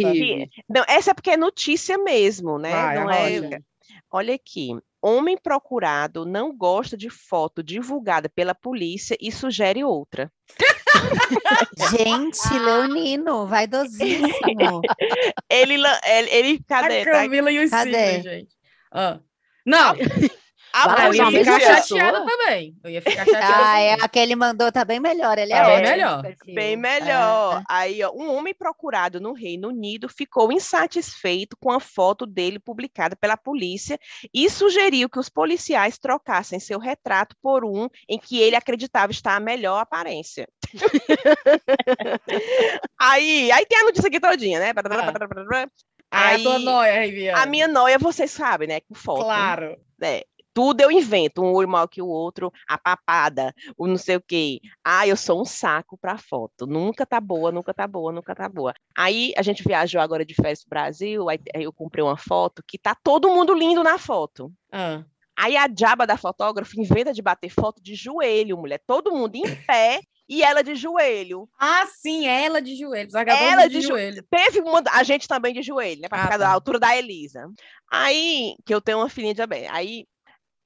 [0.69, 2.73] Não, essa é porque é notícia mesmo, né?
[2.73, 3.61] Vai, não é.
[4.11, 4.71] Olha aqui.
[5.01, 10.31] Homem procurado não gosta de foto divulgada pela polícia e sugere outra.
[11.91, 14.81] Gente, Leonino, vaidosíssimo.
[15.49, 17.03] Ele, la- ele, ele cadê?
[17.03, 17.11] A Tá?
[17.13, 17.93] Camila e os Cadê?
[18.07, 18.55] signos, gente.
[18.93, 19.21] Ah.
[19.65, 19.95] Não,
[20.85, 22.75] A Vai, eu ia ficar chateada também.
[22.85, 23.69] Eu ia ficar chateada.
[23.69, 24.05] Ah, é, também.
[24.05, 25.39] a que ele mandou tá bem melhor.
[25.39, 26.23] Ele é Tá bem melhor.
[26.23, 26.55] perfil.
[26.55, 26.77] Bem É.
[26.77, 27.63] melhor.
[27.69, 33.17] Aí, ó, um homem procurado no Reino Unido ficou insatisfeito com a foto dele publicada
[33.17, 33.99] pela polícia
[34.33, 39.35] e sugeriu que os policiais trocassem seu retrato por um em que ele acreditava estar
[39.37, 40.47] a melhor aparência.
[42.99, 44.73] aí, aí tem a notícia aqui todinha, né?
[46.11, 47.41] Ah, a tua Aí, noia, Riviane.
[47.43, 48.81] a minha noia, vocês sabem, né?
[48.81, 49.25] Com foto.
[49.25, 49.77] Claro.
[50.01, 50.23] né?
[50.59, 54.21] Tudo eu invento, um olho maior que o outro, a papada, o não sei o
[54.21, 54.59] quê.
[54.83, 56.67] Ah, eu sou um saco para foto.
[56.67, 58.75] Nunca tá boa, nunca tá boa, nunca tá boa.
[58.97, 62.77] Aí a gente viajou agora de férias pro Brasil, aí eu comprei uma foto que
[62.77, 64.53] tá todo mundo lindo na foto.
[64.73, 65.05] Ah.
[65.37, 68.83] Aí a diaba da fotógrafa inventa de bater foto de joelho, mulher.
[68.85, 71.49] Todo mundo em pé e ela de joelho.
[71.57, 72.77] Ah, sim, ela de
[73.13, 74.25] Gabriela Ela de, de jo- joelho.
[74.29, 76.09] Teve uma, a gente também de joelho, né?
[76.09, 76.45] Para Ah, ficar tá.
[76.47, 77.49] da altura da Elisa.
[77.89, 79.69] Aí, que eu tenho uma filhinha também.
[79.69, 80.05] Aí,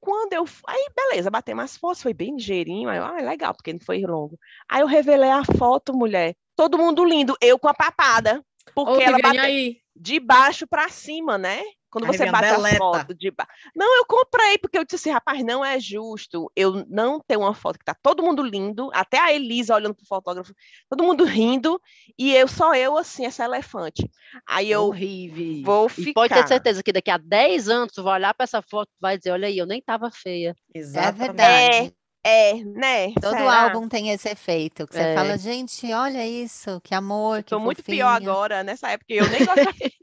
[0.03, 0.44] quando eu.
[0.66, 2.88] Aí, beleza, batemos as fotos, foi bem ligeirinho.
[2.88, 4.36] Aí, eu, ah, legal, porque não foi longo.
[4.68, 6.34] Aí eu revelei a foto, mulher.
[6.57, 8.44] Todo mundo lindo, eu com a papada.
[8.74, 9.78] Porque Ô, ela bateu aí.
[9.94, 11.62] de baixo para cima, né?
[11.93, 12.76] Quando você Riviane bate deleta.
[12.76, 13.47] a foto de ba...
[13.76, 17.53] Não, eu comprei, porque eu disse assim, rapaz, não é justo eu não ter uma
[17.55, 20.55] foto que tá todo mundo lindo, até a Elisa olhando pro fotógrafo,
[20.88, 21.78] todo mundo rindo,
[22.18, 24.11] e eu só eu, assim, essa elefante.
[24.49, 25.62] Aí eu Horrível.
[25.62, 26.49] vou E pode ter ficar.
[26.49, 29.32] certeza que daqui a 10 anos tu vai olhar para essa foto e vai dizer,
[29.32, 30.57] olha aí, eu nem tava feia.
[30.74, 31.18] É Exatamente.
[31.18, 32.01] verdade.
[32.24, 33.14] É, né?
[33.20, 33.48] Todo Será?
[33.48, 35.06] álbum tem esse efeito, que você É.
[35.06, 39.28] fala, gente, olha isso, que amor, que Tô muito pior fofinho." agora, nessa época eu
[39.28, 39.76] nem gostava.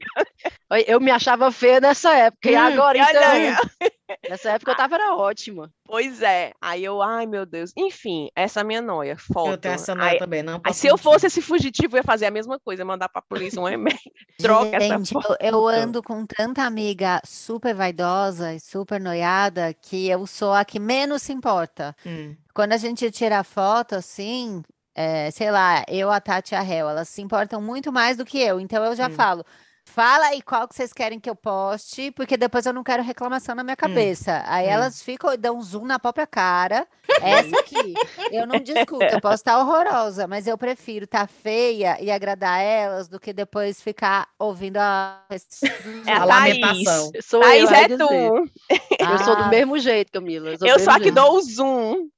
[0.70, 3.54] Eu- Eu me achava feia nessa época, e Hum, agora, olha então.
[4.28, 5.72] Nessa época eu tava era ótima.
[5.84, 6.52] Pois é.
[6.60, 7.72] Aí eu, ai meu Deus.
[7.76, 9.16] Enfim, essa é a minha noia.
[9.16, 9.50] Foto.
[9.50, 12.04] Eu tenho essa noia Aí- também, não Aí, se eu fosse esse fugitivo, eu ia
[12.04, 13.98] fazer a mesma coisa, mandar pra polícia um e-mail.
[14.38, 15.36] Troca essa Gente, eu, foto.
[15.40, 20.78] eu ando com tanta amiga super vaidosa e super noiada que eu sou a que
[20.78, 21.94] menos se importa.
[22.06, 22.36] Hum.
[22.54, 24.62] Quando a gente tira foto, assim,
[24.94, 28.24] é, sei lá, eu, a Tati e a Hel, elas se importam muito mais do
[28.24, 28.60] que eu.
[28.60, 29.12] Então eu já Hum.
[29.12, 29.44] falo,
[29.90, 33.54] fala aí qual que vocês querem que eu poste, porque depois eu não quero reclamação
[33.54, 34.42] na minha cabeça.
[34.46, 34.70] Aí hum.
[34.70, 36.86] elas ficam, dão um zoom na própria cara.
[37.20, 37.94] Essa aqui,
[38.30, 43.08] eu não discuto, eu posso estar horrorosa, mas eu prefiro estar feia e agradar elas
[43.08, 45.20] do que depois ficar ouvindo a.
[46.06, 47.10] É A a lamentação.
[47.22, 47.98] Sou Thaís eu, é dizer.
[47.98, 48.50] tu.
[48.98, 49.48] Eu sou do Ah.
[49.48, 50.50] mesmo jeito, Camila.
[50.50, 51.14] Eu mesmo só que jeito.
[51.14, 52.08] dou o zoom.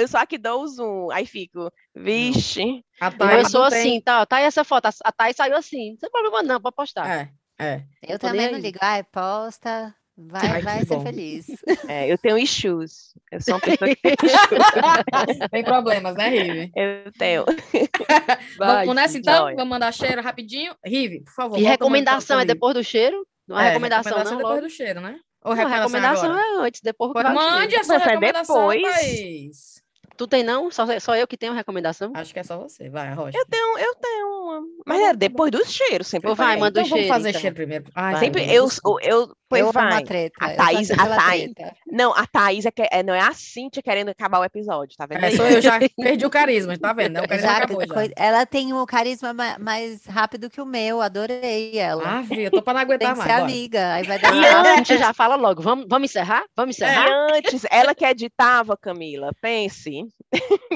[0.00, 1.10] Eu só que dou o zoom.
[1.10, 2.84] Aí fico, vixe.
[3.00, 4.24] A Eu Thaís sou assim, tá?
[4.26, 4.86] Tá aí essa foto.
[4.86, 5.90] a- Thay saiu assim.
[5.90, 7.08] Não tem problema não, pode postar.
[7.08, 7.82] É, é.
[8.02, 8.62] Eu tô nem também não aí.
[8.62, 8.78] ligo.
[8.80, 11.02] Ai, posta, vai, Ai, vai que ser bom.
[11.02, 11.46] feliz.
[11.88, 13.12] É, eu tenho issues.
[13.30, 15.48] Eu sou uma pessoa que tem issues.
[15.52, 16.72] Tem problemas, né, Rive?
[16.74, 17.44] Eu tenho.
[18.58, 19.36] Vai, Vamos nessa então?
[19.44, 19.56] joia.
[19.56, 20.74] Vamos mandar cheiro rapidinho?
[20.84, 21.56] Rive, por favor.
[21.58, 23.26] E volta recomendação é depois do cheiro?
[23.46, 24.60] Não é, recomendação, não, depois logo.
[24.62, 25.20] do cheiro, né?
[25.44, 26.64] Ou Não, recomendação, recomendação agora?
[26.64, 28.82] é antes, depois que Pois vai o mande a sua Mas é recomendação, depois.
[28.96, 29.82] Thaís.
[30.16, 30.70] Tu tem não?
[30.70, 32.12] Só, só eu que tenho recomendação?
[32.14, 32.88] Acho que é só você.
[32.88, 33.36] Vai, Rocha.
[33.36, 34.60] Eu tenho, eu tenho uma.
[34.86, 36.60] Mas é depois do cheiro, sempre vai, foi.
[36.60, 37.40] manda o Então vamos cheiro, fazer então.
[37.40, 37.84] cheiro primeiro.
[37.94, 38.20] Ai, Vai.
[38.24, 39.00] Sempre eu, desculpa.
[39.04, 39.92] eu, pois eu vai.
[39.92, 40.36] a treta.
[40.40, 41.52] A eu Thaís- a Thaís-.
[41.90, 45.06] Não, a Thaís é, que, é, não é a Cíntia querendo acabar o episódio, tá
[45.06, 45.24] vendo?
[45.24, 47.14] É, sou eu, já perdi o carisma, tá vendo?
[47.14, 47.20] né?
[47.22, 47.94] O carisma Já- acabou já.
[48.16, 52.18] ela tem um carisma ma- mais rápido que o meu, adorei ela.
[52.18, 53.30] Ah, vi, eu tô pra não tem aguentar que mais.
[53.30, 54.66] ser amiga, aí vai dar E certo.
[54.66, 55.62] A gente já fala logo.
[55.62, 56.44] Vamos, vamos encerrar?
[56.56, 57.06] Vamos E encerrar?
[57.32, 60.06] antes, ela que editava, Camila, pense.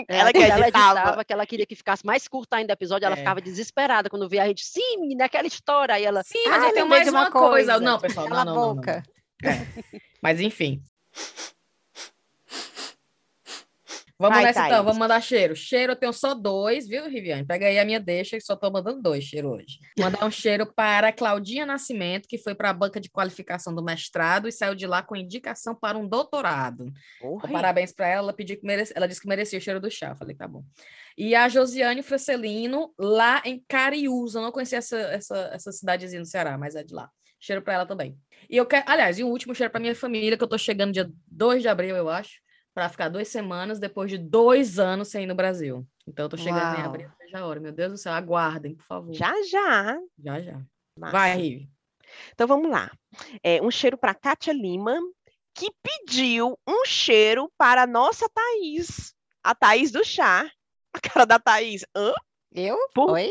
[0.08, 0.98] É, ela que ela editava.
[1.00, 3.18] editava, que ela queria que ficasse mais curta ainda o episódio, ela É.
[3.18, 5.94] ficava desesperada quando via a gente, sim, menina, aquela história.
[5.94, 7.72] Aí ela, Sim, mas Ah, eu tenho mais uma, uma coisa.
[7.72, 7.80] coisa.
[7.80, 9.02] Não, pessoal, Cala não, a não, não, boca.
[9.42, 9.50] não.
[9.50, 9.66] É.
[10.22, 10.82] Mas enfim.
[14.20, 15.56] Vamos Vai, nessa então, vamos mandar cheiro.
[15.56, 17.42] Cheiro eu tenho só dois, viu, Riviane?
[17.42, 19.78] Pega aí a minha deixa, que só tô mandando dois cheiro hoje.
[19.98, 24.46] Mandar um cheiro para Claudinha Nascimento, que foi para a banca de qualificação do mestrado
[24.46, 26.92] e saiu de lá com indicação para um doutorado.
[27.16, 28.92] Então, parabéns para ela, ela pediu que merece...
[28.94, 30.10] ela disse que merecia o cheiro do chá.
[30.10, 30.62] Eu Falei, tá bom.
[31.16, 34.34] E a Josiane Francelino, lá em Cariús.
[34.34, 37.10] Eu não conhecia essa, essa, essa cidadezinha no Ceará, mas é de lá.
[37.38, 38.18] Cheiro para ela também.
[38.48, 40.92] E eu quero, aliás, e o último cheiro para minha família, que eu tô chegando
[40.92, 42.40] dia 2 de abril, eu acho,
[42.74, 45.86] para ficar duas semanas depois de dois anos sem ir no Brasil.
[46.06, 46.86] Então eu tô chegando em Uau.
[46.86, 47.60] abril, veja a hora.
[47.60, 49.14] Meu Deus do céu, aguardem, por favor.
[49.14, 49.98] Já, já.
[50.18, 50.40] já.
[50.40, 50.62] já.
[50.96, 51.12] Massa.
[51.12, 51.70] Vai, Rive.
[52.34, 52.90] Então vamos lá.
[53.42, 54.98] É, um cheiro para Kátia Lima,
[55.54, 59.14] que pediu um cheiro para a nossa Thaís.
[59.42, 60.50] A Thaís do chá.
[60.92, 61.84] A cara da Thaís.
[61.96, 62.12] Hã?
[62.52, 62.76] Eu?
[62.94, 63.30] Por- Oi?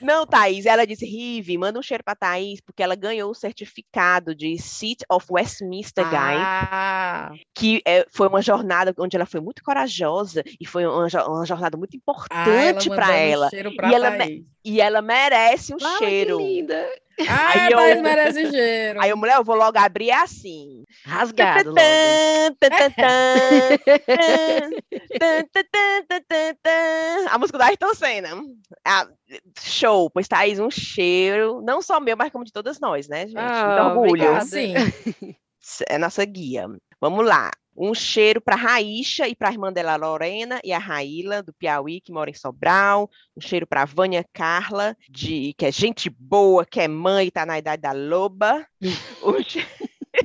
[0.00, 4.34] Não, Thaís, ela disse, Rive, manda um cheiro para Thaís, porque ela ganhou o certificado
[4.34, 9.62] de Seat of Westminster Guide, Ah, que é, foi uma jornada onde ela foi muito
[9.62, 13.50] corajosa e foi uma, uma jornada muito ah, importante para mandando ela.
[13.50, 14.16] Cheiro pra E ela.
[14.64, 16.38] E ela merece um "Fala, cheiro.
[16.38, 16.88] que linda.
[17.28, 17.78] Aí eu.
[19.00, 21.74] Aí mulher, eu vou logo abrir assim, rasgado.
[27.30, 28.30] a música da Ayrton Senna.
[28.84, 29.06] Ah,
[29.60, 33.26] show, pois tá Thaís, um cheiro, não só meu, mas como de todas nós, né,
[33.26, 33.36] gente?
[33.36, 34.08] Muito orgulho.
[34.08, 34.44] Obrigada.
[34.46, 34.74] Sim.
[35.88, 36.66] É nossa guia.
[37.00, 37.50] Vamos lá.
[37.82, 41.98] Um cheiro para Raícha e para a irmã dela, Lorena, e a Raíla, do Piauí,
[42.00, 43.08] que mora em Sobral.
[43.34, 47.46] Um cheiro para Vânia Carla, de, que é gente boa, que é mãe e tá
[47.46, 48.66] na idade da loba.
[49.24, 49.66] Um che-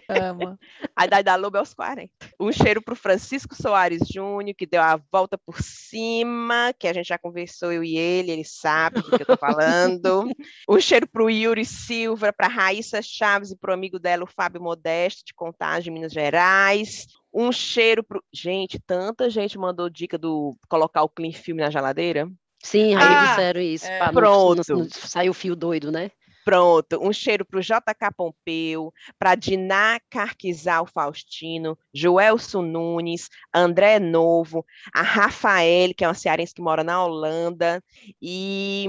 [0.10, 0.58] Amo.
[0.96, 2.12] A idade da loba é aos 40.
[2.40, 6.94] Um cheiro para o Francisco Soares Júnior, que deu a volta por cima, que a
[6.94, 10.26] gente já conversou, eu e ele, ele sabe do que eu tô falando.
[10.70, 14.28] Um cheiro para o Yuri Silva, para Raíssa Chaves e para o amigo dela, o
[14.28, 17.06] Fábio Modesto, de Contagem, Minas Gerais.
[17.34, 18.20] Um cheiro para.
[18.34, 22.28] Gente, tanta gente mandou dica do colocar o clean filme na geladeira.
[22.64, 23.86] Sim, aí Ah, disseram isso.
[23.86, 24.00] é.
[24.00, 24.64] não- Pronto.
[24.70, 26.10] não- não sair o fio doido, né?
[26.46, 34.64] Pronto, um cheiro para o JK Pompeu, para Diná Carquizal Faustino, Joelson Nunes, André Novo,
[34.94, 37.84] a Rafael, que é uma cearense que mora na Holanda,
[38.22, 38.86] e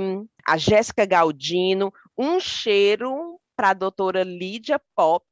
[0.46, 1.90] a Jéssica Galdino.
[2.16, 5.24] Um cheiro para a doutora Lídia Pop,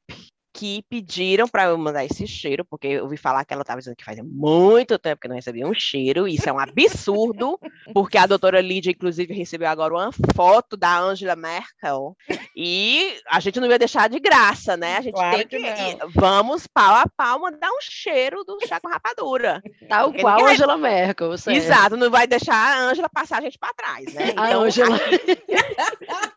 [0.54, 3.96] que pediram para eu mandar esse cheiro, porque eu ouvi falar que ela estava dizendo
[3.96, 7.58] que faz muito tempo que não recebia um cheiro, isso é um absurdo,
[7.92, 12.16] porque a doutora Lídia, inclusive, recebeu agora uma foto da Angela Merkel,
[12.56, 14.98] e a gente não ia deixar de graça, né?
[14.98, 15.98] A gente Claro tem que que.
[16.14, 19.60] Vamos pau a pau mandar um cheiro do chá com rapadura.
[19.88, 21.36] Tal Porque qual ninguém vai- Angela Merkel.
[21.36, 21.56] certo.
[21.56, 24.32] Exato, não vai deixar a Ângela passar a gente para trás, né?
[24.36, 24.96] A Então, Ângela.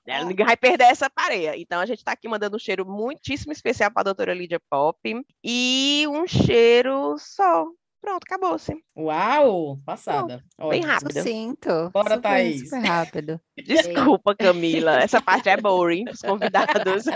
[0.07, 1.53] Ela, ninguém vai perder essa pareia.
[1.55, 4.99] Então, a gente está aqui mandando um cheiro muitíssimo especial para a doutora Lídia Pop.
[5.43, 7.65] E um cheiro só.
[7.99, 8.73] Pronto, acabou-se.
[8.95, 10.43] Uau, passada.
[10.57, 10.85] Bem Ótimo.
[10.85, 11.13] rápido.
[11.13, 11.89] Sucinto.
[11.91, 12.63] Bora, super, Thaís.
[12.69, 13.41] Super rápido.
[13.57, 14.99] Desculpa, Camila.
[14.99, 17.07] Essa parte é boring os convidados.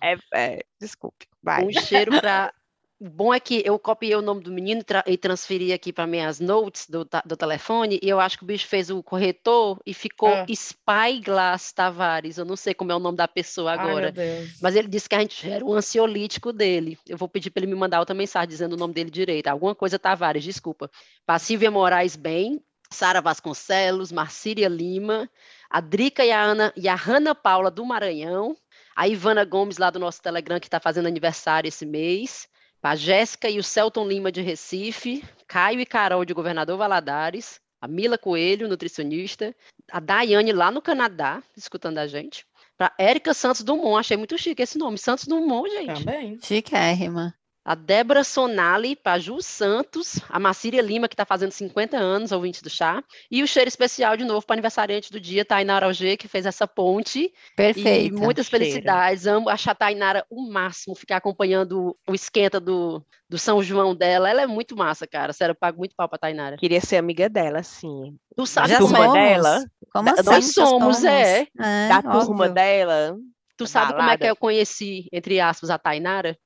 [0.00, 1.26] É, é, desculpe.
[1.42, 1.66] Vai.
[1.66, 2.52] Um cheiro para.
[3.00, 5.90] O bom é que eu copiei o nome do menino e tra- e transferi aqui
[5.90, 9.80] para minhas notes do, do telefone, e eu acho que o bicho fez o corretor
[9.86, 10.44] e ficou Ah.
[10.54, 12.36] Spyglass Tavares.
[12.36, 14.12] Eu não sei como é o nome da pessoa Ai, agora.
[14.12, 14.58] Deus.
[14.60, 16.98] Mas ele disse que a gente era o ansiolítico dele.
[17.08, 19.46] Eu vou pedir para ele me mandar outra mensagem dizendo o nome dele direito.
[19.48, 20.90] Alguma coisa Tavares, desculpa.
[21.24, 22.60] Para Silvia Moraes Bem,
[22.92, 25.30] Sara Vasconcelos, Marcília Lima,
[25.70, 28.54] a Drica e a Ana e a Hanna Paula do Maranhão,
[28.94, 32.46] a Ivana Gomes lá do nosso Telegram que está fazendo aniversário esse mês,
[32.82, 37.88] a Jéssica e o Celton Lima de Recife, Caio e Carol de Governador Valadares, a
[37.88, 39.54] Mila Coelho, nutricionista,
[39.90, 42.46] a Daiane lá no Canadá, escutando a gente.
[42.76, 44.96] Para Érica Santos Dumont, achei muito chique esse nome.
[44.96, 46.04] Santos Dumont, gente.
[46.04, 46.38] Também.
[46.42, 47.34] Chiquérrima.
[47.62, 52.62] A Débora Sonali, para Ju Santos, a Macíria Lima, que está fazendo 50 anos, ouvinte
[52.62, 56.26] do chá, e o cheiro especial de novo para aniversariante do dia, Tainara Alger, que
[56.26, 57.30] fez essa ponte.
[57.54, 57.90] Perfeita.
[57.90, 58.64] E muitas cheiro.
[58.64, 59.26] felicidades.
[59.26, 64.30] Amo achar a Tainara o máximo, ficar acompanhando o esquenta do, do São João dela.
[64.30, 65.32] Ela é muito massa, cara.
[65.34, 66.56] Sério, eu pago muito pau para Tainara.
[66.56, 68.16] Queria ser amiga dela, sim.
[68.34, 69.02] Tu sabe Da turma é?
[69.02, 69.12] somos?
[69.12, 69.64] dela?
[69.92, 70.24] Como Da- assim?
[70.24, 71.46] nós somos, é.
[71.88, 72.54] Da turma óbvio.
[72.54, 73.16] dela?
[73.58, 74.26] Tu Da sabe como é que balada?
[74.26, 76.38] eu conheci, entre aspas, a Tainara?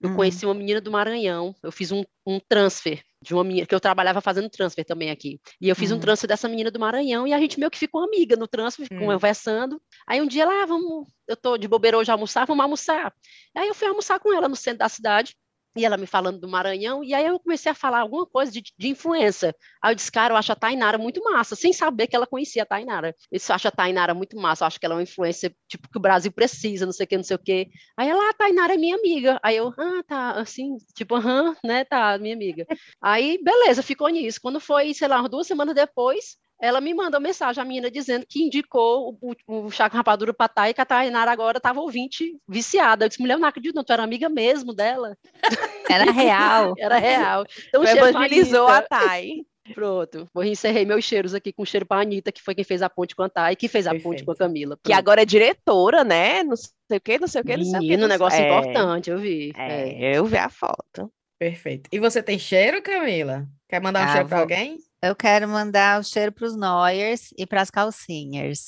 [0.00, 0.16] Eu Hum.
[0.16, 1.54] conheci uma menina do Maranhão.
[1.62, 5.40] Eu fiz um, um transfer de uma menina, que eu trabalhava fazendo transfer também aqui.
[5.60, 6.00] E eu fiz um Hum.
[6.00, 8.98] transfer dessa menina do Maranhão e a gente meio que ficou amiga no transfer, Hum.
[8.98, 9.80] conversando.
[10.06, 13.12] Aí um dia lá, ah, vamos, eu tô de bobeira hoje almoçar, vamos almoçar.
[13.56, 15.34] Aí eu fui almoçar com ela no centro da cidade.
[15.76, 18.62] E ela me falando do Maranhão, e aí eu comecei a falar alguma coisa de,
[18.78, 19.54] de influência.
[19.82, 22.62] Aí eu disse, cara, eu acho a Tainara muito massa, sem saber que ela conhecia
[22.62, 23.08] a Tainara.
[23.30, 25.54] Eu disse, eu acho a Tainara muito massa, eu acho que ela é uma influência,
[25.68, 27.68] tipo, que o Brasil precisa, não sei o que, não sei o que.
[27.96, 29.38] Aí ela, ah, a Tainara é minha amiga.
[29.42, 32.66] Aí eu, ah, tá, assim, tipo, aham, né, tá, minha amiga.
[33.00, 34.40] Aí, beleza, ficou nisso.
[34.40, 38.42] Quando foi, sei lá, duas semanas depois, ela me mandou mensagem, a menina, dizendo que
[38.42, 42.36] indicou o, o, o chá com rapadura pra Thay, que a Tainara agora estava ouvinte
[42.48, 43.04] viciada.
[43.04, 45.16] Eu disse, mulher, eu não acredito, não, tu era amiga mesmo dela.
[45.90, 46.74] Era real.
[46.78, 47.46] Era real.
[47.68, 48.88] Então, Tu evangelizou a Anitta.
[48.88, 49.46] Thay.
[49.74, 52.88] Pronto, vou encerrei meus cheiros aqui com cheiro pra Anitta, que foi quem fez a
[52.90, 54.38] ponte com a Thay, que fez a ponte com a Perfeito.
[54.38, 54.76] Camila.
[54.76, 54.98] Que Pronto.
[54.98, 56.42] agora é diretora, né?
[56.42, 57.88] Não sei o que, não sei o que, não sei o que.
[57.88, 59.52] Menino, negócio é, importante, eu vi.
[59.56, 60.12] É.
[60.12, 61.12] É, eu vi a foto.
[61.38, 61.88] Perfeito.
[61.92, 63.46] E você tem cheiro, Camila?
[63.68, 64.78] Quer mandar um Ah, cheiro para alguém?
[65.02, 68.66] Eu quero mandar o cheiro para os Noyers e para as calcinhas.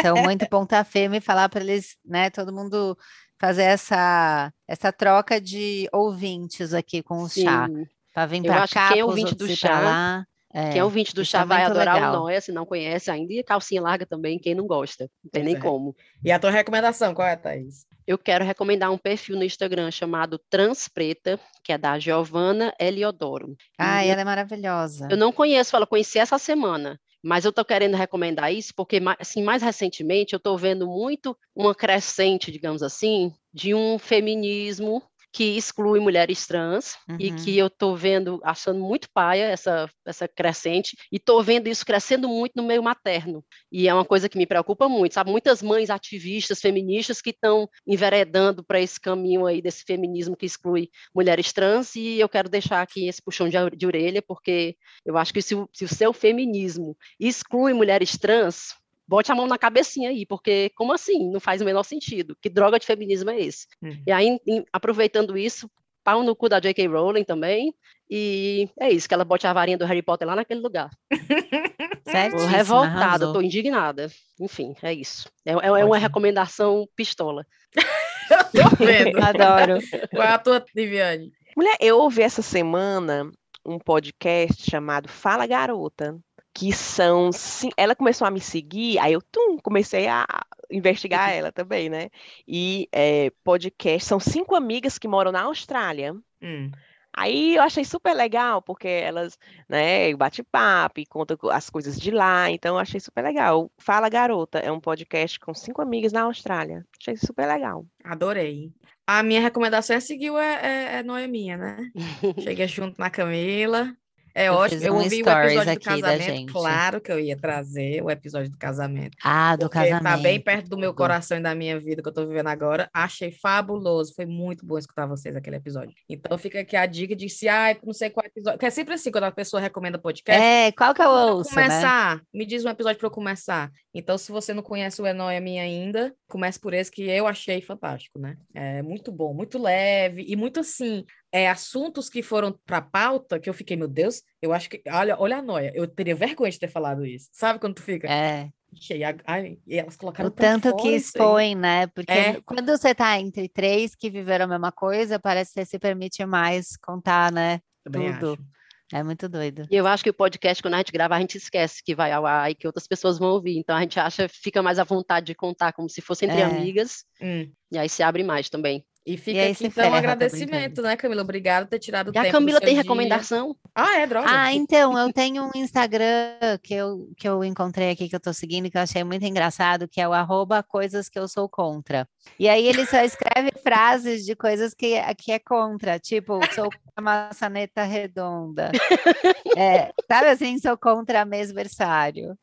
[0.00, 2.96] São muito ponta firme e falar para eles, né, todo mundo
[3.38, 7.66] fazer essa, essa troca de ouvintes aqui com o chá.
[7.66, 7.86] Sim.
[8.14, 10.26] Para vir para que cá, quem é ouvinte do chá, lá.
[10.52, 12.14] É, Quem é ouvinte do isso chá é vai adorar legal.
[12.14, 15.08] o Noia, se não conhece ainda, e calcinha larga também, quem não gosta.
[15.22, 15.60] Não tem nem é.
[15.60, 15.94] como.
[16.24, 17.86] E a tua recomendação, qual é, Thaís?
[18.06, 23.54] Eu quero recomendar um perfil no Instagram chamado Transpreta, que é da Giovana Eliodoro.
[23.78, 25.06] Ai, E ela é maravilhosa.
[25.08, 29.44] Eu não conheço, ela conheci essa semana, mas eu estou querendo recomendar isso porque, assim,
[29.44, 35.00] mais recentemente eu estou vendo muito uma crescente, digamos assim, de um feminismo
[35.32, 37.36] que exclui mulheres trans e Uhum.
[37.36, 42.28] que eu estou vendo, achando muito paia essa, essa crescente, e estou vendo isso crescendo
[42.28, 43.44] muito no meio materno.
[43.70, 45.30] E é uma coisa que me preocupa muito, sabe?
[45.30, 50.88] Muitas mães ativistas, feministas que estão enveredando para esse caminho aí desse feminismo que exclui
[51.14, 55.32] mulheres trans, e eu quero deixar aqui esse puxão de, de orelha, porque eu acho
[55.32, 58.74] que se se o seu feminismo exclui mulheres trans,
[59.10, 61.28] bote a mão na cabecinha aí, porque como assim?
[61.32, 62.36] Não faz o menor sentido.
[62.40, 63.66] Que droga de feminismo é esse?
[63.82, 64.00] Uhum.
[64.06, 65.68] E aí, em- aproveitando isso,
[66.04, 66.86] pau no cu da J.K.
[66.86, 67.74] Rowling também,
[68.08, 70.90] e é isso, que ela bote a varinha do Harry Potter lá naquele lugar.
[72.04, 73.32] Tô Certíssima, revoltada, arrasou.
[73.34, 74.10] tô indignada.
[74.40, 75.28] Enfim, é isso.
[75.44, 77.44] É, é- é uma recomendação pistola.
[78.52, 79.18] Tô vendo.
[79.22, 79.78] Adoro.
[80.10, 81.32] Qual é a tua, Viviane?
[81.56, 83.28] Mulher, eu ouvi essa semana
[83.66, 86.18] um podcast chamado Fala Garota,
[86.54, 87.30] que são.
[87.76, 90.26] Ela começou a me seguir, aí eu tum, comecei a
[90.70, 92.10] investigar ela também, né?
[92.46, 96.14] E é, podcast, são cinco amigas que moram na Austrália.
[96.42, 96.70] Hum.
[97.12, 99.36] Aí eu achei super legal, porque elas,
[99.68, 103.70] né, bate papo e contam co- as coisas de lá, então eu achei super legal.
[103.78, 106.86] Fala Garota é um podcast com cinco amigas na Austrália.
[107.00, 107.84] Achei super legal.
[108.04, 108.72] Adorei.
[109.06, 111.90] A minha recomendação é seguir o É, é, é Noeminha, né?
[112.44, 113.92] Cheguei junto na Camila.
[114.34, 114.82] É Eu ótimo.
[114.82, 116.52] Eu ouvi o episódio do casamento.
[116.52, 119.16] Claro que eu ia trazer o episódio do casamento.
[119.22, 120.02] Ah, do Porque casamento.
[120.02, 122.88] tá bem perto do meu coração e da minha vida que eu tô vivendo agora.
[122.94, 124.14] Achei fabuloso.
[124.14, 125.94] Foi muito bom escutar vocês aquele episódio.
[126.08, 128.58] Então fica aqui a dica de se, ai, não sei qual episódio.
[128.58, 130.40] Que é sempre assim, quando a pessoa recomenda podcast.
[130.42, 131.62] É, qual que eu Pra ouço, né?
[131.64, 133.70] começar, me diz um episódio para eu começar.
[133.92, 138.18] Então, se você não conhece o minha ainda, comece por esse que eu achei fantástico,
[138.18, 138.36] né?
[138.54, 143.50] É muito bom, muito leve e muito assim, é assuntos que foram para pauta que
[143.50, 146.58] eu fiquei, meu Deus, eu acho que, olha, olha a noia, eu teria vergonha de
[146.58, 147.28] ter falado isso.
[147.32, 148.08] Sabe quando tu fica?
[148.08, 151.86] É, e ai, e elas colocaram o tanto que expõe, né?
[151.88, 152.40] Porque É.
[152.44, 156.24] quando você tá entre três que viveram a mesma coisa, parece que você se permite
[156.24, 157.60] mais contar, né?
[157.84, 158.32] Também tudo.
[158.34, 158.59] acho.
[158.92, 159.66] É muito doido.
[159.70, 162.10] E eu acho que o podcast, quando a gente grava, a gente esquece que vai
[162.10, 163.56] ao ar e que outras pessoas vão ouvir.
[163.58, 166.44] Então a gente acha, fica mais à vontade de contar como se fosse entre É.
[166.44, 167.04] amigas.
[167.22, 167.50] Hum.
[167.72, 168.84] E aí se abre mais também.
[169.06, 170.82] E fica aí aqui então um ferra, tô agradecimento, brincando.
[170.82, 171.22] né, Camila?
[171.22, 172.82] Obrigada por ter tirado o E a tempo Camila tem dia.
[172.82, 173.56] recomendação?
[173.74, 174.26] Ah, é, droga.
[174.30, 178.32] Ah, então, eu tenho um Instagram que eu, que eu encontrei aqui, que eu tô
[178.32, 182.06] seguindo, que eu achei muito engraçado, que é o arroba coisas que eu sou contra.
[182.38, 186.80] E aí ele só escreve frases de coisas que, que é contra, tipo, sou contra
[186.96, 188.70] a maçaneta redonda.
[189.56, 192.36] É, sabe assim, sou contra mêsversário.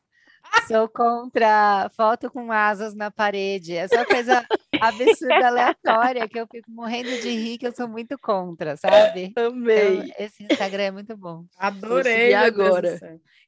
[0.66, 3.74] Sou contra foto com asas na parede.
[3.74, 4.46] Essa coisa
[4.80, 9.24] absurda, aleatória, que eu fico morrendo de rir, que eu sou muito contra, sabe?
[9.24, 10.12] Então, Amei.
[10.18, 11.44] esse Instagram é muito bom.
[11.56, 12.98] Adorei do agora.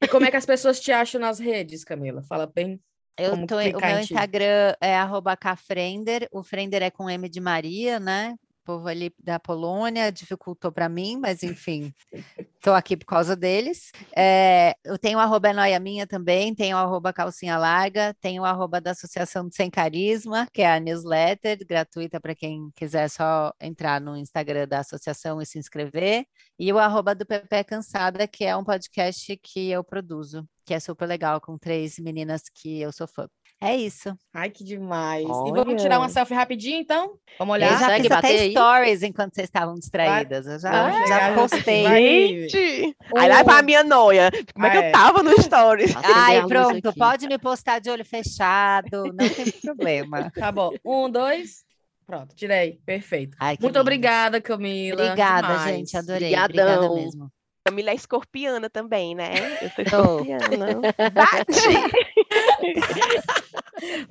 [0.01, 2.23] E como é que as pessoas te acham nas redes, Camila?
[2.23, 2.81] Fala bem.
[3.17, 3.99] Eu tô, o meu?
[3.99, 8.35] Instagram é arroba Cafrender, o Frender é com M de Maria, né?
[8.63, 11.93] Povo ali da Polônia dificultou para mim, mas enfim,
[12.61, 13.91] tô aqui por causa deles.
[14.15, 18.43] É, eu tenho o arroba é Noia Minha também, tenho o arroba Calcinha Larga, tenho
[18.43, 23.53] o arroba da Associação Sem Carisma, que é a newsletter gratuita para quem quiser só
[23.59, 26.25] entrar no Instagram da associação e se inscrever,
[26.59, 30.79] e o arroba do Pepe Cansada, que é um podcast que eu produzo, que é
[30.79, 33.27] super legal, com três meninas que eu sou fã.
[33.63, 34.17] É isso.
[34.33, 35.23] Ai, que demais.
[35.23, 35.53] E Olha.
[35.53, 37.13] vamos tirar uma selfie rapidinho, então?
[37.37, 37.69] Vamos Eu olhar?
[37.73, 38.51] já Consegue fiz até aí?
[38.51, 40.47] stories enquanto vocês estavam distraídas.
[40.47, 41.83] Eu já, Vamos já postei.
[41.83, 42.01] vai.
[42.03, 42.95] Gente!
[43.15, 44.31] Aí lá pra minha noia.
[44.53, 44.87] Como é que Ah, é.
[44.87, 45.93] eu tava no Stories?
[45.95, 46.97] Ai, pronto, aqui.
[46.99, 50.31] pode me postar de olho fechado, não tem problema.
[50.31, 50.71] Tá bom.
[50.83, 51.63] Um, dois.
[52.07, 52.79] Pronto, tirei.
[52.83, 53.37] Perfeito.
[53.39, 53.81] Ai, Muito lindas.
[53.81, 55.03] obrigada, Camila.
[55.03, 55.75] Obrigada, Demais.
[55.77, 56.35] gente, adorei.
[56.35, 56.95] Obrigada Brigadão.
[56.95, 57.31] mesmo.
[57.63, 59.33] Camila é escorpiana também, né?
[59.61, 60.19] Eu sou Sou.
[60.25, 60.81] escorpiana.
[61.13, 61.61] Bate!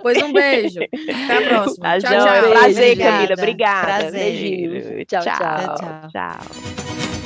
[0.00, 0.80] Pois um beijo.
[0.82, 1.88] Até a próxima.
[1.88, 2.50] Tá tchau, tchau.
[2.50, 3.12] Prazer, Obrigada.
[3.12, 3.34] Camila.
[3.34, 3.98] Obrigada.
[3.98, 5.06] Prazer.
[5.06, 5.76] Tchau, tchau.
[5.76, 6.10] tchau.
[6.10, 7.19] tchau.